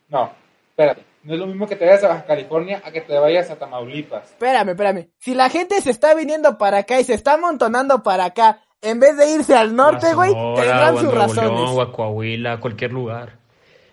No, 0.09 0.33
espérate. 0.71 1.05
No 1.23 1.35
es 1.35 1.39
lo 1.39 1.47
mismo 1.47 1.69
que 1.69 1.77
te 1.77 1.85
vayas 1.85 2.03
a 2.03 2.09
Baja 2.09 2.25
California 2.25 2.83
a 2.85 2.91
que 2.91 3.03
te 3.03 3.17
vayas 3.17 3.51
a 3.51 3.57
Tamaulipas. 3.57 4.31
Espérame, 4.31 4.71
espérame. 4.71 5.11
Si 5.19 5.35
la 5.35 5.49
gente 5.49 5.81
se 5.81 5.91
está 5.91 6.13
viniendo 6.15 6.59
para 6.59 6.79
acá 6.79 6.99
y 6.99 7.05
se 7.05 7.15
está 7.15 7.35
amontonando 7.35 8.03
para 8.03 8.25
acá, 8.25 8.63
en 8.83 8.99
vez 8.99 9.17
de 9.17 9.31
irse 9.31 9.55
al 9.55 9.77
norte, 9.77 10.13
güey, 10.15 10.33
tendrán 10.57 10.95
sus 10.95 11.05
Nuevo 11.05 11.19
razones. 11.19 11.51
León, 11.53 11.77
o 11.77 11.83
a 11.83 11.93
Coahuila, 11.93 12.55
a 12.55 12.61
cualquier 12.61 12.93
lugar. 12.93 13.40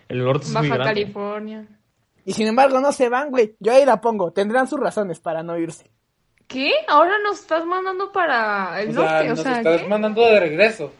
El 0.09 0.23
norte 0.23 0.45
es 0.45 0.51
muy 0.53 0.69
Baja 0.69 0.81
grande. 0.83 1.01
California. 1.01 1.67
Y 2.25 2.33
sin 2.33 2.47
embargo 2.47 2.79
no 2.79 2.91
se 2.91 3.09
van, 3.09 3.29
güey. 3.29 3.55
Yo 3.59 3.73
ahí 3.73 3.85
la 3.85 4.01
pongo. 4.01 4.31
Tendrán 4.33 4.67
sus 4.67 4.79
razones 4.79 5.19
para 5.19 5.43
no 5.43 5.57
irse. 5.57 5.89
¿Qué? 6.47 6.71
Ahora 6.87 7.13
nos 7.23 7.39
estás 7.39 7.65
mandando 7.65 8.11
para 8.11 8.81
el 8.81 8.89
O 8.89 8.93
sea, 8.93 9.01
norte, 9.03 9.25
o 9.25 9.29
nos 9.29 9.39
sea, 9.41 9.57
estás 9.57 9.81
¿qué? 9.81 9.87
mandando 9.87 10.21
de 10.25 10.39
regreso. 10.39 10.93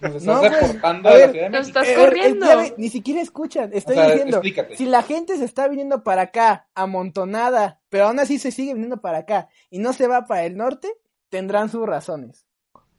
Nos 0.00 0.14
estás 0.14 0.24
No, 0.24 0.36
a, 0.38 0.42
la 0.42 1.28
Ciudad 1.30 1.32
de 1.32 1.50
nos 1.50 1.66
estás 1.68 1.88
Eh, 1.88 1.92
eh, 1.92 1.96
corriendo. 1.96 2.46
ya 2.46 2.56
ve, 2.56 2.74
ni 2.78 2.88
siquiera 2.88 3.20
escuchan. 3.20 3.70
Estoy 3.72 3.96
O 3.96 3.98
sea, 3.98 4.10
diciendo, 4.10 4.36
explícate. 4.38 4.76
si 4.76 4.86
la 4.86 5.02
gente 5.02 5.36
se 5.36 5.44
está 5.44 5.66
viniendo 5.68 6.04
para 6.04 6.22
acá 6.22 6.68
amontonada, 6.74 7.80
pero 7.88 8.06
aún 8.06 8.20
así 8.20 8.38
se 8.38 8.52
sigue 8.52 8.74
viniendo 8.74 9.00
para 9.00 9.18
acá 9.18 9.48
y 9.70 9.78
no 9.80 9.92
se 9.92 10.06
va 10.06 10.26
para 10.26 10.44
el 10.44 10.56
norte, 10.56 10.88
tendrán 11.30 11.68
sus 11.68 11.84
razones. 11.86 12.46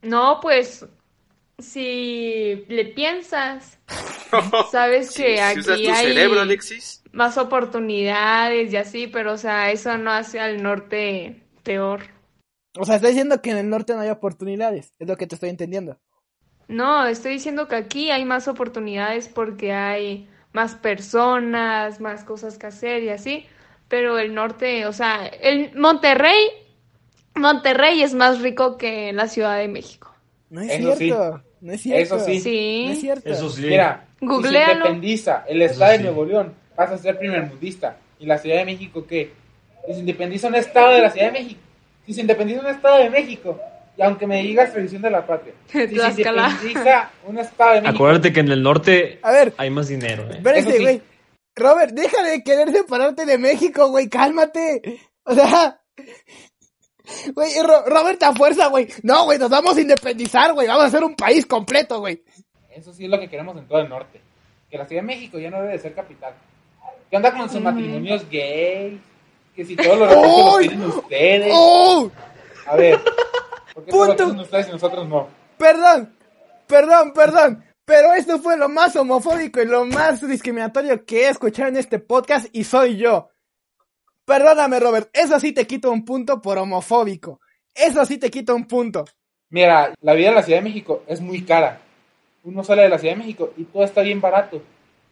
No, 0.02 0.40
pues 0.42 0.84
si 1.58 2.66
le 2.68 2.84
piensas, 2.86 3.78
sabes 4.70 5.14
que 5.14 5.36
si 5.36 5.40
aquí 5.40 5.60
usas 5.60 5.80
tu 5.80 5.90
hay 5.90 6.06
cerebro, 6.06 6.40
Alexis. 6.40 7.02
más 7.12 7.38
oportunidades 7.38 8.72
y 8.72 8.76
así, 8.76 9.06
pero 9.06 9.32
o 9.32 9.36
sea, 9.36 9.70
eso 9.70 9.96
no 9.98 10.10
hace 10.10 10.40
al 10.40 10.62
norte 10.62 11.42
peor. 11.62 12.02
O 12.76 12.84
sea, 12.84 12.96
está 12.96 13.08
diciendo 13.08 13.40
que 13.40 13.50
en 13.50 13.58
el 13.58 13.68
norte 13.68 13.94
no 13.94 14.00
hay 14.00 14.10
oportunidades, 14.10 14.94
es 14.98 15.08
lo 15.08 15.16
que 15.16 15.26
te 15.26 15.36
estoy 15.36 15.50
entendiendo. 15.50 15.98
No, 16.66 17.06
estoy 17.06 17.32
diciendo 17.32 17.68
que 17.68 17.76
aquí 17.76 18.10
hay 18.10 18.24
más 18.24 18.48
oportunidades 18.48 19.28
porque 19.28 19.72
hay 19.72 20.28
más 20.52 20.74
personas, 20.74 22.00
más 22.00 22.24
cosas 22.24 22.58
que 22.58 22.66
hacer 22.66 23.02
y 23.02 23.10
así, 23.10 23.46
pero 23.88 24.18
el 24.18 24.34
norte, 24.34 24.86
o 24.86 24.92
sea, 24.92 25.26
el 25.26 25.76
Monterrey, 25.76 26.48
Monterrey 27.34 28.02
es 28.02 28.14
más 28.14 28.40
rico 28.40 28.78
que 28.78 29.12
la 29.12 29.28
Ciudad 29.28 29.58
de 29.58 29.68
México. 29.68 30.14
No 30.50 30.60
es 30.60 30.70
Eso 30.80 30.96
sí. 30.96 31.12
No 31.64 31.72
es 31.72 31.80
cierto. 31.80 32.16
Eso 32.16 32.24
sí. 32.26 32.40
Sí. 32.40 32.84
No 32.86 32.92
es 32.92 33.00
cierto. 33.00 33.30
Eso 33.30 33.48
sí. 33.48 33.62
Mira, 33.62 34.04
si 34.20 34.26
se 34.26 34.32
Googlealo. 34.32 34.72
independiza 34.74 35.44
el 35.48 35.62
estado 35.62 35.92
de. 35.92 35.98
Nuevo 36.00 36.24
León, 36.26 36.54
vas 36.76 36.90
a 36.90 36.98
ser 36.98 37.18
primermundista. 37.18 37.96
¿Y 38.18 38.26
la 38.26 38.36
Ciudad 38.36 38.58
de 38.58 38.66
México 38.66 39.06
qué? 39.06 39.32
Si 39.86 39.94
se 39.94 39.98
independiza 40.00 40.48
un 40.48 40.56
estado 40.56 40.92
de 40.92 41.00
la 41.00 41.10
Ciudad 41.10 41.28
de 41.28 41.32
México, 41.32 41.60
si 42.04 42.12
se 42.12 42.20
independiza 42.20 42.60
un 42.60 42.66
estado 42.66 42.98
de 42.98 43.08
México, 43.08 43.58
y 43.96 44.02
aunque 44.02 44.26
me 44.26 44.42
digas 44.42 44.72
tradición 44.72 45.00
de 45.00 45.10
la 45.10 45.26
patria, 45.26 45.54
si 45.72 45.78
se 45.78 45.84
independiza 45.84 47.10
un 47.26 47.38
estado 47.38 47.70
de 47.70 47.80
México, 47.80 47.96
Acuérdate 47.96 48.32
que 48.34 48.40
en 48.40 48.52
el 48.52 48.62
norte 48.62 49.18
A 49.22 49.32
ver, 49.32 49.54
hay 49.56 49.70
más 49.70 49.88
dinero. 49.88 50.28
¿eh? 50.30 50.62
sí. 50.62 50.82
güey. 50.82 51.02
Robert, 51.56 51.92
deja 51.92 52.22
de 52.24 52.42
querer 52.42 52.72
separarte 52.72 53.24
de 53.24 53.38
México, 53.38 53.88
güey, 53.88 54.10
cálmate. 54.10 55.00
O 55.24 55.34
sea, 55.34 55.80
güey, 57.34 57.52
Ro- 57.62 57.84
Robert 57.86 58.22
a 58.22 58.32
fuerza, 58.34 58.68
güey. 58.68 58.88
No, 59.02 59.24
güey, 59.24 59.38
nos 59.38 59.50
vamos 59.50 59.76
a 59.76 59.80
independizar, 59.80 60.52
güey. 60.52 60.66
Vamos 60.68 60.84
a 60.84 60.90
ser 60.90 61.04
un 61.04 61.14
país 61.14 61.46
completo, 61.46 62.00
güey. 62.00 62.22
eso 62.74 62.92
sí 62.92 63.04
es 63.04 63.10
lo 63.10 63.18
que 63.20 63.28
queremos 63.28 63.56
en 63.56 63.66
todo 63.66 63.78
el 63.80 63.88
norte. 63.88 64.20
Que 64.70 64.78
la 64.78 64.86
Ciudad 64.86 65.02
de 65.02 65.06
México 65.06 65.38
ya 65.38 65.50
no 65.50 65.60
debe 65.60 65.72
de 65.72 65.78
ser 65.78 65.94
capital. 65.94 66.34
¿Qué 67.10 67.16
onda 67.16 67.32
con 67.36 67.48
sus 67.48 67.60
matrimonios 67.60 68.28
gays? 68.30 69.00
Que 69.54 69.64
si 69.64 69.76
todos 69.76 69.98
los 69.98 70.08
recursos 70.08 70.34
los 70.34 70.58
tienen 70.68 70.82
ustedes. 70.88 71.52
¡Oh! 71.54 72.10
A 72.66 72.76
ver, 72.76 73.00
¿por 73.74 73.84
qué 73.84 73.90
Punto. 73.92 74.16
tienen 74.16 74.38
ustedes 74.40 74.68
y 74.68 74.72
nosotros 74.72 75.08
no? 75.08 75.28
Perdón, 75.58 76.12
perdón, 76.66 77.12
perdón. 77.12 77.64
Pero 77.84 78.14
esto 78.14 78.38
fue 78.40 78.56
lo 78.56 78.68
más 78.70 78.96
homofóbico 78.96 79.60
y 79.60 79.66
lo 79.66 79.84
más 79.84 80.26
discriminatorio 80.26 81.04
que 81.04 81.26
he 81.26 81.28
escuchado 81.28 81.68
en 81.68 81.76
este 81.76 81.98
podcast 81.98 82.46
y 82.52 82.64
soy 82.64 82.96
yo. 82.96 83.28
Perdóname, 84.24 84.80
Robert. 84.80 85.10
Eso 85.12 85.38
sí 85.40 85.52
te 85.52 85.66
quito 85.66 85.90
un 85.90 86.04
punto 86.04 86.40
por 86.40 86.58
homofóbico. 86.58 87.40
Eso 87.74 88.04
sí 88.06 88.18
te 88.18 88.30
quito 88.30 88.54
un 88.54 88.66
punto. 88.66 89.04
Mira, 89.50 89.92
la 90.00 90.14
vida 90.14 90.28
en 90.28 90.34
la 90.36 90.42
Ciudad 90.42 90.58
de 90.60 90.64
México 90.64 91.02
es 91.06 91.20
muy 91.20 91.42
cara. 91.42 91.80
Uno 92.44 92.62
sale 92.64 92.82
de 92.82 92.88
la 92.88 92.98
Ciudad 92.98 93.14
de 93.14 93.20
México 93.20 93.52
y 93.56 93.64
todo 93.64 93.84
está 93.84 94.02
bien 94.02 94.20
barato. 94.20 94.62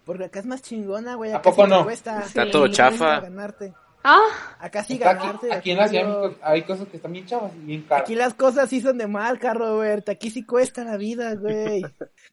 Porque 0.05 0.25
acá 0.25 0.41
es 0.41 0.47
más 0.47 0.63
chingona, 0.63 1.15
güey. 1.15 1.33
¿A 1.33 1.41
poco 1.43 1.65
sí 1.65 1.71
no? 1.71 1.85
cuesta. 1.85 2.21
Está 2.21 2.45
Sí. 2.47 2.51
todo 2.51 2.69
chafa. 2.69 3.21
ganarte. 3.21 3.73
Ah, 4.05 4.19
Acá 4.59 4.83
sí 4.83 4.95
Está 4.95 5.15
ganarte. 5.15 5.53
aquí 5.53 5.71
en 5.71 5.77
la 5.77 5.87
Ciudad 5.87 6.05
de 6.05 6.09
México 6.29 6.41
hay 6.43 6.63
cosas 6.63 6.89
que 6.89 6.97
están 6.97 7.13
bien 7.13 7.25
chavas 7.25 7.53
y 7.55 7.59
bien 7.61 7.83
caras. 7.83 8.03
Aquí 8.03 8.17
las 8.17 8.35
cosas 8.35 8.69
sí 8.69 8.81
son 8.81 8.99
de 8.99 9.07
marca, 9.07 9.55
Robert. 9.55 10.09
Aquí 10.09 10.31
sí 10.31 10.45
cuesta 10.45 10.83
la 10.83 10.97
vida, 10.97 11.35
güey. 11.37 11.83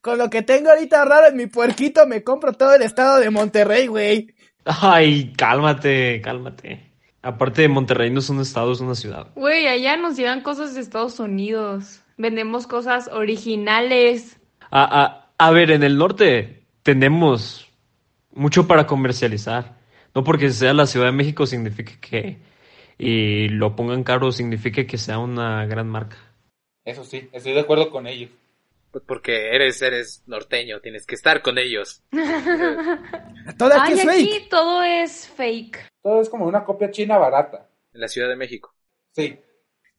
Con 0.01 0.17
lo 0.17 0.31
que 0.31 0.41
tengo 0.41 0.71
ahorita 0.71 1.05
raro 1.05 1.27
en 1.27 1.37
mi 1.37 1.45
puerquito, 1.45 2.07
me 2.07 2.23
compro 2.23 2.53
todo 2.53 2.73
el 2.73 2.81
estado 2.81 3.19
de 3.19 3.29
Monterrey, 3.29 3.85
güey. 3.85 4.33
Ay, 4.65 5.33
cálmate, 5.37 6.21
cálmate. 6.21 6.91
Aparte 7.21 7.63
de 7.63 7.67
Monterrey 7.69 8.09
no 8.11 8.19
es 8.19 8.29
un 8.29 8.39
estado, 8.39 8.71
es 8.71 8.79
una 8.79 8.95
ciudad. 8.95 9.27
güey, 9.35 9.67
allá 9.67 9.97
nos 9.97 10.15
llevan 10.15 10.41
cosas 10.41 10.73
de 10.75 10.81
Estados 10.81 11.19
Unidos. 11.19 12.01
Vendemos 12.17 12.67
cosas 12.67 13.09
originales. 13.11 14.39
A, 14.71 15.03
a, 15.03 15.31
a 15.37 15.51
ver, 15.51 15.71
en 15.71 15.83
el 15.83 15.97
norte 15.97 16.63
tenemos 16.83 17.67
mucho 18.31 18.67
para 18.67 18.87
comercializar. 18.87 19.77
No 20.15 20.23
porque 20.23 20.49
sea 20.49 20.73
la 20.73 20.85
Ciudad 20.85 21.07
de 21.07 21.11
México 21.11 21.45
significa 21.45 21.93
que 21.99 22.37
y 22.97 23.47
lo 23.47 23.75
pongan 23.75 24.03
caro 24.03 24.31
significa 24.31 24.85
que 24.85 24.97
sea 24.97 25.19
una 25.19 25.65
gran 25.65 25.87
marca. 25.87 26.17
Eso 26.83 27.03
sí, 27.05 27.29
estoy 27.31 27.53
de 27.53 27.61
acuerdo 27.61 27.89
con 27.89 28.07
ellos. 28.07 28.29
Pues 28.91 29.03
porque 29.05 29.55
eres, 29.55 29.81
eres 29.81 30.23
norteño, 30.25 30.79
tienes 30.81 31.05
que 31.05 31.15
estar 31.15 31.41
con 31.41 31.57
ellos. 31.59 32.01
Todo 33.57 33.73
aquí 33.73 33.93
Ay, 33.93 33.99
es 33.99 34.07
aquí 34.07 34.25
fake. 34.25 34.49
todo 34.49 34.83
es 34.83 35.27
fake. 35.27 35.89
Todo 36.01 36.21
es 36.21 36.29
como 36.29 36.45
una 36.45 36.63
copia 36.63 36.89
china 36.91 37.17
barata. 37.17 37.67
En 37.93 38.01
la 38.01 38.07
Ciudad 38.07 38.29
de 38.29 38.35
México. 38.35 38.73
Sí. 39.11 39.39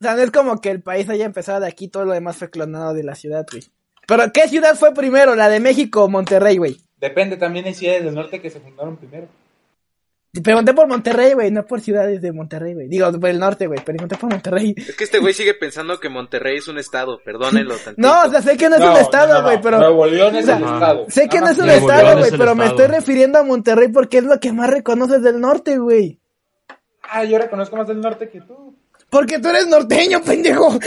O 0.01 0.05
sea, 0.05 0.14
no 0.14 0.22
es 0.22 0.30
como 0.30 0.61
que 0.61 0.70
el 0.70 0.82
país 0.82 1.09
haya 1.09 1.24
empezado 1.26 1.61
de 1.61 1.68
aquí, 1.68 1.88
todo 1.88 2.05
lo 2.05 2.12
demás 2.12 2.36
fue 2.36 2.51
clonado 2.51 2.95
de 2.95 3.03
la 3.05 3.14
ciudad, 3.14 3.47
güey. 3.51 3.64
Pero, 4.07 4.32
¿qué 4.32 4.49
ciudad 4.49 4.74
fue 4.74 4.95
primero? 4.95 5.36
¿La 5.36 5.49
de 5.49 5.61
México 5.61 6.05
o 6.05 6.09
Monterrey, 6.09 6.57
güey? 6.57 6.80
Depende 6.97 7.36
también 7.36 7.66
hay 7.66 7.74
ciudades 7.74 8.05
del 8.05 8.14
norte 8.14 8.41
que 8.41 8.51
se 8.51 8.61
fundaron 8.61 8.97
primero. 8.97 9.28
Te 10.33 10.43
pregunté 10.43 10.72
por 10.74 10.87
Monterrey, 10.87 11.33
güey, 11.33 11.51
no 11.51 11.66
por 11.66 11.81
ciudades 11.81 12.22
de 12.22 12.31
Monterrey, 12.31 12.74
güey. 12.74 12.87
Digo, 12.87 13.11
por 13.18 13.31
el 13.31 13.41
norte, 13.41 13.66
güey, 13.66 13.81
pero 13.85 13.97
pregunté 13.97 14.16
por 14.16 14.31
Monterrey. 14.31 14.74
Es 14.76 14.95
que 14.95 15.03
este 15.03 15.18
güey 15.18 15.35
sigue 15.35 15.55
pensando 15.55 15.99
que 15.99 16.09
Monterrey 16.09 16.59
es 16.59 16.68
un 16.68 16.78
estado, 16.78 17.20
perdónenlo 17.24 17.74
tantito. 17.85 18.07
No, 18.07 18.22
o 18.22 18.31
sea, 18.31 18.41
sé 18.41 18.57
que 18.57 18.68
no 18.68 18.76
es 18.76 18.81
No, 18.81 18.93
un 18.93 18.97
estado, 18.99 19.43
güey, 19.43 19.57
no. 19.57 19.62
pero... 19.62 19.78
Nuevo 19.78 20.07
León 20.07 20.37
es 20.37 20.45
o 20.45 20.47
sea, 20.47 20.57
el 20.59 20.62
estado. 20.62 21.07
Sé 21.09 21.28
que 21.28 21.41
no 21.41 21.49
es 21.49 21.59
un. 21.59 21.66
Nuevo 21.66 21.91
estado, 21.91 22.12
güey, 22.18 22.31
es 22.31 22.39
pero 22.39 22.55
me 22.55 22.66
estoy 22.66 22.87
refiriendo 22.87 23.41
a 23.41 23.43
Monterrey 23.43 23.89
porque 23.89 24.18
es 24.18 24.24
lo 24.24 24.39
que 24.39 24.53
más 24.53 24.70
reconoces 24.70 25.20
del 25.22 25.41
norte, 25.41 25.78
güey. 25.78 26.20
Ah, 27.03 27.24
yo 27.24 27.37
reconozco 27.39 27.76
más 27.76 27.89
del 27.89 28.01
norte 28.01 28.28
que 28.28 28.41
tú. 28.41 28.76
Porque 29.11 29.41
tú 29.41 29.49
eres 29.49 29.66
norteño, 29.66 30.22
pendejo. 30.22 30.78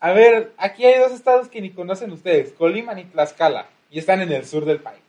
A 0.00 0.12
ver, 0.12 0.52
aquí 0.58 0.84
hay 0.84 0.98
dos 0.98 1.12
estados 1.12 1.48
que 1.48 1.60
ni 1.60 1.70
conocen 1.70 2.10
ustedes, 2.10 2.52
Colima 2.52 2.92
ni 2.92 3.04
Tlaxcala, 3.04 3.68
y 3.90 4.00
están 4.00 4.20
en 4.20 4.32
el 4.32 4.44
sur 4.44 4.64
del 4.64 4.80
país. 4.80 5.00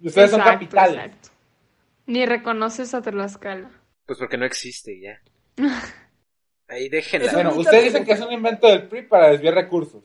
Y 0.00 0.08
ustedes 0.08 0.30
son 0.30 0.40
capitales. 0.40 0.94
exacto. 0.96 1.28
Ni 2.06 2.26
reconoces 2.26 2.94
a 2.94 3.02
Tlaxcala. 3.02 3.70
Pues 4.06 4.18
porque 4.18 4.36
no 4.36 4.44
existe 4.44 5.00
ya. 5.00 5.20
Ahí 6.68 6.88
déjenla. 6.88 7.32
Bueno, 7.32 7.54
ustedes 7.54 7.84
dicen 7.84 8.04
que 8.04 8.12
es 8.12 8.20
un 8.20 8.32
invento 8.32 8.66
del 8.66 8.88
PRI 8.88 9.02
para 9.02 9.30
desviar 9.30 9.54
recursos. 9.54 10.04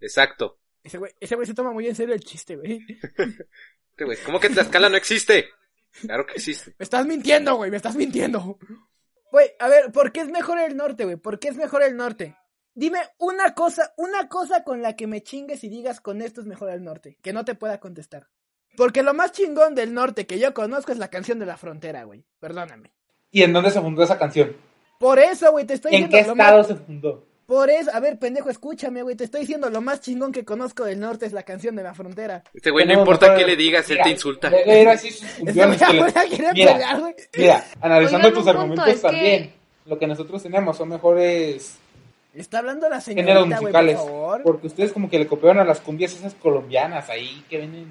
Exacto. 0.00 0.58
Ese 0.82 0.98
güey, 0.98 1.12
ese 1.18 1.34
güey 1.34 1.46
se 1.46 1.54
toma 1.54 1.72
muy 1.72 1.86
en 1.88 1.96
serio 1.96 2.14
el 2.14 2.20
chiste, 2.20 2.56
güey. 2.56 2.80
Este 3.90 4.04
güey, 4.04 4.18
¿Cómo 4.26 4.38
que 4.38 4.50
Tlaxcala 4.50 4.90
no 4.90 4.96
existe? 4.98 5.46
Claro 6.02 6.26
que 6.26 6.34
existe. 6.34 6.74
Me 6.78 6.84
estás 6.84 7.06
mintiendo, 7.06 7.56
güey, 7.56 7.70
me 7.70 7.78
estás 7.78 7.96
mintiendo. 7.96 8.58
Güey, 9.32 9.52
a 9.58 9.68
ver, 9.68 9.90
¿por 9.90 10.12
qué 10.12 10.20
es 10.20 10.28
mejor 10.28 10.58
el 10.58 10.76
norte, 10.76 11.04
güey? 11.04 11.16
¿Por 11.16 11.38
qué 11.38 11.48
es 11.48 11.56
mejor 11.56 11.82
el 11.82 11.96
norte? 11.96 12.36
Dime 12.74 12.98
una 13.18 13.54
cosa, 13.54 13.94
una 13.96 14.28
cosa 14.28 14.64
con 14.64 14.82
la 14.82 14.96
que 14.96 15.06
me 15.06 15.22
chingues 15.22 15.64
y 15.64 15.70
digas 15.70 16.02
con 16.02 16.20
esto 16.20 16.42
es 16.42 16.46
mejor 16.46 16.68
el 16.68 16.84
norte, 16.84 17.16
que 17.22 17.32
no 17.32 17.46
te 17.46 17.54
pueda 17.54 17.80
contestar. 17.80 18.28
Porque 18.76 19.02
lo 19.02 19.14
más 19.14 19.32
chingón 19.32 19.74
del 19.74 19.94
norte 19.94 20.26
que 20.26 20.38
yo 20.38 20.52
conozco 20.54 20.92
es 20.92 20.98
la 20.98 21.08
canción 21.08 21.38
de 21.38 21.46
la 21.46 21.56
frontera, 21.56 22.04
güey. 22.04 22.24
Perdóname. 22.40 22.90
¿Y 23.30 23.42
en 23.42 23.52
dónde 23.52 23.70
se 23.70 23.80
fundó 23.80 24.02
esa 24.02 24.18
canción? 24.18 24.56
Por 24.98 25.18
eso, 25.18 25.50
güey, 25.52 25.64
te 25.66 25.74
estoy 25.74 25.94
¿En 25.94 26.04
diciendo 26.04 26.16
qué 26.16 26.34
lo 26.36 26.42
estado 26.42 26.58
más... 26.58 26.66
se 26.68 26.74
fundó? 26.76 27.24
Por 27.46 27.70
eso, 27.70 27.90
a 27.94 28.00
ver, 28.00 28.18
pendejo, 28.18 28.50
escúchame, 28.50 29.02
güey, 29.02 29.14
te 29.14 29.22
estoy 29.22 29.42
diciendo 29.42 29.70
lo 29.70 29.80
más 29.80 30.00
chingón 30.00 30.32
que 30.32 30.44
conozco 30.44 30.84
del 30.84 30.98
norte 30.98 31.26
es 31.26 31.32
la 31.32 31.44
canción 31.44 31.76
de 31.76 31.84
la 31.84 31.94
frontera. 31.94 32.42
Este 32.52 32.72
güey 32.72 32.84
no 32.86 32.94
importa 32.94 33.36
qué 33.36 33.44
le 33.46 33.54
digas, 33.54 33.88
él 33.90 33.98
te 34.02 34.10
insulta. 34.10 34.50
le- 34.50 34.66
le 34.66 34.80
era 34.82 34.92
así 34.92 35.10
sus 35.12 35.22
Este 35.38 35.52
funciones 35.62 35.78
güey 36.12 36.28
que 36.30 36.42
le- 36.42 36.52
Mira, 36.52 36.72
pelear, 36.72 37.00
güey. 37.00 37.14
Mira, 37.36 37.64
analizando 37.80 38.28
Oigan, 38.28 38.40
tus 38.42 38.48
argumentos 38.48 38.88
es 38.88 38.94
que- 38.96 39.00
también, 39.00 39.52
lo 39.84 39.96
que 39.98 40.06
nosotros 40.08 40.42
tenemos 40.42 40.76
son 40.76 40.88
mejores 40.88 41.76
Está 42.34 42.58
hablando 42.58 42.88
la 42.88 43.00
géneros 43.00 43.44
señorita, 43.44 43.60
güey, 43.60 43.72
por 43.72 43.82
musicales. 43.84 43.96
favor. 43.96 44.42
Porque 44.42 44.66
ustedes 44.66 44.92
como 44.92 45.08
que 45.08 45.18
le 45.20 45.26
copiaron 45.28 45.60
a 45.60 45.64
las 45.64 45.80
cumbias 45.80 46.12
esas 46.14 46.34
colombianas 46.34 47.08
ahí 47.08 47.44
que 47.48 47.58
vienen 47.58 47.86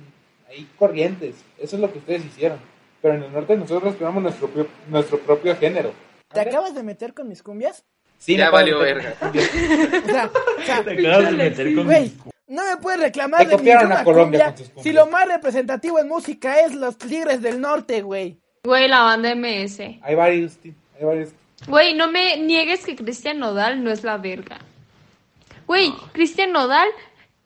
ahí 0.47 0.67
corrientes. 0.77 1.35
Eso 1.57 1.75
es 1.75 1.81
lo 1.81 1.91
que 1.91 1.99
ustedes 1.99 2.25
hicieron. 2.25 2.59
Pero 3.01 3.15
en 3.15 3.23
el 3.23 3.31
norte 3.33 3.55
nosotros 3.55 3.95
creamos 3.95 4.23
nuestro, 4.23 4.47
propio- 4.49 4.71
nuestro 4.87 5.19
propio 5.19 5.55
género. 5.57 5.91
¿Te 6.33 6.39
acabas 6.41 6.73
de 6.75 6.83
meter 6.83 7.13
con 7.13 7.27
mis 7.27 7.43
cumbias? 7.43 7.83
Sí, 8.17 8.35
Ya 8.37 8.49
valió 8.49 8.79
verga. 8.79 9.13
con 9.19 9.29
cumbias. 9.29 9.49
O 10.03 10.07
sea, 10.11 10.31
o 10.31 10.61
sea, 10.65 10.83
Te 10.83 10.91
acabas 11.07 11.25
de 11.31 11.37
meter 11.37 11.75
con 11.75 11.85
Güey, 11.85 12.13
no 12.47 12.63
me 12.63 12.77
puedes 12.77 12.99
reclamar 12.99 13.41
Te 13.41 13.47
de 13.47 13.57
copiaron 13.57 13.91
a 13.91 14.03
Colombia 14.03 14.23
cumbia 14.39 14.45
con 14.45 14.55
tus 14.55 14.65
cumbias. 14.67 14.83
si 14.83 14.93
lo 14.93 15.07
más 15.07 15.27
representativo 15.27 15.99
en 15.99 16.07
música 16.07 16.59
es 16.61 16.73
los 16.73 16.97
Tigres 16.97 17.41
del 17.41 17.59
Norte, 17.61 18.01
güey. 18.01 18.39
Güey, 18.63 18.87
la 18.87 19.01
banda 19.03 19.35
MS. 19.35 19.79
Hay 20.01 20.15
varios, 20.15 20.57
tío, 20.57 20.73
hay 20.97 21.05
varios. 21.05 21.29
Güey, 21.67 21.93
no 21.93 22.09
me 22.11 22.37
niegues 22.37 22.83
que 22.85 22.95
Cristian 22.95 23.39
Nodal 23.39 23.83
no 23.83 23.91
es 23.91 24.03
la 24.03 24.17
verga. 24.17 24.57
Güey, 25.67 25.91
Cristian 26.13 26.51
Nodal 26.51 26.87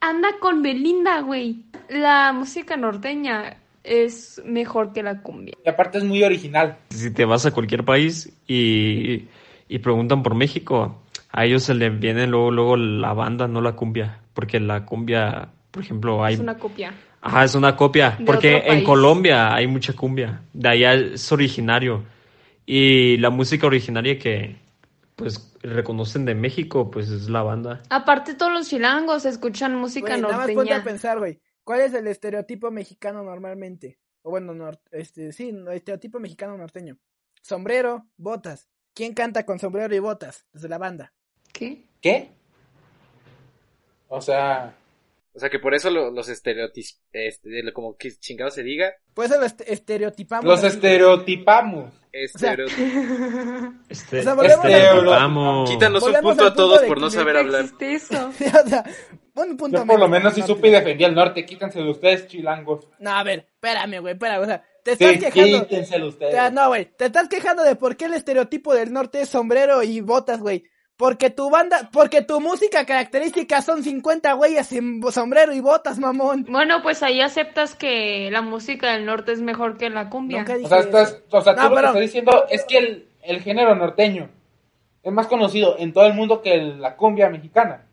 anda 0.01 0.29
con 0.39 0.61
Belinda, 0.61 1.21
güey. 1.21 1.63
La 1.89 2.31
música 2.33 2.77
norteña 2.77 3.57
es 3.83 4.41
mejor 4.45 4.93
que 4.93 5.03
la 5.03 5.21
cumbia. 5.21 5.55
Y 5.65 5.69
aparte 5.69 5.97
es 5.97 6.03
muy 6.03 6.23
original. 6.23 6.77
Si 6.89 7.11
te 7.11 7.25
vas 7.25 7.45
a 7.45 7.51
cualquier 7.51 7.83
país 7.83 8.31
y, 8.47 9.27
y 9.67 9.79
preguntan 9.79 10.23
por 10.23 10.35
México, 10.35 11.01
a 11.31 11.45
ellos 11.45 11.63
se 11.63 11.73
les 11.73 11.97
viene 11.99 12.27
luego, 12.27 12.51
luego 12.51 12.77
la 12.77 13.13
banda, 13.13 13.47
no 13.47 13.61
la 13.61 13.73
cumbia. 13.73 14.19
porque 14.33 14.59
la 14.59 14.85
cumbia, 14.85 15.49
por 15.71 15.83
ejemplo, 15.83 16.23
hay... 16.23 16.35
Es 16.35 16.39
una 16.39 16.57
copia. 16.57 16.93
Ajá, 17.21 17.43
es 17.43 17.55
una 17.55 17.75
copia, 17.75 18.15
De 18.17 18.25
porque 18.25 18.63
en. 18.65 18.83
Colombia 18.83 19.53
hay 19.53 19.67
mucha 19.67 19.93
cumbia, 19.93 20.41
de 20.53 20.69
allá 20.69 20.93
es 20.93 21.29
originario. 21.31 22.03
Y 22.65 23.17
la 23.17 23.29
música 23.29 23.67
originaria 23.67 24.17
que, 24.17 24.55
pues, 25.19 25.53
reconocen 25.61 26.25
de 26.25 26.33
México, 26.33 26.89
pues, 26.89 27.09
es 27.09 27.29
la 27.29 27.43
banda. 27.43 27.83
Aparte, 27.89 28.33
todos 28.33 28.51
los 28.51 28.67
chilangos 28.69 29.25
escuchan 29.25 29.75
música 29.75 30.11
Güey, 30.11 30.21
nada 30.21 30.37
más 30.37 30.45
ponte 30.47 30.71
a 30.71 30.77
norteña. 30.77 30.83
pensar, 30.83 31.19
güey. 31.19 31.41
¿Cuál 31.63 31.81
es 31.81 31.93
el 31.93 32.07
estereotipo 32.07 32.71
mexicano 32.71 33.21
normalmente? 33.23 33.99
O 34.23 34.31
bueno, 34.31 34.53
nor- 34.53 34.79
este, 34.91 35.31
sí, 35.33 35.53
estereotipo 35.71 36.19
mexicano 36.19 36.57
norteño. 36.57 36.97
Sombrero, 37.41 38.07
botas. 38.17 38.69
¿Quién 38.93 39.13
canta 39.13 39.45
con 39.45 39.59
sombrero 39.59 39.93
y 39.93 39.99
botas? 39.99 40.45
Desde 40.51 40.67
la 40.69 40.77
banda. 40.77 41.13
¿Qué? 41.53 41.85
¿Qué? 42.01 42.31
O 44.07 44.21
sea, 44.21 44.73
O 45.33 45.39
sea 45.39 45.49
que 45.49 45.59
por 45.59 45.73
eso 45.75 45.89
lo- 45.91 46.09
los 46.11 46.27
estereotipos, 46.27 46.99
este, 47.13 47.63
lo- 47.63 47.71
como 47.73 47.95
que 47.95 48.11
chingado 48.17 48.49
se 48.51 48.63
diga, 48.63 48.91
Pues 49.13 49.29
eso 49.29 49.39
lo 49.39 49.45
est- 49.45 49.61
estereotipamos. 49.67 50.45
los 50.45 50.63
estereotipamos. 50.63 51.93
estereotipos. 52.11 52.79
Este, 53.89 54.19
O 54.19 54.23
sea, 54.23 54.33
estereotipamos. 54.33 55.69
Quítanos 55.69 56.03
un 56.03 56.13
punto 56.15 56.45
a 56.45 56.53
todos 56.53 56.81
de 56.81 56.87
por 56.87 56.99
no 56.99 57.09
saber 57.09 57.33
¿Qué 57.35 57.39
hablar. 57.39 57.65
eso? 57.79 58.27
o 58.65 58.69
sea, 58.69 58.83
un 59.35 59.55
punto 59.57 59.77
Yo 59.77 59.85
por 59.85 59.99
lo 59.99 60.07
menos 60.07 60.35
norte. 60.37 60.53
supe 60.53 60.67
y 60.67 60.71
defendí 60.71 61.03
al 61.03 61.15
norte. 61.15 61.45
Quítenselo 61.45 61.91
ustedes, 61.91 62.27
chilangos. 62.27 62.87
No, 62.99 63.11
a 63.11 63.23
ver, 63.23 63.47
espérame, 63.53 63.99
güey, 64.01 64.13
espérame. 64.13 64.41
O 64.41 64.45
sea, 64.45 64.63
te 64.83 64.91
estás 64.93 65.11
Sí, 65.11 65.19
quejando. 65.19 65.67
quítenselo 65.67 66.05
O 66.05 66.09
ustedes. 66.09 66.33
sea, 66.33 66.49
no, 66.49 66.67
güey, 66.69 66.85
te 66.95 67.05
estás 67.05 67.29
quejando 67.29 67.63
de 67.63 67.75
por 67.75 67.95
qué 67.95 68.05
el 68.05 68.13
estereotipo 68.13 68.73
del 68.73 68.91
norte 68.91 69.21
es 69.21 69.29
sombrero 69.29 69.83
y 69.83 70.01
botas, 70.01 70.39
güey. 70.39 70.63
Porque 70.99 71.29
tu 71.29 71.49
banda, 71.49 71.89
porque 71.93 72.21
tu 72.21 72.41
música 72.41 72.85
característica 72.85 73.61
son 73.61 73.83
50 73.83 74.33
güeyes 74.33 74.69
en 74.73 75.01
sombrero 75.13 75.53
y 75.53 75.61
botas, 75.61 75.97
mamón. 75.97 76.45
Bueno, 76.49 76.81
pues 76.83 77.01
ahí 77.03 77.21
aceptas 77.21 77.73
que 77.73 78.29
la 78.31 78.41
música 78.41 78.91
del 78.91 79.05
norte 79.05 79.31
es 79.31 79.39
mejor 79.41 79.77
que 79.77 79.89
la 79.89 80.09
cumbia. 80.09 80.39
Nunca 80.39 80.55
dije 80.57 80.65
O 80.65 80.69
sea, 80.69 80.79
eso. 80.79 80.87
estás, 80.89 81.23
o 81.31 81.41
sea 81.41 81.55
tú 81.55 81.61
No, 81.61 81.69
lo 81.69 81.75
que 81.75 81.85
estás 81.85 82.01
diciendo 82.01 82.45
es 82.49 82.65
que 82.65 82.77
el, 82.79 83.07
el 83.23 83.39
género 83.41 83.73
norteño 83.75 84.29
es 85.01 85.13
más 85.13 85.27
conocido 85.27 85.77
en 85.79 85.93
todo 85.93 86.05
el 86.05 86.13
mundo 86.15 86.41
que 86.41 86.55
el- 86.55 86.81
la 86.81 86.97
cumbia 86.97 87.29
mexicana. 87.29 87.85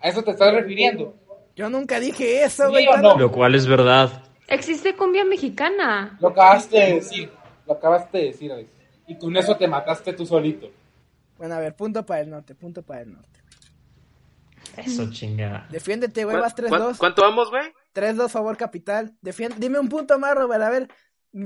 ¿A 0.00 0.08
eso 0.08 0.22
te 0.24 0.30
estás 0.30 0.54
refiriendo? 0.54 1.14
Yo 1.54 1.68
nunca 1.68 2.00
dije 2.00 2.44
eso, 2.44 2.64
¿Sí 2.64 2.70
güey. 2.70 2.86
o 2.86 2.92
¿cuándo? 2.92 3.12
no? 3.12 3.20
Lo 3.20 3.30
cual 3.30 3.54
es 3.56 3.66
verdad. 3.66 4.22
Existe 4.48 4.96
cumbia 4.96 5.26
mexicana. 5.26 6.16
Lo 6.18 6.28
acabaste 6.28 6.78
de 6.78 6.94
decir. 6.94 7.30
Lo 7.66 7.74
acabaste 7.74 8.16
de 8.16 8.24
decir, 8.24 8.50
Alex. 8.52 8.70
Y 9.06 9.18
con 9.18 9.36
eso 9.36 9.54
te 9.54 9.68
mataste 9.68 10.14
tú 10.14 10.24
solito. 10.24 10.70
Bueno, 11.38 11.54
a 11.54 11.60
ver, 11.60 11.74
punto 11.74 12.04
para 12.06 12.20
el 12.20 12.30
norte, 12.30 12.54
punto 12.54 12.82
para 12.82 13.02
el 13.02 13.12
norte. 13.12 13.40
Eso 14.76 15.08
chinga. 15.10 15.66
Defiéndete, 15.70 16.24
güey, 16.24 16.34
¿Cuán- 16.34 16.42
vas 16.42 16.54
cuán- 16.54 16.66
3-2. 16.82 16.98
¿Cuánto 16.98 17.22
vamos, 17.22 17.50
güey? 17.50 17.72
3-2, 17.92 18.30
favor, 18.32 18.56
capital. 18.56 19.14
Defiende, 19.20 19.56
dime 19.58 19.78
un 19.78 19.88
punto 19.88 20.18
más, 20.18 20.34
Robert, 20.34 20.62
a 20.62 20.70
ver. 20.70 20.88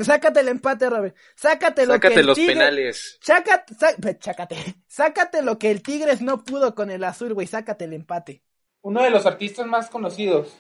Sácate 0.03 0.41
el 0.41 0.49
empate, 0.49 0.89
Robert. 0.91 1.17
Sácate 1.35 1.87
lo 1.87 1.95
que 1.95 2.09
Sácate 2.09 2.21
el 2.21 2.27
los 2.27 2.37
Tigre- 2.39 2.53
penales. 2.55 3.19
Chácate, 3.23 3.75
sá- 3.75 4.19
chácate. 4.19 4.57
Sácate 4.87 5.43
lo 5.43 5.59
que 5.59 5.71
el 5.71 5.83
Tigres 5.83 6.21
no 6.21 6.45
pudo 6.45 6.75
con 6.75 6.91
el 6.91 7.05
azul, 7.05 7.33
güey. 7.35 7.47
Sácate 7.47 7.85
el 7.87 7.95
empate. 7.95 8.43
Uno 8.83 9.03
de 9.03 9.11
los 9.11 9.25
artistas 9.27 9.67
más 9.67 9.89
conocidos 9.91 10.55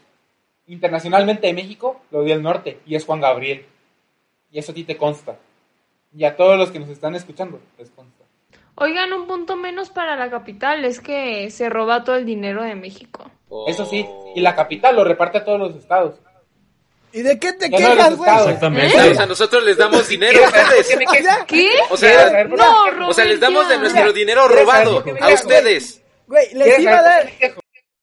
internacionalmente 0.67 1.47
de 1.47 1.53
México 1.53 2.01
lo 2.11 2.23
dio 2.25 2.35
el 2.35 2.43
norte 2.43 2.81
y 2.87 2.95
es 2.97 3.05
Juan 3.05 3.21
Gabriel. 3.21 3.67
Y 4.51 4.59
eso 4.59 4.73
a 4.73 4.75
ti 4.75 4.85
te 4.85 4.97
consta. 4.97 5.37
Y 6.15 6.25
a 6.25 6.35
todos 6.37 6.59
los 6.59 6.71
que 6.71 6.79
nos 6.81 6.89
están 6.89 7.15
escuchando 7.15 7.61
les 7.79 7.91
consta. 7.91 8.18
Oigan, 8.81 9.13
un 9.13 9.27
punto 9.27 9.57
menos 9.57 9.91
para 9.91 10.15
la 10.15 10.31
capital 10.31 10.85
es 10.85 11.01
que 11.01 11.51
se 11.51 11.69
roba 11.69 12.05
todo 12.05 12.15
el 12.17 12.25
dinero 12.25 12.63
de 12.63 12.77
México. 12.77 13.29
Eso 13.67 13.85
sí, 13.85 14.07
y 14.37 14.41
la 14.41 14.55
capital 14.55 14.95
lo 14.95 15.05
reparte 15.05 15.39
a 15.39 15.45
todos 15.45 15.59
los 15.59 15.75
estados. 15.75 16.15
¿Y 17.13 17.23
de 17.23 17.39
qué 17.41 17.55
te 17.55 17.69
no 17.71 17.77
quejas, 17.77 17.97
los 18.11 18.19
güey? 18.19 18.31
estados. 18.31 18.47
Exactamente. 18.47 19.11
O 19.11 19.15
sea, 19.15 19.27
nosotros 19.27 19.65
les 19.65 19.77
damos 19.77 20.07
dinero 20.09 20.45
a 20.45 20.51
¿Quieres 20.51 20.87
saber 20.87 21.05
por 21.05 21.15
qué 21.15 21.23
ustedes. 21.23 21.45
¿Qué? 21.47 21.69
O 21.91 21.97
¿Quieres 21.97 22.31
sea, 22.31 22.45
No, 22.45 23.09
o 23.09 23.25
les 23.25 23.41
damos 23.41 23.69
de 23.69 23.79
nuestro 23.79 24.13
dinero 24.13 24.47
¿quieres 24.47 24.69
saber 24.69 24.87
robado 24.87 25.05
a 25.23 25.33
ustedes. 25.33 26.03
Güey, 26.29 26.55
les 26.55 26.63
¿Quieres 26.63 26.81
iba 26.81 26.99
a 26.99 27.03
dar, 27.03 27.31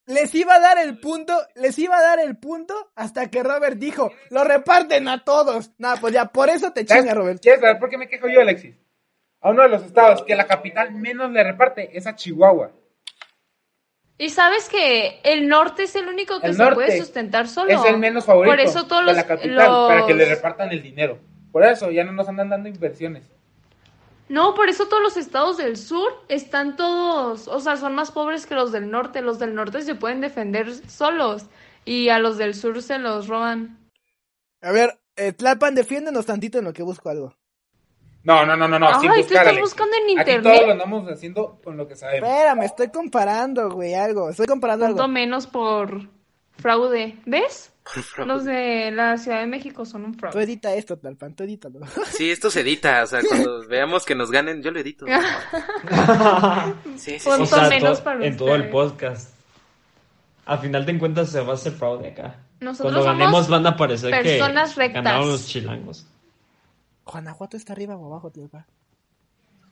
les 0.07 0.35
iba 0.35 0.55
a 0.55 0.59
dar 0.59 0.77
el 0.79 0.99
punto, 0.99 1.37
les 1.55 1.79
iba 1.79 1.97
a 1.97 2.01
dar 2.01 2.19
el 2.19 2.35
punto 2.37 2.91
hasta 2.95 3.29
que 3.29 3.43
Robert 3.43 3.77
dijo, 3.77 4.11
lo 4.29 4.43
reparten 4.43 5.07
a 5.07 5.23
todos. 5.23 5.71
Nada, 5.77 5.97
pues 6.01 6.13
ya, 6.13 6.25
por 6.25 6.49
eso 6.49 6.73
te 6.73 6.85
chinga, 6.85 7.13
Robert. 7.13 7.41
¿Quieres 7.41 7.61
saber 7.61 7.79
por 7.79 7.89
qué 7.89 7.97
me 7.97 8.09
quejo 8.09 8.27
yo, 8.27 8.41
Alexis? 8.41 8.75
A 9.45 9.51
uno 9.51 9.61
de 9.61 9.69
los 9.69 9.83
estados 9.83 10.23
que 10.23 10.35
la 10.35 10.47
capital 10.47 10.91
menos 10.91 11.29
le 11.29 11.43
reparte 11.43 11.95
es 11.95 12.07
a 12.07 12.15
Chihuahua. 12.15 12.71
Y 14.17 14.31
sabes 14.31 14.67
que 14.69 15.19
el 15.23 15.47
norte 15.47 15.83
es 15.83 15.95
el 15.95 16.07
único 16.07 16.41
que 16.41 16.47
El 16.47 16.55
se 16.55 16.63
norte 16.63 16.73
puede 16.73 16.97
sustentar 16.97 17.47
solo. 17.47 17.69
Es 17.69 17.85
el 17.85 17.99
menos 17.99 18.25
favorito 18.25 18.51
Por 18.51 18.59
eso 18.59 18.87
todos 18.87 19.01
de 19.03 19.05
los, 19.05 19.15
la 19.17 19.27
capital, 19.27 19.67
los- 19.67 19.87
para 19.87 20.07
que 20.07 20.15
le 20.15 20.25
repartan 20.25 20.71
el 20.71 20.81
dinero. 20.81 21.19
Por 21.51 21.63
eso 21.63 21.91
ya 21.91 22.03
no 22.03 22.11
nos 22.11 22.27
andan 22.27 22.49
dando 22.49 22.69
inversiones. 22.69 23.29
No, 24.29 24.55
por 24.55 24.67
eso 24.67 24.87
todos 24.87 25.03
los 25.03 25.15
estados 25.15 25.57
del 25.57 25.77
sur 25.77 26.11
están 26.27 26.75
todos, 26.75 27.47
o 27.47 27.59
sea, 27.59 27.77
son 27.77 27.93
más 27.93 28.09
pobres 28.09 28.47
que 28.47 28.55
los 28.55 28.71
del 28.71 28.89
norte. 28.89 29.21
Los 29.21 29.37
del 29.37 29.53
norte 29.53 29.83
se 29.83 29.93
pueden 29.93 30.21
defender 30.21 30.73
solos 30.89 31.45
y 31.85 32.09
a 32.09 32.17
los 32.17 32.39
del 32.39 32.55
sur 32.55 32.81
se 32.81 32.97
los 32.97 33.27
roban. 33.27 33.77
A 34.63 34.71
ver, 34.71 34.97
eh, 35.17 35.33
Tlalpan, 35.33 35.75
defiéndenos 35.75 36.25
tantito 36.25 36.57
en 36.57 36.65
lo 36.65 36.73
que 36.73 36.81
busco 36.81 37.09
algo. 37.09 37.35
No, 38.25 38.45
no, 38.45 38.57
no, 38.57 38.67
no, 38.67 38.77
no. 38.79 38.87
Ay, 38.87 38.95
sin 38.99 39.09
¿tú 39.11 39.17
buscar, 39.17 39.47
estás 39.47 39.59
buscando 39.61 39.95
en 39.95 40.03
Aquí 40.03 40.11
internet? 40.31 40.53
todo 40.57 40.65
lo 40.65 40.71
andamos 40.73 41.09
haciendo 41.11 41.59
con 41.63 41.77
lo 41.77 41.87
que 41.87 41.95
sabemos. 41.95 42.27
Espérame, 42.27 42.63
estoy 42.63 42.89
comparando, 42.89 43.69
güey, 43.69 43.93
algo. 43.93 44.29
Estoy 44.31 44.47
comparando 44.47 44.87
Punto 44.87 45.03
algo. 45.03 45.13
menos 45.13 45.47
por 45.47 46.09
fraude. 46.57 47.17
¿Ves? 47.25 47.71
Los 48.25 48.45
de 48.45 48.89
la 48.91 49.15
Ciudad 49.19 49.41
de 49.41 49.45
México 49.45 49.85
son 49.85 50.05
un 50.05 50.13
Tú 50.13 50.19
fraude. 50.21 50.41
edita 50.43 50.73
esto, 50.73 50.97
Tlalpan, 50.97 51.35
tú 51.35 51.43
edítalo. 51.43 51.81
Sí, 52.09 52.31
esto 52.31 52.49
se 52.49 52.61
edita. 52.61 53.03
O 53.03 53.05
sea, 53.07 53.21
cuando 53.27 53.63
veamos 53.67 54.05
que 54.05 54.15
nos 54.15 54.31
ganen, 54.31 54.63
yo 54.63 54.71
lo 54.71 54.79
edito. 54.79 55.05
Sí, 56.97 57.19
sí, 57.19 57.29
Punto 57.29 57.43
O 57.43 57.45
sea, 57.45 57.69
menos 57.69 58.01
para 58.01 58.25
en 58.25 58.37
todo 58.37 58.55
el 58.55 58.69
podcast. 58.69 59.35
A 60.47 60.57
final 60.57 60.85
de 60.85 60.97
cuentas 60.97 61.29
se 61.29 61.41
va 61.41 61.51
a 61.51 61.55
hacer 61.55 61.73
fraude 61.73 62.07
acá. 62.09 62.37
Nosotros 62.59 62.93
Cuando 62.93 63.11
ganemos 63.19 63.47
van 63.49 63.67
a 63.67 63.75
parecer 63.77 64.11
personas 64.11 64.73
que 64.73 64.79
rectas. 64.81 65.03
ganaron 65.03 65.29
los 65.29 65.47
chilangos. 65.47 66.07
Guanajuato 67.05 67.57
está 67.57 67.73
arriba 67.73 67.95
o 67.95 68.05
abajo, 68.07 68.31
Tlalpan. 68.31 68.65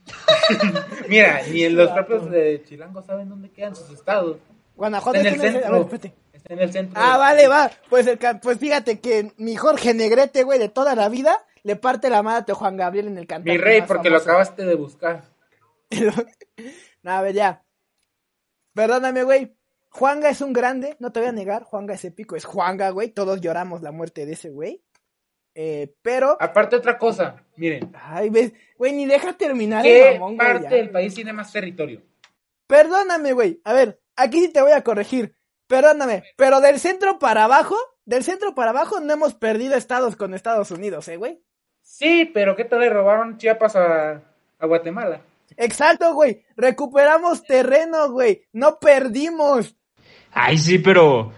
Mira, 1.09 1.41
ni 1.47 1.63
en 1.63 1.75
los 1.75 1.89
propios 1.91 2.29
de 2.29 2.63
Chilango 2.65 3.01
saben 3.01 3.29
dónde 3.29 3.49
quedan 3.49 3.75
sus 3.75 3.89
estados. 3.89 4.38
Guanajuato 4.75 5.17
Está 5.19 5.29
en 5.29 5.36
está 5.36 5.47
el 5.47 5.51
A 5.51 5.53
ver, 5.53 5.63
centro. 5.63 5.81
espérate. 5.81 6.15
Está 6.34 6.53
en 6.53 6.59
el 6.59 6.71
centro. 6.71 7.01
Ah, 7.03 7.17
vale, 7.17 7.47
va. 7.47 7.71
Pues, 7.89 8.07
el 8.07 8.19
pues 8.41 8.57
fíjate 8.57 8.99
que 8.99 9.31
mi 9.38 9.55
Jorge 9.55 9.93
Negrete, 9.93 10.43
güey, 10.43 10.59
de 10.59 10.69
toda 10.69 10.95
la 10.95 11.09
vida, 11.09 11.45
le 11.63 11.75
parte 11.75 12.09
la 12.09 12.21
madre 12.23 12.51
a 12.51 12.55
Juan 12.55 12.75
Gabriel 12.75 13.07
en 13.07 13.17
el 13.17 13.27
cantante 13.27 13.51
Mi 13.51 13.57
rey, 13.57 13.84
porque 13.84 14.09
lo 14.09 14.17
acabaste 14.17 14.65
de 14.65 14.75
buscar. 14.75 15.23
no, 17.03 17.11
a 17.11 17.21
ver, 17.21 17.36
ya. 17.36 17.63
Perdóname, 18.73 19.23
güey. 19.23 19.55
Juanga 19.89 20.29
es 20.29 20.41
un 20.41 20.53
grande, 20.53 20.97
no 20.99 21.11
te 21.11 21.19
voy 21.19 21.29
a 21.29 21.34
negar. 21.34 21.63
Juanga 21.63 21.93
es 21.93 22.03
épico, 22.03 22.36
es 22.36 22.45
Juanga, 22.45 22.89
güey. 22.89 23.09
Todos 23.09 23.41
lloramos 23.41 23.84
la 23.84 23.91
muerte 23.91 24.25
de 24.25 24.34
ese 24.34 24.49
güey. 24.49 24.84
Eh, 25.56 25.93
pero. 26.01 26.38
Aparte 26.39 26.76
otra 26.76 26.97
cosa, 26.97 27.43
miren. 27.56 27.91
Ay, 28.01 28.30
ves, 28.30 28.54
güey, 28.78 28.91
ni 28.93 29.06
deja 29.06 29.34
terminar 29.34 29.86
el 29.86 29.93
¿Qué 29.93 30.20
mamón, 30.20 30.36
güey. 30.36 30.47
parte 30.47 30.64
ya. 30.70 30.76
del 30.78 30.89
país 30.89 31.14
tiene 31.14 31.34
más 31.34 31.51
territorio? 31.51 32.01
Perdóname, 32.68 33.34
güey. 33.34 33.62
A 33.64 33.74
ver, 33.74 33.99
aquí 34.16 34.39
sí 34.39 34.49
te 34.49 34.62
voy 34.62 34.72
a 34.72 34.84
corregir. 34.84 35.36
Perdóname, 35.68 36.24
pero 36.36 36.60
del 36.62 36.80
centro 36.80 37.20
para 37.20 37.45
abajo, 37.45 37.76
del 38.06 38.24
centro 38.24 38.54
para 38.56 38.72
abajo 38.72 38.99
no 38.99 39.14
hemos 39.14 39.34
perdido 39.34 39.76
estados 39.76 40.16
con 40.16 40.34
Estados 40.34 40.72
Unidos, 40.72 41.08
¿eh, 41.08 41.18
güey? 41.18 41.41
Sí, 41.82 42.30
pero 42.34 42.56
¿qué 42.56 42.64
tal 42.66 42.80
le 42.80 42.89
robaron 42.89 43.38
Chiapas 43.38 43.76
a, 43.76 44.22
a 44.60 44.66
Guatemala? 44.66 45.22
Exacto, 45.58 46.14
güey. 46.16 46.43
Recuperamos 46.56 47.43
terreno, 47.43 48.12
güey. 48.12 48.45
No 48.54 48.80
perdimos. 48.80 49.76
Ay, 50.32 50.58
sí, 50.58 50.80
pero. 50.80 51.32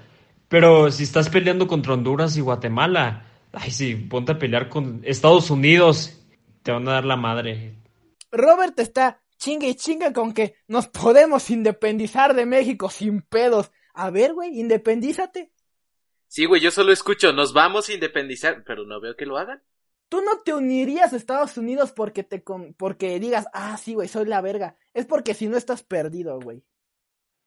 Pero 0.47 0.91
si 0.91 1.03
estás 1.03 1.29
peleando 1.29 1.67
contra 1.67 1.93
Honduras 1.93 2.37
y 2.37 2.41
Guatemala. 2.41 3.25
Ay, 3.55 3.71
sí, 3.71 3.95
ponte 3.95 4.33
a 4.33 4.39
pelear 4.39 4.69
con 4.69 5.01
Estados 5.03 5.49
Unidos. 5.49 6.21
Te 6.63 6.71
van 6.71 6.87
a 6.87 6.93
dar 6.93 7.05
la 7.05 7.15
madre. 7.15 7.75
Robert 8.31 8.77
está 8.79 9.21
chinga 9.37 9.67
y 9.67 9.75
chinga 9.75 10.13
con 10.13 10.33
que 10.33 10.55
nos 10.67 10.87
podemos 10.87 11.49
independizar 11.49 12.33
de 12.33 12.45
México 12.45 12.89
sin 12.89 13.21
pedos. 13.21 13.71
A 13.93 14.09
ver, 14.09 14.33
güey, 14.33 14.59
independízate. 14.59 15.51
Sí, 16.27 16.45
güey, 16.45 16.61
yo 16.61 16.71
solo 16.71 16.91
escucho, 16.91 17.31
nos 17.31 17.53
vamos 17.53 17.87
a 17.87 17.93
independizar, 17.93 18.63
pero 18.65 18.85
no 18.85 18.99
veo 18.99 19.15
que 19.15 19.25
lo 19.25 19.37
hagan. 19.37 19.61
Tú 20.09 20.21
no 20.21 20.39
te 20.43 20.53
unirías 20.53 21.13
a 21.13 21.15
Estados 21.17 21.57
Unidos 21.57 21.91
porque 21.91 22.23
te 22.23 22.43
con- 22.43 22.73
porque 22.73 23.19
digas, 23.19 23.47
ah, 23.53 23.77
sí, 23.77 23.93
güey, 23.93 24.07
soy 24.07 24.25
la 24.25 24.41
verga. 24.41 24.75
Es 24.93 25.05
porque 25.05 25.33
si 25.33 25.47
no 25.47 25.55
estás 25.57 25.81
perdido, 25.83 26.39
güey. 26.39 26.63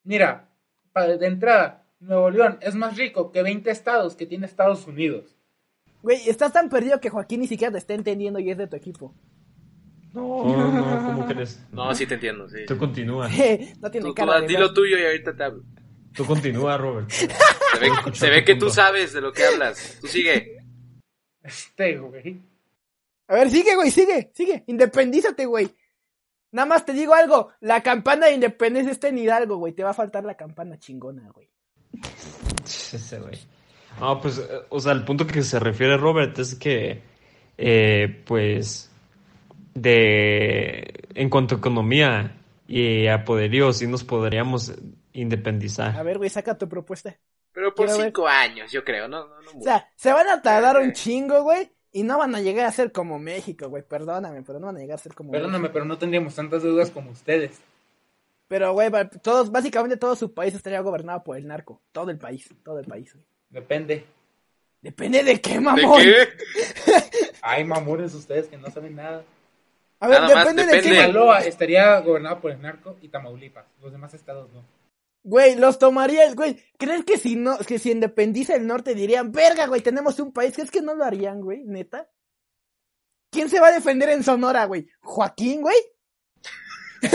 Mira, 0.04 0.48
de 0.94 1.26
entrada, 1.26 1.86
Nuevo 2.00 2.30
León 2.30 2.58
es 2.60 2.74
más 2.74 2.96
rico 2.96 3.30
que 3.30 3.42
20 3.42 3.70
estados 3.70 4.16
que 4.16 4.26
tiene 4.26 4.46
Estados 4.46 4.86
Unidos. 4.86 5.37
Güey, 6.02 6.28
estás 6.28 6.52
tan 6.52 6.68
perdido 6.68 7.00
que 7.00 7.10
Joaquín 7.10 7.40
ni 7.40 7.48
siquiera 7.48 7.72
te 7.72 7.78
está 7.78 7.94
entendiendo 7.94 8.38
y 8.38 8.50
es 8.50 8.58
de 8.58 8.66
tu 8.66 8.76
equipo. 8.76 9.14
No, 10.12 10.44
no, 10.44 11.06
¿cómo 11.06 11.26
crees? 11.26 11.60
No, 11.70 11.94
sí 11.94 12.06
te 12.06 12.14
entiendo, 12.14 12.48
sí. 12.48 12.64
Tú 12.66 12.78
continúa. 12.78 13.28
no 13.80 13.90
tiene 13.90 14.06
Tú, 14.06 14.08
tú, 14.08 14.14
cara 14.14 14.40
de 14.40 14.46
di 14.46 14.56
lo 14.56 14.72
tuyo 14.72 14.98
y 14.98 15.04
ahorita 15.04 15.36
te 15.36 15.44
hablo. 15.44 15.62
Tú 16.14 16.24
continúa, 16.24 16.76
Robert. 16.76 17.10
Se 17.10 17.78
ve, 17.78 17.90
se 18.14 18.30
ve 18.30 18.44
que 18.44 18.54
tú 18.54 18.70
sabes 18.70 19.12
de 19.12 19.20
lo 19.20 19.30
que 19.30 19.44
hablas. 19.44 19.98
Tú 20.00 20.06
sigue. 20.06 20.56
Este, 21.42 21.98
güey. 21.98 22.42
A 23.28 23.34
ver, 23.34 23.50
sigue, 23.50 23.76
güey, 23.76 23.90
sigue, 23.90 24.32
sigue. 24.34 24.64
Independízate, 24.66 25.44
güey. 25.44 25.68
Nada 26.50 26.66
más 26.66 26.86
te 26.86 26.94
digo 26.94 27.14
algo. 27.14 27.50
La 27.60 27.82
campana 27.82 28.26
de 28.26 28.32
independencia 28.32 28.90
está 28.90 29.08
en 29.08 29.18
Hidalgo, 29.18 29.58
güey. 29.58 29.74
Te 29.74 29.84
va 29.84 29.90
a 29.90 29.94
faltar 29.94 30.24
la 30.24 30.34
campana 30.34 30.78
chingona, 30.78 31.30
güey. 31.30 31.50
Ese 32.64 33.18
güey. 33.20 33.38
No, 34.00 34.20
pues, 34.20 34.38
eh, 34.38 34.60
o 34.68 34.80
sea, 34.80 34.92
el 34.92 35.04
punto 35.04 35.26
que 35.26 35.42
se 35.42 35.58
refiere 35.58 35.96
Robert 35.96 36.38
es 36.38 36.54
que, 36.54 37.02
eh, 37.56 38.22
pues, 38.26 38.90
de, 39.74 41.04
en 41.14 41.30
cuanto 41.30 41.54
a 41.54 41.58
economía 41.58 42.36
y 42.66 43.06
a 43.06 43.24
poderío, 43.24 43.72
sí 43.72 43.86
nos 43.86 44.04
podríamos 44.04 44.72
independizar. 45.12 45.96
A 45.96 46.02
ver, 46.02 46.18
güey, 46.18 46.30
saca 46.30 46.56
tu 46.56 46.68
propuesta. 46.68 47.16
Pero 47.52 47.74
por 47.74 47.86
Quiero 47.86 47.98
ver. 47.98 48.08
cinco 48.08 48.28
años, 48.28 48.70
yo 48.70 48.84
creo. 48.84 49.08
No, 49.08 49.26
no, 49.26 49.40
no 49.40 49.58
O 49.58 49.62
sea, 49.62 49.88
se 49.96 50.12
van 50.12 50.28
a 50.28 50.42
tardar 50.42 50.78
un 50.78 50.92
chingo, 50.92 51.42
güey. 51.42 51.70
Y 51.90 52.02
no 52.02 52.18
van 52.18 52.34
a 52.34 52.40
llegar 52.40 52.66
a 52.66 52.72
ser 52.72 52.92
como 52.92 53.18
México, 53.18 53.68
güey. 53.68 53.82
Perdóname, 53.82 54.42
pero 54.42 54.60
no 54.60 54.66
van 54.66 54.76
a 54.76 54.80
llegar 54.80 54.96
a 54.96 55.02
ser 55.02 55.14
como 55.14 55.32
Perdóname, 55.32 55.60
México. 55.60 55.72
pero 55.72 55.84
no 55.86 55.98
tendríamos 55.98 56.34
tantas 56.34 56.62
deudas 56.62 56.90
como 56.90 57.10
ustedes. 57.10 57.58
Pero, 58.46 58.72
güey, 58.72 58.90
todos, 59.22 59.50
básicamente 59.50 59.96
todo 59.96 60.14
su 60.14 60.32
país 60.34 60.54
estaría 60.54 60.80
gobernado 60.80 61.24
por 61.24 61.36
el 61.36 61.46
narco. 61.46 61.82
Todo 61.92 62.10
el 62.10 62.18
país, 62.18 62.48
todo 62.62 62.78
el 62.78 62.86
país, 62.86 63.12
güey. 63.14 63.24
Depende. 63.50 64.06
Depende 64.80 65.24
de 65.24 65.40
qué, 65.40 65.54
¿De 65.54 65.60
mamón. 65.60 66.00
qué? 66.00 66.28
Ay, 67.42 67.64
mamones 67.64 68.14
ustedes 68.14 68.46
que 68.48 68.56
no 68.56 68.70
saben 68.70 68.96
nada. 68.96 69.24
A 70.00 70.06
ver, 70.08 70.20
Nada 70.20 70.34
más 70.34 70.54
depende, 70.54 70.76
de 70.76 70.82
qué. 70.82 70.88
Sinaloa 70.90 71.40
estaría 71.40 71.98
gobernado 72.00 72.40
por 72.40 72.52
el 72.52 72.62
narco 72.62 72.96
y 73.02 73.08
Tamaulipas. 73.08 73.66
Los 73.80 73.90
demás 73.90 74.14
estados 74.14 74.50
no. 74.52 74.64
Güey, 75.24 75.56
los 75.56 75.78
tomaría 75.78 76.24
el 76.24 76.36
güey. 76.36 76.62
¿Crees 76.78 77.04
que 77.04 77.18
si 77.18 77.34
no, 77.34 77.58
que 77.58 77.78
si 77.80 77.90
independiza 77.90 78.54
el 78.54 78.66
norte 78.66 78.94
dirían, 78.94 79.32
verga, 79.32 79.66
güey, 79.66 79.80
tenemos 79.80 80.20
un 80.20 80.32
país? 80.32 80.54
¿Crees 80.54 80.70
que 80.70 80.80
no 80.80 80.94
lo 80.94 81.04
harían, 81.04 81.40
güey? 81.40 81.64
Neta. 81.64 82.08
¿Quién 83.30 83.50
se 83.50 83.60
va 83.60 83.68
a 83.68 83.72
defender 83.72 84.08
en 84.10 84.22
Sonora, 84.22 84.64
güey? 84.66 84.86
¿Joaquín, 85.00 85.60
güey? 85.62 85.76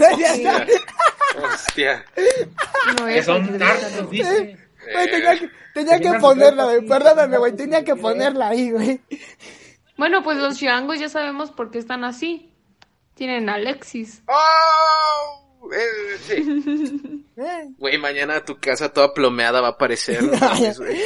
Hostia. 0.00 0.66
Hostia. 1.42 2.04
No 2.98 3.06
Que 3.06 3.18
es 3.18 3.24
son 3.26 3.58
narcos, 3.58 4.10
dice. 4.10 4.58
Güey, 4.92 5.10
tenía 5.10 5.38
que, 5.38 5.50
tenía 5.74 6.00
que 6.00 6.18
ponerla, 6.18 6.64
güey. 6.64 6.86
Perdóname, 6.86 7.38
güey. 7.38 7.56
Tenía 7.56 7.84
que 7.84 7.96
ponerla 7.96 8.48
ahí, 8.48 8.70
güey. 8.70 9.00
Bueno, 9.96 10.22
pues 10.22 10.38
los 10.38 10.56
chiangos 10.58 11.00
ya 11.00 11.08
sabemos 11.08 11.50
por 11.50 11.70
qué 11.70 11.78
están 11.78 12.04
así. 12.04 12.52
Tienen 13.14 13.48
a 13.48 13.54
Alexis. 13.54 14.22
Oh, 14.28 15.70
eh, 15.72 16.18
sí. 16.20 17.12
Eh. 17.38 17.68
Güey, 17.76 17.98
mañana 17.98 18.42
tu 18.46 18.58
casa 18.58 18.94
toda 18.94 19.12
plomeada 19.12 19.60
va 19.60 19.66
a 19.68 19.70
aparecer. 19.72 20.24
güey. 20.24 20.98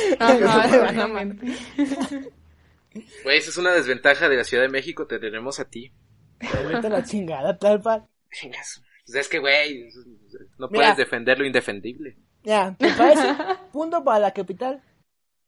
Esa 3.37 3.51
es 3.51 3.57
una 3.57 3.73
desventaja 3.73 4.29
de 4.29 4.37
la 4.37 4.45
Ciudad 4.45 4.63
de 4.63 4.69
México. 4.69 5.09
Te 5.09 5.19
tenemos 5.19 5.59
a 5.59 5.65
ti. 5.69 5.93
A 6.41 6.89
la 6.89 7.03
chingada, 7.03 7.59
tal 7.59 7.81
pal. 7.81 8.07
Pues 9.11 9.27
es 9.27 9.29
que, 9.29 9.41
güey, 9.41 9.89
no 10.57 10.69
Mira. 10.69 10.85
puedes 10.85 10.97
defender 10.97 11.37
lo 11.37 11.45
indefendible. 11.45 12.17
Ya, 12.45 12.77
¿te 12.79 12.93
parece? 12.97 13.35
Punto 13.73 14.05
para 14.05 14.21
la 14.21 14.33
capital. 14.33 14.85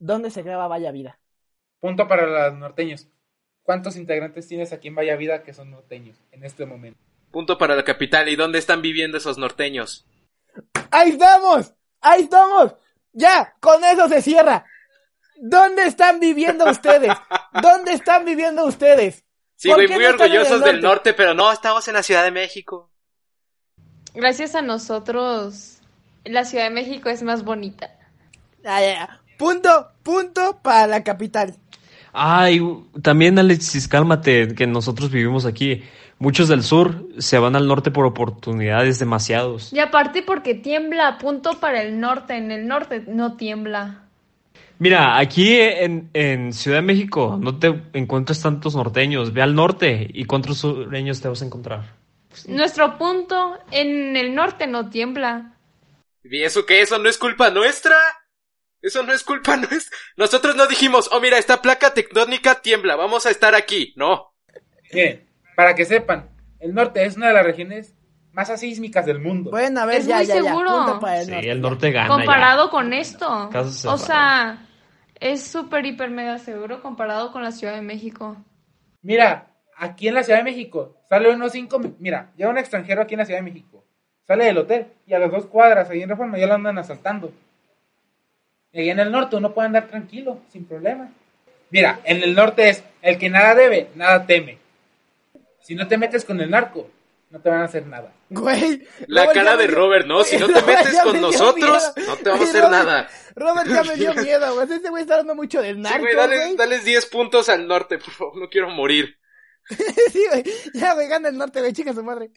¿Dónde 0.01 0.31
se 0.31 0.43
graba 0.43 0.67
Vaya 0.67 0.91
Vida? 0.91 1.21
Punto 1.79 2.09
para 2.09 2.27
los 2.27 2.59
norteños. 2.59 3.07
¿Cuántos 3.63 3.97
integrantes 3.97 4.49
tienes 4.49 4.73
aquí 4.73 4.89
en 4.89 4.97
Vaya 4.97 5.15
Vida 5.15 5.45
que 5.45 5.55
son 5.55 5.71
norteños 5.71 6.21
en 6.33 6.45
este 6.45 6.67
momento? 6.67 6.99
Punto 7.31 7.57
para 7.57 7.77
la 7.77 7.85
capital. 7.85 8.29
¿Y 8.29 8.35
dónde 8.35 8.59
están 8.59 8.83
viviendo 8.83 9.19
esos 9.19 9.39
norteños? 9.39 10.07
¡Ahí 10.91 11.11
estamos! 11.11 11.73
¡Ahí 12.01 12.23
estamos! 12.23 12.75
¡Ya! 13.13 13.55
Con 13.61 13.85
eso 13.85 14.09
se 14.09 14.23
cierra. 14.23 14.67
¿Dónde 15.37 15.85
están 15.85 16.19
viviendo 16.19 16.69
ustedes? 16.69 17.13
¿Dónde 17.63 17.93
están 17.93 18.25
viviendo 18.25 18.65
ustedes? 18.67 19.25
Sí, 19.55 19.69
¿Por 19.69 19.77
güey, 19.77 19.89
muy 19.89 20.05
orgullosos 20.05 20.65
del 20.65 20.81
norte, 20.81 21.15
pero 21.15 21.33
no, 21.33 21.53
estamos 21.53 21.87
en 21.87 21.95
la 21.95 22.03
Ciudad 22.03 22.25
de 22.25 22.33
México. 22.33 22.92
Gracias 24.15 24.55
a 24.55 24.63
nosotros, 24.63 25.79
la 26.25 26.45
Ciudad 26.45 26.65
de 26.65 26.71
México 26.71 27.09
es 27.09 27.23
más 27.23 27.45
bonita. 27.45 27.91
Ya, 28.63 28.81
ya. 28.81 29.21
Punto, 29.39 29.89
punto 30.03 30.61
para 30.63 30.87
la 30.87 31.03
capital. 31.03 31.55
Ay, 32.13 32.61
también 33.01 33.39
Alexis, 33.39 33.89
cálmate, 33.89 34.55
que 34.55 34.67
nosotros 34.67 35.11
vivimos 35.11 35.47
aquí. 35.47 35.83
Muchos 36.19 36.47
del 36.49 36.63
sur 36.63 37.09
se 37.19 37.39
van 37.39 37.57
al 37.57 37.67
norte 37.67 37.91
por 37.91 38.05
oportunidades 38.05 38.99
demasiados. 38.99 39.73
Y 39.73 39.81
aparte 39.81 40.23
porque 40.23 40.55
tiembla, 40.55 41.19
punto 41.19 41.59
para 41.59 41.83
el 41.83 41.99
norte. 41.99 42.37
En 42.37 42.51
el 42.51 42.69
norte 42.69 43.03
no 43.09 43.37
tiembla. 43.37 44.03
Mira, 44.79 45.19
aquí 45.19 45.57
en, 45.59 46.11
en 46.13 46.53
Ciudad 46.53 46.79
de 46.79 46.83
México 46.83 47.39
no 47.41 47.59
te 47.59 47.83
encuentras 47.95 48.43
tantos 48.43 48.77
norteños. 48.77 49.33
Ve 49.33 49.43
al 49.43 49.55
norte 49.55 50.09
y 50.13 50.25
cuántos 50.25 50.59
sureños 50.59 51.21
te 51.21 51.29
vas 51.29 51.43
a 51.43 51.47
encontrar. 51.47 52.02
Nuestro 52.47 52.99
punto 52.99 53.59
en 53.71 54.17
el 54.17 54.35
norte 54.35 54.67
no 54.67 54.91
tiembla. 54.91 55.57
¿Y 56.25 56.43
eso 56.43 56.65
qué? 56.67 56.81
¿Eso 56.83 56.99
no 56.99 57.09
es 57.09 57.19
culpa 57.19 57.51
nuestra? 57.51 57.97
Eso 58.81 59.03
no 59.03 59.13
es 59.13 59.23
culpa 59.25 59.57
nuestra. 59.57 59.97
Nosotros 60.17 60.57
no 60.57 60.67
dijimos, 60.67 61.09
oh 61.13 61.21
mira, 61.21 61.39
esta 61.39 61.63
placa 61.63 61.95
tectónica 61.95 62.61
tiembla, 62.63 62.97
vamos 62.97 63.27
a 63.27 63.31
estar 63.31 63.55
aquí. 63.55 63.93
No. 63.97 64.33
Miren, 64.93 65.29
para 65.57 65.75
que 65.75 65.85
sepan, 65.85 66.31
el 66.61 66.75
norte 66.75 67.05
es 67.05 67.17
una 67.17 67.29
de 67.29 67.35
las 67.35 67.45
regiones 67.45 67.95
más 68.33 68.51
asísmicas 68.51 69.05
del 69.07 69.19
mundo. 69.21 69.51
Bueno, 69.51 69.81
a 69.81 69.87
ver, 69.87 69.99
Es 70.01 70.07
ya, 70.07 70.17
muy 70.19 70.27
ya, 70.27 70.35
ya. 70.37 70.43
seguro. 70.43 70.71
Punto 70.71 71.01
para 71.01 71.21
el 71.21 71.27
Sí, 71.27 71.31
norte. 71.33 71.51
el 71.51 71.61
norte 71.61 71.91
gana. 71.93 72.09
comparado 72.09 72.71
con 72.71 72.93
esto. 72.93 73.51
O 73.87 73.99
sea, 73.99 74.67
es 75.21 75.47
súper, 75.47 75.85
hiper, 75.87 76.11
mega 76.11 76.39
seguro 76.39 76.81
comparado 76.83 77.31
con 77.33 77.43
la 77.43 77.53
Ciudad 77.53 77.75
de 77.75 77.83
México. 77.83 78.37
Mira, 79.03 79.55
aquí 79.77 80.09
en 80.09 80.15
la 80.15 80.23
Ciudad 80.23 80.39
de 80.39 80.45
México, 80.45 81.02
sale 81.13 81.29
unos 81.31 81.53
cinco, 81.53 81.79
mira, 81.99 82.31
llega 82.39 82.49
un 82.49 82.57
extranjero 82.57 83.03
aquí 83.03 83.13
en 83.15 83.19
la 83.19 83.27
Ciudad 83.27 83.41
de 83.41 83.45
México, 83.51 83.85
sale 84.27 84.47
del 84.47 84.57
hotel 84.57 84.87
y 85.07 85.13
a 85.13 85.19
las 85.19 85.31
dos 85.31 85.45
cuadras 85.45 85.91
ahí 85.91 86.01
en 86.03 86.09
Reforma 86.09 86.39
ya 86.39 86.47
lo 86.47 86.55
andan 86.55 86.79
asaltando. 86.79 87.31
Y 88.73 88.81
ahí 88.81 88.89
en 88.91 88.99
el 88.99 89.13
norte 89.13 89.37
uno 89.37 89.53
puede 89.53 89.67
andar 89.67 89.89
tranquilo, 89.89 90.39
sin 90.51 90.65
problema. 90.65 91.11
Mira, 91.69 92.01
en 92.05 92.23
el 92.23 92.35
norte 92.35 92.71
es 92.71 92.83
el 93.03 93.19
que 93.19 93.29
nada 93.29 93.55
debe, 93.55 93.89
nada 93.95 94.25
teme. 94.27 94.57
Si 95.61 95.75
no 95.75 95.87
te 95.87 95.99
metes 95.99 96.25
con 96.25 96.41
el 96.41 96.49
narco, 96.51 96.89
no 97.29 97.41
te 97.41 97.51
van 97.51 97.61
a 97.61 97.65
hacer 97.65 97.87
nada. 97.87 98.11
Güey. 98.31 98.83
La 99.09 99.25
Robert, 99.25 99.35
cara 99.39 99.57
me 99.57 99.63
de 99.63 99.69
dio- 99.69 99.77
Robert, 99.77 100.07
¿no? 100.07 100.25
Si 100.25 100.39
no 100.39 100.47
te 100.47 100.53
Robert, 100.61 100.79
metes 100.85 101.01
con 101.03 101.13
me 101.13 101.21
nosotros, 101.21 101.93
miedo. 101.95 102.09
no 102.11 102.17
te 102.17 102.31
vamos 102.31 102.47
a 102.47 102.49
hacer 102.49 102.63
Robert, 102.63 102.85
nada. 102.85 103.09
Robert 103.37 103.69
ya 103.69 103.83
me 103.85 103.97
dio 103.97 104.15
miedo, 104.23 104.55
güey. 104.55 104.73
Este 104.73 104.89
güey 104.89 105.03
está 105.03 105.17
dando 105.19 105.35
mucho 105.35 105.61
del 105.61 105.81
narco, 105.83 105.99
Sí, 105.99 106.03
güey, 106.03 106.15
güey. 106.15 106.29
dale, 106.29 106.57
dales 106.57 106.85
10 106.87 107.07
puntos 107.07 107.49
al 107.51 107.67
norte, 107.69 107.99
por 107.99 108.11
favor, 108.15 108.37
no 108.39 108.49
quiero 108.49 108.71
morir. 108.71 109.19
sí, 110.13 110.25
güey. 110.31 110.45
Ya, 110.75 110.95
güey, 110.95 111.09
gana 111.09 111.29
el 111.29 111.39
norte, 111.39 111.61
güey, 111.61 111.73
chica 111.73 111.93
su 111.93 112.03
madre. 112.03 112.31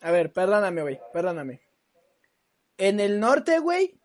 A 0.00 0.10
ver, 0.10 0.32
perdóname, 0.32 0.82
güey, 0.82 1.00
perdóname. 1.12 1.60
En 2.78 3.00
el 3.00 3.20
norte, 3.20 3.58
güey. 3.58 3.98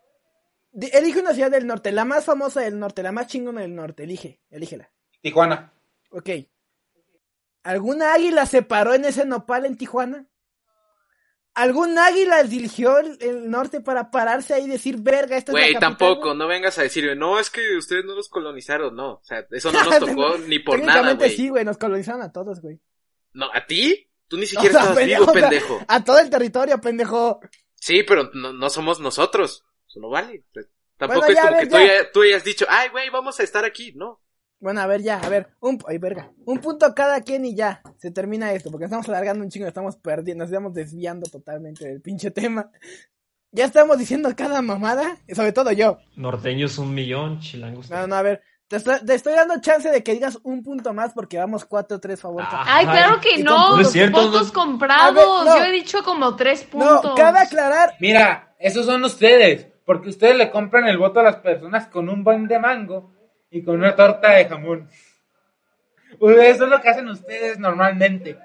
Elige 0.74 1.22
una 1.22 1.34
ciudad 1.34 1.52
del 1.52 1.68
norte, 1.68 1.92
la 1.94 2.04
más 2.04 2.26
famosa 2.26 2.60
del 2.62 2.78
norte, 2.78 3.02
la 3.02 3.14
más 3.14 3.28
chingona 3.28 3.62
del 3.62 3.76
norte. 3.76 4.04
Elige, 4.04 4.42
elígela. 4.50 4.92
Tijuana. 5.22 5.72
Ok. 6.12 6.30
¿Alguna 7.64 8.14
águila 8.14 8.46
se 8.46 8.62
paró 8.62 8.94
en 8.94 9.06
ese 9.06 9.26
nopal 9.26 9.66
en 9.66 9.78
Tijuana? 9.78 10.28
¿Algún 11.56 11.98
águila 11.98 12.44
dirigió 12.44 12.98
el, 13.00 13.18
el 13.22 13.50
norte 13.50 13.80
para 13.82 14.12
pararse 14.12 14.54
ahí 14.54 14.66
y 14.66 14.70
decir, 14.70 14.98
verga, 15.00 15.38
esto 15.38 15.52
es 15.52 15.54
Güey, 15.54 15.74
la 15.74 15.80
capital, 15.80 15.98
tampoco, 16.08 16.28
güey"? 16.28 16.38
no 16.38 16.48
vengas 16.48 16.78
a 16.78 16.84
decir, 16.84 17.16
no, 17.18 17.40
es 17.40 17.50
que 17.50 17.78
ustedes 17.78 18.04
no 18.06 18.14
los 18.14 18.28
colonizaron, 18.30 18.94
no. 18.96 19.14
O 19.14 19.22
sea, 19.24 19.46
eso 19.52 19.72
no 19.72 19.82
nos 19.84 20.00
tocó 20.00 20.38
ni 20.40 20.60
por 20.60 20.80
nada, 20.84 21.14
güey. 21.14 21.30
sí, 21.32 21.48
güey, 21.50 21.64
nos 21.66 21.78
colonizaron 21.78 22.22
a 22.22 22.32
todos, 22.32 22.62
güey. 22.62 22.80
No, 23.34 23.50
¿a 23.54 23.66
ti? 23.66 24.10
Tú 24.28 24.38
ni 24.38 24.46
siquiera 24.48 24.70
O 24.70 24.72
sea, 24.72 24.82
estabas 24.82 24.98
pende- 25.04 25.14
vivo, 25.18 25.24
o 25.24 25.34
sea, 25.34 25.42
pendejo. 25.50 25.80
A 25.88 26.04
todo 26.04 26.20
el 26.20 26.30
territorio, 26.30 26.82
pendejo. 26.82 27.40
Sí, 27.76 28.04
pero 28.04 28.30
no, 28.34 28.52
no 28.52 28.70
somos 28.70 29.00
nosotros. 29.00 29.64
Eso 29.88 30.00
no 30.02 30.10
vale. 30.10 30.44
Sea, 30.54 30.64
Tampoco 30.98 31.22
Bueno, 31.26 31.40
es 31.40 31.46
como 31.48 31.60
que 31.60 31.68
tú, 31.68 31.78
ya- 31.78 32.12
tú 32.12 32.22
hayas 32.22 32.44
dicho, 32.44 32.66
ay, 32.70 32.90
güey, 32.90 33.10
vamos 33.10 33.40
a 33.40 33.44
estar 33.44 33.64
aquí. 33.66 33.94
No. 33.96 34.22
Bueno, 34.60 34.82
a 34.82 34.88
ver, 34.88 35.02
ya, 35.02 35.20
a 35.20 35.30
ver, 35.30 35.50
un, 35.60 35.78
ay, 35.88 35.98
verga, 35.98 36.32
un 36.46 36.60
punto 36.60 36.94
cada 36.96 37.22
quien 37.22 37.46
y 37.46 37.56
ya, 37.56 37.82
se 37.98 38.10
termina 38.12 38.52
esto, 38.54 38.72
porque 38.72 38.86
estamos 38.86 39.08
alargando 39.10 39.44
un 39.44 39.50
chingo, 39.50 39.68
estamos 39.68 39.98
perdiendo, 39.98 40.44
nos 40.44 40.52
estamos 40.52 40.74
desviando 40.74 41.30
totalmente 41.30 41.88
del 41.88 42.02
pinche 42.02 42.32
tema. 42.32 42.70
Ya 43.52 43.66
estamos 43.66 43.98
diciendo 43.98 44.30
cada 44.36 44.62
mamada, 44.62 45.18
y 45.28 45.36
sobre 45.36 45.54
todo 45.54 45.72
yo. 45.72 45.98
Norteños 46.16 46.78
un 46.78 46.94
millón, 46.94 47.40
chilangos. 47.40 47.90
No, 47.90 48.08
no, 48.08 48.16
a 48.16 48.22
ver, 48.22 48.42
te 48.68 48.78
estoy, 48.78 48.96
te 49.06 49.14
estoy 49.14 49.34
dando 49.34 49.62
chance 49.62 49.90
de 49.92 50.04
que 50.04 50.14
digas 50.14 50.40
un 50.44 50.64
punto 50.64 50.94
más 50.94 51.14
porque 51.14 51.38
vamos 51.38 51.70
4-3 51.70 52.18
favor. 52.18 52.44
Ah. 52.46 52.64
Ay, 52.68 52.86
claro 52.86 53.22
que 53.22 53.44
no. 53.44 53.80
es 53.80 53.92
cierto, 53.92 54.24
Votos 54.24 54.48
no- 54.48 54.54
comprados. 54.54 55.06
A 55.08 55.12
ver, 55.12 55.26
no. 55.26 55.58
Yo 55.58 55.64
he 55.66 55.72
dicho 55.72 56.04
como 56.04 56.36
tres 56.36 56.64
puntos. 56.64 57.04
no, 57.04 57.16
cabe 57.16 57.40
aclarar, 57.40 57.94
Mira, 58.00 58.56
esos 58.60 58.86
son 58.86 59.04
ustedes, 59.04 59.68
porque 59.86 60.10
ustedes 60.10 60.36
le 60.36 60.50
compran 60.50 60.88
el 60.88 60.98
voto 60.98 61.20
a 61.20 61.24
las 61.24 61.36
personas 61.38 61.88
con 61.88 62.10
un 62.10 62.24
buen 62.24 62.48
de 62.48 62.58
mango 62.60 63.15
y 63.56 63.64
con 63.64 63.76
una 63.78 63.96
torta 63.96 64.32
de 64.34 64.46
jamón. 64.50 64.90
Pues 66.20 66.38
Eso 66.56 66.66
es 66.66 66.70
lo 66.70 66.82
que 66.82 66.90
hacen 66.90 67.08
ustedes 67.08 67.58
normalmente. 67.58 68.38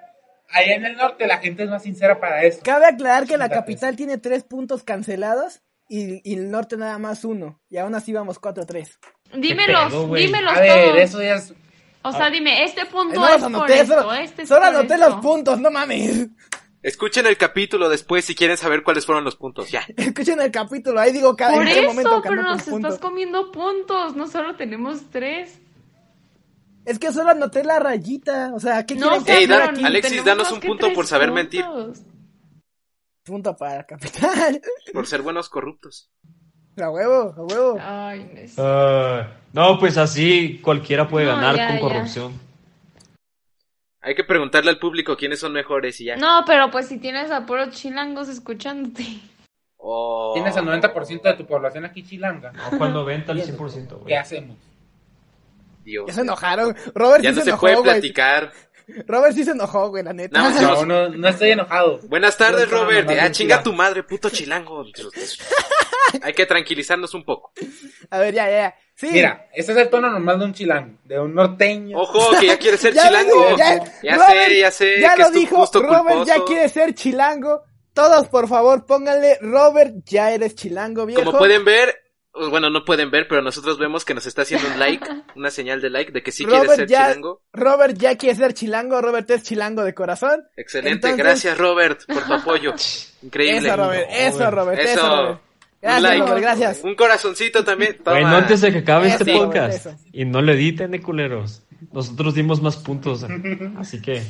Allá 0.48 0.74
en 0.74 0.84
el 0.84 0.96
norte 0.96 1.26
la 1.26 1.38
gente 1.38 1.64
es 1.64 1.70
más 1.70 1.82
sincera 1.82 2.20
para 2.20 2.44
eso. 2.44 2.60
Cabe 2.62 2.86
aclarar 2.86 3.26
que 3.26 3.36
la 3.36 3.48
capital 3.48 3.96
tiene 3.96 4.18
tres 4.18 4.44
puntos 4.44 4.82
cancelados 4.84 5.62
y, 5.88 6.20
y 6.28 6.34
el 6.36 6.50
norte 6.50 6.76
nada 6.76 6.98
más 6.98 7.24
uno. 7.24 7.60
Y 7.68 7.78
aún 7.78 7.94
así 7.94 8.12
vamos 8.12 8.40
4-3. 8.40 8.88
Dímelos, 9.34 9.92
pedo, 9.92 10.14
dímelos 10.14 10.52
A 10.56 10.60
ver, 10.60 10.84
todos. 10.90 10.98
eso 11.00 11.22
ya 11.22 11.34
es... 11.36 11.54
O 12.02 12.12
sea, 12.12 12.30
dime, 12.30 12.64
este 12.64 12.82
Eh, 12.82 12.86
punto 12.86 13.20
No 13.20 13.28
es 13.28 13.36
por 13.36 13.44
anoté, 13.46 13.80
esto, 13.80 14.00
solo, 14.00 14.12
este 14.14 14.42
es 14.42 14.48
solo 14.48 14.60
por 14.60 14.68
anoté 14.68 14.94
esto. 14.94 15.08
los 15.10 15.20
puntos, 15.20 15.60
no 15.60 15.70
mames. 15.70 16.28
Escuchen 16.82 17.26
el 17.26 17.36
capítulo 17.36 17.88
después 17.90 18.24
si 18.24 18.34
quieren 18.34 18.56
saber 18.56 18.82
cuáles 18.82 19.04
fueron 19.04 19.24
los 19.24 19.36
puntos. 19.36 19.70
Ya. 19.70 19.84
Escuchen 19.96 20.40
el 20.40 20.50
capítulo, 20.50 20.98
ahí 21.00 21.12
digo 21.12 21.36
cada 21.36 21.54
Por 21.54 21.66
en 21.66 21.74
qué 21.74 21.82
momento 21.86 22.10
eso, 22.10 22.22
ganó 22.22 22.30
pero 22.30 22.42
nos 22.42 22.62
puntos. 22.62 22.94
estás 22.94 22.98
comiendo 22.98 23.52
puntos, 23.52 24.16
no 24.16 24.26
solo 24.26 24.56
tenemos 24.56 25.02
tres. 25.10 25.58
Es 26.86 26.98
que 26.98 27.12
solo 27.12 27.30
anoté 27.30 27.62
la 27.62 27.78
rayita, 27.78 28.52
o 28.54 28.60
sea, 28.60 28.86
¿qué 28.86 28.94
No, 28.94 29.22
quieren 29.22 29.52
aquí? 29.52 29.84
Alexis, 29.84 30.24
danos 30.24 30.50
un 30.50 30.60
punto 30.60 30.92
por 30.94 31.06
saber 31.06 31.30
mentir. 31.30 31.64
Punto 33.22 33.54
para 33.54 33.76
la 33.76 33.84
capital. 33.86 34.60
Por 34.92 35.06
ser 35.06 35.20
buenos 35.22 35.48
corruptos. 35.50 36.10
A 36.80 36.90
huevo, 36.90 37.34
a 37.36 37.42
huevo. 37.42 37.78
Ay, 37.78 38.24
Nes. 38.32 38.54
Ah, 38.58 39.28
no, 39.52 39.78
pues 39.78 39.98
así 39.98 40.58
cualquiera 40.62 41.06
puede 41.06 41.26
No, 41.26 41.36
ganar 41.36 41.56
ya, 41.56 41.78
con 41.78 41.90
ya. 41.90 42.30
Hay 44.02 44.14
que 44.14 44.24
preguntarle 44.24 44.70
al 44.70 44.78
público 44.78 45.16
quiénes 45.16 45.40
son 45.40 45.52
mejores 45.52 46.00
y 46.00 46.06
ya. 46.06 46.16
No, 46.16 46.42
pero 46.46 46.70
pues 46.70 46.88
si 46.88 46.98
tienes 46.98 47.30
a 47.30 47.44
puros 47.44 47.70
chilangos 47.70 48.28
escuchándote. 48.28 49.04
Oh. 49.76 50.32
Tienes 50.34 50.56
el 50.56 50.64
90% 50.64 51.22
de 51.22 51.34
tu 51.34 51.46
población 51.46 51.84
aquí 51.84 52.02
chilanga. 52.02 52.52
Ojo 52.72 52.84
al 52.84 52.92
90 52.92 53.32
al 53.32 53.42
100%, 53.42 53.88
¿Qué 53.88 53.94
güey. 53.94 54.14
hacemos? 54.14 54.56
Dios. 55.84 56.06
Ya 56.08 56.14
se 56.14 56.20
enojaron. 56.20 56.74
Robert 56.94 57.22
Ya 57.22 57.30
sí 57.30 57.36
no 57.36 57.40
se, 57.40 57.44
se 57.44 57.50
enojó, 57.50 57.60
puede 57.60 57.82
platicar. 57.82 58.52
Robert 59.06 59.34
sí 59.34 59.44
se 59.44 59.52
enojó, 59.52 59.88
güey, 59.90 60.02
la 60.04 60.12
neta. 60.12 60.38
Nada 60.40 60.50
más 60.50 60.62
No, 60.86 60.86
no, 60.86 61.08
no 61.08 61.28
estoy 61.28 61.50
enojado. 61.50 61.98
Buenas 62.08 62.36
tardes, 62.36 62.70
No, 62.70 62.78
no, 62.78 62.82
Robert. 62.84 63.06
no, 63.06 63.14
no, 63.14 63.20
Ah, 63.20 63.24
no, 63.28 63.32
chinga 63.32 63.56
no. 63.58 63.62
tu 63.62 63.72
madre, 63.72 64.02
puto 64.02 64.30
chilango. 64.30 64.84
Hay 66.22 66.32
que 66.32 66.46
tranquilizarnos 66.46 67.14
un 67.14 67.24
poco. 67.24 67.52
A 68.10 68.18
ver, 68.18 68.34
ya, 68.34 68.46
ya, 68.46 68.52
ya. 68.58 68.74
Sí. 68.96 69.08
Mira, 69.12 69.48
ese 69.54 69.72
es 69.72 69.78
el 69.78 69.88
tono 69.88 70.10
normal 70.10 70.38
de 70.38 70.44
un 70.44 70.52
chilango, 70.52 70.98
de 71.04 71.18
un 71.18 71.34
norteño. 71.34 71.96
Ojo, 71.98 72.38
que 72.38 72.48
ya 72.48 72.58
quiere 72.58 72.76
ser 72.76 72.92
Ya 72.94 73.06
chilango. 73.06 73.56
Ya, 73.56 73.78
ya, 74.02 74.18
sé, 74.18 74.24
Robert 74.26 74.52
ya 74.52 74.70
sé. 74.70 75.00
Ya 75.00 75.14
que 75.14 75.18
lo 75.22 75.26
es 75.28 75.32
tu 75.32 75.38
dijo, 75.38 75.66
Robert 75.74 76.26
ya 76.26 76.44
quiere 76.44 76.68
ser 76.68 76.94
chilango. 76.94 77.62
Todos, 77.94 78.28
por 78.28 78.46
favor, 78.48 78.84
pónganle, 78.86 79.38
Robert, 79.40 79.94
ya 80.04 80.32
eres 80.32 80.54
chilango, 80.54 81.06
viejo. 81.06 81.24
Como 81.24 81.38
pueden 81.38 81.64
ver, 81.64 81.94
bueno, 82.32 82.70
no 82.70 82.84
pueden 82.84 83.10
ver, 83.10 83.26
pero 83.28 83.42
nosotros 83.42 83.78
vemos 83.78 84.04
que 84.04 84.14
nos 84.14 84.26
está 84.26 84.42
haciendo 84.42 84.68
un 84.68 84.78
like, 84.78 85.06
una 85.36 85.50
señal 85.50 85.80
de 85.80 85.90
like 85.90 86.12
de 86.12 86.22
que 86.22 86.32
sí 86.32 86.44
quiere 86.44 86.60
Robert 86.62 86.76
ser 86.80 86.88
ya, 86.88 87.08
chilango. 87.08 87.42
Robert 87.52 87.96
ya 87.98 88.16
quiere 88.16 88.34
ser 88.36 88.54
chilango, 88.54 89.00
Robert 89.00 89.30
es 89.30 89.42
chilango 89.42 89.84
de 89.84 89.94
corazón. 89.94 90.42
Excelente, 90.56 91.08
Entonces- 91.08 91.18
gracias 91.18 91.58
Robert 91.58 92.00
por 92.06 92.24
tu 92.24 92.32
apoyo. 92.32 92.74
Increíble. 93.22 93.68
Eso, 93.68 93.76
Robert, 93.76 94.08
eso, 94.10 94.50
Robert, 94.50 94.80
eso, 94.80 94.92
Eso. 94.92 95.08
Robert. 95.08 95.40
Un 95.82 95.86
Gracias, 95.88 96.02
like. 96.02 96.20
Robert, 96.26 96.42
gracias. 96.42 96.80
Un 96.84 96.94
corazoncito 96.94 97.64
también. 97.64 97.96
Toma. 98.04 98.20
Bueno, 98.20 98.36
antes 98.36 98.60
de 98.60 98.70
que 98.70 98.78
acabe 98.80 99.08
Eso, 99.08 99.16
este 99.24 99.32
podcast 99.32 99.86
y 100.12 100.26
no 100.26 100.42
le 100.42 100.52
editen 100.52 100.90
de 100.90 101.00
culeros, 101.00 101.62
nosotros 101.92 102.34
dimos 102.34 102.60
más 102.60 102.76
puntos. 102.76 103.24
Así 103.78 104.02
que, 104.02 104.22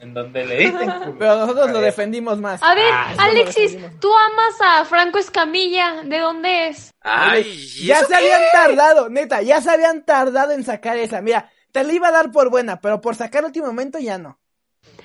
En 0.00 0.12
donde 0.12 0.44
le 0.44 0.56
dicen. 0.58 0.90
culo. 1.04 1.16
Pero 1.18 1.36
nosotros 1.36 1.70
lo 1.70 1.80
defendimos 1.80 2.38
más. 2.40 2.62
A 2.62 2.74
ver, 2.74 2.90
Ah, 2.92 3.14
Alexis, 3.18 3.78
tú 4.00 4.10
amas 4.14 4.60
a 4.60 4.84
Franco 4.84 5.18
Escamilla. 5.18 6.02
¿De 6.04 6.18
dónde 6.18 6.68
es? 6.68 6.90
Ay, 7.00 7.42
¿y 7.78 7.86
Ya 7.86 8.04
se 8.04 8.14
habían 8.14 8.42
tardado, 8.52 9.08
neta, 9.08 9.42
ya 9.42 9.60
se 9.60 9.70
habían 9.70 10.04
tardado 10.04 10.52
en 10.52 10.64
sacar 10.64 10.96
esa. 10.98 11.20
Mira, 11.22 11.50
te 11.72 11.84
la 11.84 11.92
iba 11.92 12.08
a 12.08 12.12
dar 12.12 12.32
por 12.32 12.50
buena, 12.50 12.80
pero 12.80 13.00
por 13.00 13.14
sacar 13.14 13.44
último 13.44 13.66
momento 13.66 13.98
ya 13.98 14.18
no. 14.18 14.38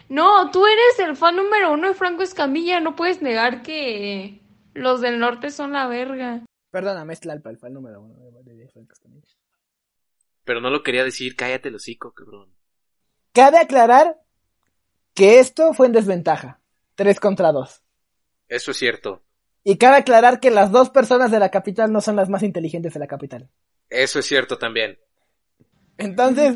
No, 0.10 0.50
tú 0.52 0.66
eres 0.66 1.00
el 1.00 1.16
fan 1.16 1.36
número 1.36 1.72
uno 1.72 1.88
de 1.90 1.94
Franco 1.94 2.24
Escamilla. 2.24 2.80
No 2.80 2.96
puedes 2.96 3.22
negar 3.22 3.62
que 3.62 4.42
los 4.74 5.02
del 5.02 5.20
norte 5.20 5.52
son 5.52 5.74
la 5.74 5.88
verga. 5.88 6.42
Perdóname, 6.72 7.14
es 7.14 7.20
Tlalpa, 7.22 7.50
el 7.50 7.58
fan 7.58 7.74
número 7.74 8.02
uno 8.02 8.42
de- 8.44 8.56
de 8.56 8.68
Franco 8.70 8.94
Escamilla. 8.94 9.28
Pero 10.44 10.62
no 10.62 10.70
lo 10.70 10.84
quería 10.84 11.04
decir, 11.04 11.36
cállate 11.36 11.70
el 11.70 11.76
hocico, 11.76 12.14
cabrón. 12.14 12.54
Cabe 13.34 13.60
aclarar 13.60 14.18
que 15.20 15.40
esto 15.40 15.74
fue 15.74 15.88
en 15.88 15.92
desventaja. 15.92 16.62
Tres 16.96 17.20
contra 17.20 17.52
dos. 17.52 17.84
Eso 18.48 18.72
es 18.72 18.78
cierto. 18.78 19.22
Y 19.66 19.78
cabe 19.78 19.98
aclarar 19.98 20.40
que 20.40 20.50
las 20.50 20.72
dos 20.72 20.92
personas 20.92 21.30
de 21.30 21.40
la 21.40 21.50
capital 21.50 21.92
no 21.92 22.00
son 22.00 22.16
las 22.16 22.30
más 22.30 22.42
inteligentes 22.42 22.94
de 22.94 23.02
la 23.02 23.08
capital. 23.08 23.50
Eso 23.90 24.20
es 24.20 24.26
cierto 24.26 24.58
también. 24.58 24.98
Entonces, 25.98 26.56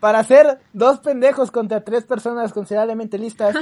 para 0.00 0.24
ser 0.24 0.60
dos 0.72 1.00
pendejos 1.00 1.50
contra 1.50 1.84
tres 1.84 2.04
personas 2.04 2.54
considerablemente 2.54 3.18
listas, 3.18 3.54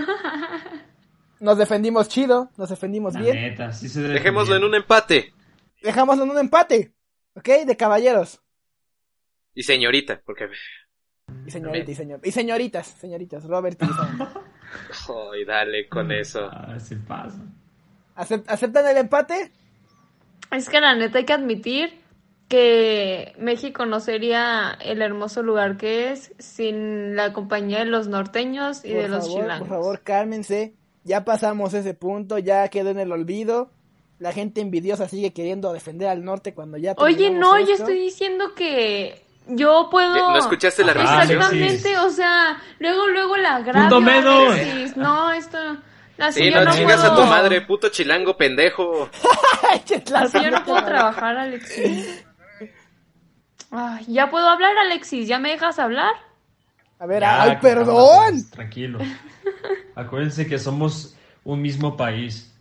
nos 1.41 1.59
defendimos 1.59 2.09
chido, 2.09 2.53
nos 2.57 2.69
defendimos 2.69 3.15
la 3.15 3.23
bien. 3.23 3.35
neta, 3.41 3.73
sí 3.73 3.89
se 3.89 4.03
Dejémoslo 4.03 4.55
en 4.55 4.63
un 4.63 4.77
empate. 4.77 5.35
Dejámoslo 5.83 6.23
en 6.23 6.31
un 6.31 6.39
empate, 6.39 6.95
¿ok? 7.35 7.67
De 7.67 7.77
caballeros. 7.77 8.41
Y 9.53 9.65
señorita, 9.65 10.23
porque... 10.25 10.49
Y 11.47 11.51
señorita, 11.51 11.91
y, 11.91 11.95
señor, 11.95 12.21
y 12.23 12.31
señoritas, 12.33 12.87
señoritas, 12.87 13.45
Robert 13.45 13.81
y. 13.83 13.87
Ay, 15.33 15.45
dale 15.45 15.89
con 15.89 16.13
eso. 16.13 16.49
Ah, 16.51 16.79
se 16.79 16.97
pasa. 16.97 17.39
¿Acep- 18.17 18.45
¿Aceptan 18.47 18.87
el 18.87 18.97
empate? 18.99 19.51
Es 20.51 20.69
que 20.69 20.81
la 20.81 20.95
neta 20.95 21.19
hay 21.19 21.25
que 21.25 21.33
admitir 21.33 22.01
que 22.49 23.33
México 23.39 23.87
no 23.87 24.01
sería 24.01 24.77
el 24.81 25.01
hermoso 25.03 25.43
lugar 25.43 25.77
que 25.77 26.11
es 26.11 26.33
sin 26.39 27.15
la 27.17 27.33
compañía 27.33 27.79
de 27.79 27.85
los 27.87 28.09
norteños 28.09 28.85
y 28.85 28.93
por 28.93 29.03
de 29.03 29.09
los 29.09 29.29
chilangos. 29.29 29.59
Por 29.61 29.69
favor, 29.69 30.01
cálmense. 30.03 30.75
Ya 31.05 31.25
pasamos 31.25 31.73
ese 31.75 31.95
punto, 31.95 32.39
ya 32.39 32.69
quedó 32.69 32.91
en 32.91 32.99
el 32.99 33.13
olvido. 33.13 33.71
La 34.19 34.33
gente 34.33 34.61
envidiosa 34.61 35.09
sigue 35.09 35.33
queriendo 35.33 35.73
defender 35.73 36.09
al 36.09 36.25
norte 36.25 36.53
cuando 36.53 36.77
ya 36.77 36.95
Oye, 36.99 37.31
no, 37.31 37.57
yo 37.59 37.73
esto. 37.73 37.85
estoy 37.85 38.01
diciendo 38.01 38.55
que 38.55 39.23
yo 39.47 39.89
puedo... 39.91 40.15
¿No 40.31 40.39
escuchaste 40.39 40.85
la 40.85 40.93
Ah? 40.97 41.23
Exactamente, 41.23 41.99
o 41.99 42.11
sea, 42.11 42.61
luego, 42.79 43.09
luego 43.09 43.37
la. 43.37 43.57
Alexis. 43.57 44.97
No, 44.97 45.33
esto... 45.33 45.59
Así 46.19 46.43
Sí, 46.43 46.51
yo 46.51 46.63
no, 46.65 46.71
chingas 46.75 47.03
a 47.03 47.15
puedo- 47.15 47.23
tu 47.25 47.31
madre, 47.31 47.61
puto 47.63 47.89
chilango 47.89 48.37
pendejo. 48.37 49.09
Así 50.15 50.39
yo 50.43 50.51
no 50.51 50.63
puedo 50.65 50.85
trabajar, 50.85 51.35
Alexis. 51.37 52.25
Ay, 53.71 54.05
ya 54.07 54.29
puedo 54.31 54.47
hablar, 54.49 54.77
Alexis. 54.79 55.27
¿Ya 55.29 55.39
me 55.39 55.51
dejas 55.51 55.79
hablar? 55.79 56.13
A 56.99 57.07
ver, 57.07 57.21
Ya, 57.23 57.43
ay, 57.43 57.59
perdón. 57.63 58.51
Tranquilo. 58.51 58.99
Acuérdense 59.95 60.47
que 60.47 60.59
somos 60.59 61.17
un 61.45 61.63
mismo 61.63 61.97
país. 61.97 62.53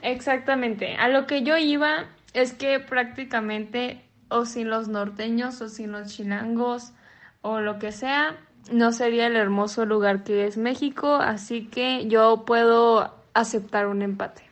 Exactamente. 0.00 0.96
A 0.96 1.08
lo 1.08 1.26
que 1.26 1.42
yo 1.42 1.58
iba 1.58 2.06
es 2.32 2.54
que 2.54 2.80
prácticamente 2.80 4.02
o 4.34 4.46
sin 4.46 4.68
los 4.68 4.88
norteños 4.88 5.60
o 5.60 5.68
sin 5.68 5.92
los 5.92 6.08
chilangos 6.08 6.92
o 7.40 7.60
lo 7.60 7.78
que 7.78 7.92
sea, 7.92 8.36
no 8.72 8.92
sería 8.92 9.26
el 9.26 9.36
hermoso 9.36 9.84
lugar 9.86 10.24
que 10.24 10.46
es 10.46 10.56
México, 10.56 11.14
así 11.14 11.66
que 11.66 12.08
yo 12.08 12.44
puedo 12.46 13.14
aceptar 13.34 13.86
un 13.86 14.02
empate. 14.02 14.42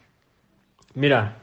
Mira, 0.95 1.37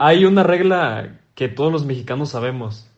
hay 0.00 0.24
una 0.24 0.42
regla 0.42 1.18
que 1.34 1.48
todos 1.48 1.72
los 1.72 1.84
mexicanos 1.84 2.30
sabemos. 2.30 2.88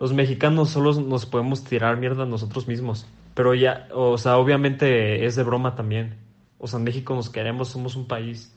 Los 0.00 0.12
mexicanos 0.12 0.70
solo 0.70 0.94
nos 1.00 1.26
podemos 1.26 1.64
tirar 1.64 1.96
mierda 1.96 2.24
nosotros 2.24 2.66
mismos. 2.66 3.06
Pero 3.34 3.54
ya, 3.54 3.88
o 3.92 4.16
sea, 4.16 4.38
obviamente 4.38 5.26
es 5.26 5.36
de 5.36 5.42
broma 5.42 5.74
también. 5.76 6.16
O 6.58 6.66
sea, 6.66 6.78
en 6.78 6.84
México 6.84 7.14
nos 7.14 7.30
queremos, 7.30 7.68
somos 7.68 7.94
un 7.96 8.06
país. 8.06 8.53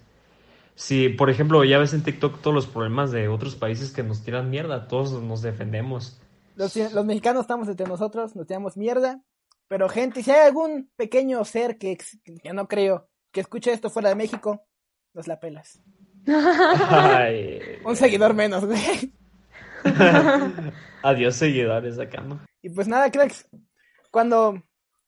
Si, 0.78 1.10
por 1.10 1.32
ejemplo, 1.32 1.64
ya 1.64 1.80
ves 1.80 1.96
en 1.96 2.04
TikTok 2.04 2.40
todos 2.40 2.54
los 2.54 2.68
problemas 2.68 3.10
de 3.10 3.28
otros 3.28 3.56
países 3.56 3.90
que 3.92 4.04
nos 4.04 4.24
tiran 4.24 4.52
mierda, 4.52 4.88
todos 4.88 5.24
nos 5.24 5.42
defendemos. 5.42 6.22
Los, 6.56 6.76
los 6.76 7.04
mexicanos 7.04 7.42
estamos 7.42 7.68
entre 7.68 7.88
nosotros, 7.88 8.36
nos 8.36 8.46
tiramos 8.46 8.78
mierda. 8.78 9.20
Pero, 9.68 9.90
gente, 9.90 10.22
si 10.22 10.30
hay 10.30 10.46
algún 10.46 10.92
pequeño 10.96 11.44
ser 11.46 11.80
que, 11.80 11.98
que 12.44 12.54
no 12.54 12.68
creo 12.68 13.10
que 13.32 13.42
escuche 13.42 13.74
esto 13.74 13.90
fuera 13.90 14.10
de 14.10 14.16
México, 14.16 14.68
nos 15.16 15.28
la 15.28 15.40
pelas. 15.40 15.82
Ay, 16.28 17.60
Un 17.84 17.96
seguidor 17.96 18.36
menos, 18.36 18.64
güey. 18.64 19.12
adiós 21.02 21.36
seguidores 21.38 21.98
acá, 21.98 22.22
¿no? 22.22 22.40
Y 22.62 22.70
pues 22.70 22.88
nada, 22.88 23.10
cracks. 23.10 23.48
Cuando, 24.12 24.62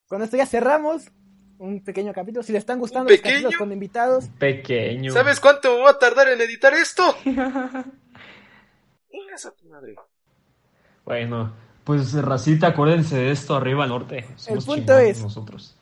cuando 0.07 0.25
esto 0.25 0.35
ya 0.35 0.47
cerramos, 0.47 1.11
un 1.59 1.83
pequeño 1.83 2.11
capítulo. 2.13 2.41
Si 2.43 2.51
les 2.51 2.59
están 2.61 2.79
gustando 2.79 3.05
¿Un 3.09 3.13
los 3.13 3.21
capítulos 3.21 3.55
con 3.57 3.71
invitados, 3.71 4.25
Pequeño. 4.39 5.11
¿Sabes 5.13 5.39
cuánto 5.39 5.75
me 5.77 5.83
va 5.83 5.91
a 5.91 5.99
tardar 5.99 6.27
en 6.29 6.41
editar 6.41 6.73
esto? 6.73 7.15
Chingas 9.11 9.45
a 9.45 9.51
tu 9.51 9.65
madre. 9.69 9.95
Bueno, 11.05 11.51
pues 11.83 12.13
racita, 12.13 12.67
acuérdense 12.67 13.17
de 13.17 13.31
esto 13.31 13.55
arriba 13.55 13.83
al 13.83 13.89
norte. 13.89 14.27
Somos 14.35 14.65
punto 14.65 14.93
chingones 14.93 15.17
es- 15.17 15.23
nosotros. 15.23 15.75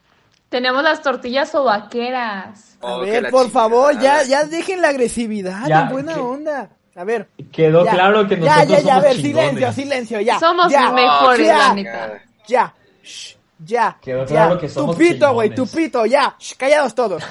Tenemos 0.49 0.81
las 0.81 1.01
tortillas 1.01 1.53
o 1.55 1.65
vaqueras. 1.65 2.77
a 2.81 2.85
Oh, 2.95 3.03
que 3.03 3.11
ver, 3.19 3.29
por 3.31 3.49
favor, 3.49 3.99
ya, 3.99 4.23
ya 4.23 4.45
dejen 4.45 4.81
la 4.81 4.87
agresividad, 4.89 5.67
Ya, 5.67 5.81
en 5.81 5.89
buena 5.89 6.15
onda. 6.21 6.69
A 6.95 7.03
ver. 7.03 7.27
Quedó 7.51 7.83
ya, 7.83 7.91
claro 7.91 8.25
que 8.27 8.39
ya, 8.39 8.55
nosotros 8.63 8.69
ya, 8.69 8.79
ya, 8.79 8.79
a 8.79 8.81
somos 9.01 9.03
ver, 9.03 9.15
chingones. 9.21 9.49
silencio, 9.49 9.71
silencio, 9.73 10.21
ya. 10.21 10.39
Somos 10.39 10.71
ya, 10.71 10.91
mejores, 10.91 11.45
ya, 11.47 11.57
la 11.57 11.73
neta. 11.73 12.21
Ya. 12.47 12.73
Shh. 13.03 13.36
Ya. 13.59 13.97
Quedó 14.01 14.21
ya. 14.21 14.27
claro 14.27 14.59
que 14.59 14.69
somos 14.69 14.95
Tupito, 14.95 15.33
güey, 15.33 15.53
tupito, 15.53 16.05
ya. 16.05 16.35
Shh, 16.39 16.55
callados 16.55 16.93
todos. 16.95 17.23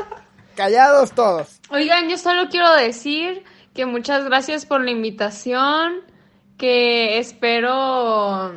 callados 0.56 1.12
todos. 1.12 1.60
Oigan, 1.70 2.08
yo 2.08 2.18
solo 2.18 2.48
quiero 2.50 2.72
decir 2.74 3.44
que 3.74 3.86
muchas 3.86 4.24
gracias 4.24 4.66
por 4.66 4.84
la 4.84 4.90
invitación, 4.90 6.00
que 6.56 7.18
espero 7.18 8.52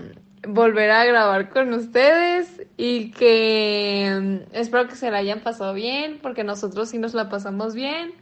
volver 0.48 0.90
a 0.90 1.06
grabar 1.06 1.50
con 1.50 1.72
ustedes 1.74 2.62
y 2.76 3.12
que 3.12 4.18
mm, 4.20 4.56
espero 4.56 4.88
que 4.88 4.96
se 4.96 5.12
la 5.12 5.20
hayan 5.20 5.42
pasado 5.42 5.74
bien, 5.74 6.20
porque 6.22 6.44
nosotros 6.44 6.90
sí 6.90 6.98
nos 6.98 7.14
la 7.14 7.30
pasamos 7.30 7.76
bien, 7.76 8.14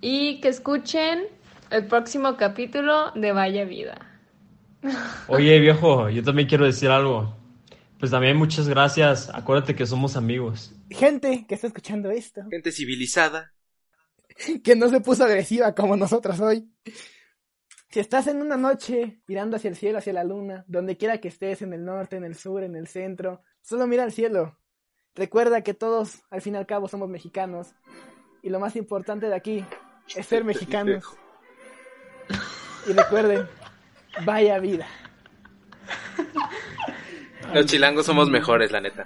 y 0.00 0.40
que 0.40 0.48
escuchen 0.48 1.24
el 1.70 1.86
próximo 1.86 2.36
capítulo 2.36 3.12
de 3.14 3.32
Vaya 3.32 3.64
Vida. 3.64 3.98
Oye, 5.28 5.60
viejo, 5.60 6.08
yo 6.08 6.24
también 6.24 6.48
quiero 6.48 6.64
decir 6.64 6.90
algo. 6.90 7.36
Pues 8.00 8.10
también 8.10 8.38
muchas 8.38 8.66
gracias. 8.66 9.28
Acuérdate 9.32 9.76
que 9.76 9.86
somos 9.86 10.16
amigos. 10.16 10.74
Gente 10.88 11.44
que 11.46 11.54
está 11.54 11.66
escuchando 11.66 12.10
esto, 12.10 12.42
Gente 12.50 12.72
civilizada. 12.72 13.52
que 14.64 14.74
no 14.74 14.88
se 14.88 15.02
puso 15.02 15.22
agresiva 15.24 15.74
como 15.74 15.96
nosotros 15.96 16.40
hoy. 16.40 16.72
Si 17.90 18.00
estás 18.00 18.26
en 18.28 18.40
una 18.40 18.56
noche 18.56 19.20
mirando 19.26 19.56
hacia 19.56 19.68
el 19.68 19.76
cielo, 19.76 19.98
hacia 19.98 20.14
la 20.14 20.24
luna, 20.24 20.64
donde 20.66 20.96
quiera 20.96 21.18
que 21.18 21.28
estés, 21.28 21.60
en 21.60 21.74
el 21.74 21.84
norte, 21.84 22.16
en 22.16 22.24
el 22.24 22.36
sur, 22.36 22.62
en 22.62 22.74
el 22.74 22.86
centro, 22.86 23.42
solo 23.60 23.86
mira 23.86 24.04
al 24.04 24.12
cielo. 24.12 24.58
Recuerda 25.14 25.62
que 25.62 25.74
todos, 25.74 26.22
al 26.30 26.40
fin 26.40 26.54
y 26.54 26.56
al 26.56 26.66
cabo, 26.66 26.88
somos 26.88 27.08
mexicanos. 27.10 27.74
Y 28.42 28.48
lo 28.48 28.60
más 28.60 28.76
importante 28.76 29.26
de 29.26 29.34
aquí 29.34 29.64
es 30.16 30.24
ser 30.24 30.44
mexicanos. 30.44 31.04
Y 32.88 32.92
recuerden, 32.92 33.46
vaya 34.24 34.58
vida. 34.58 34.86
Los 37.54 37.66
chilangos 37.66 38.06
somos 38.06 38.30
mejores, 38.30 38.70
la 38.70 38.80
neta. 38.80 39.04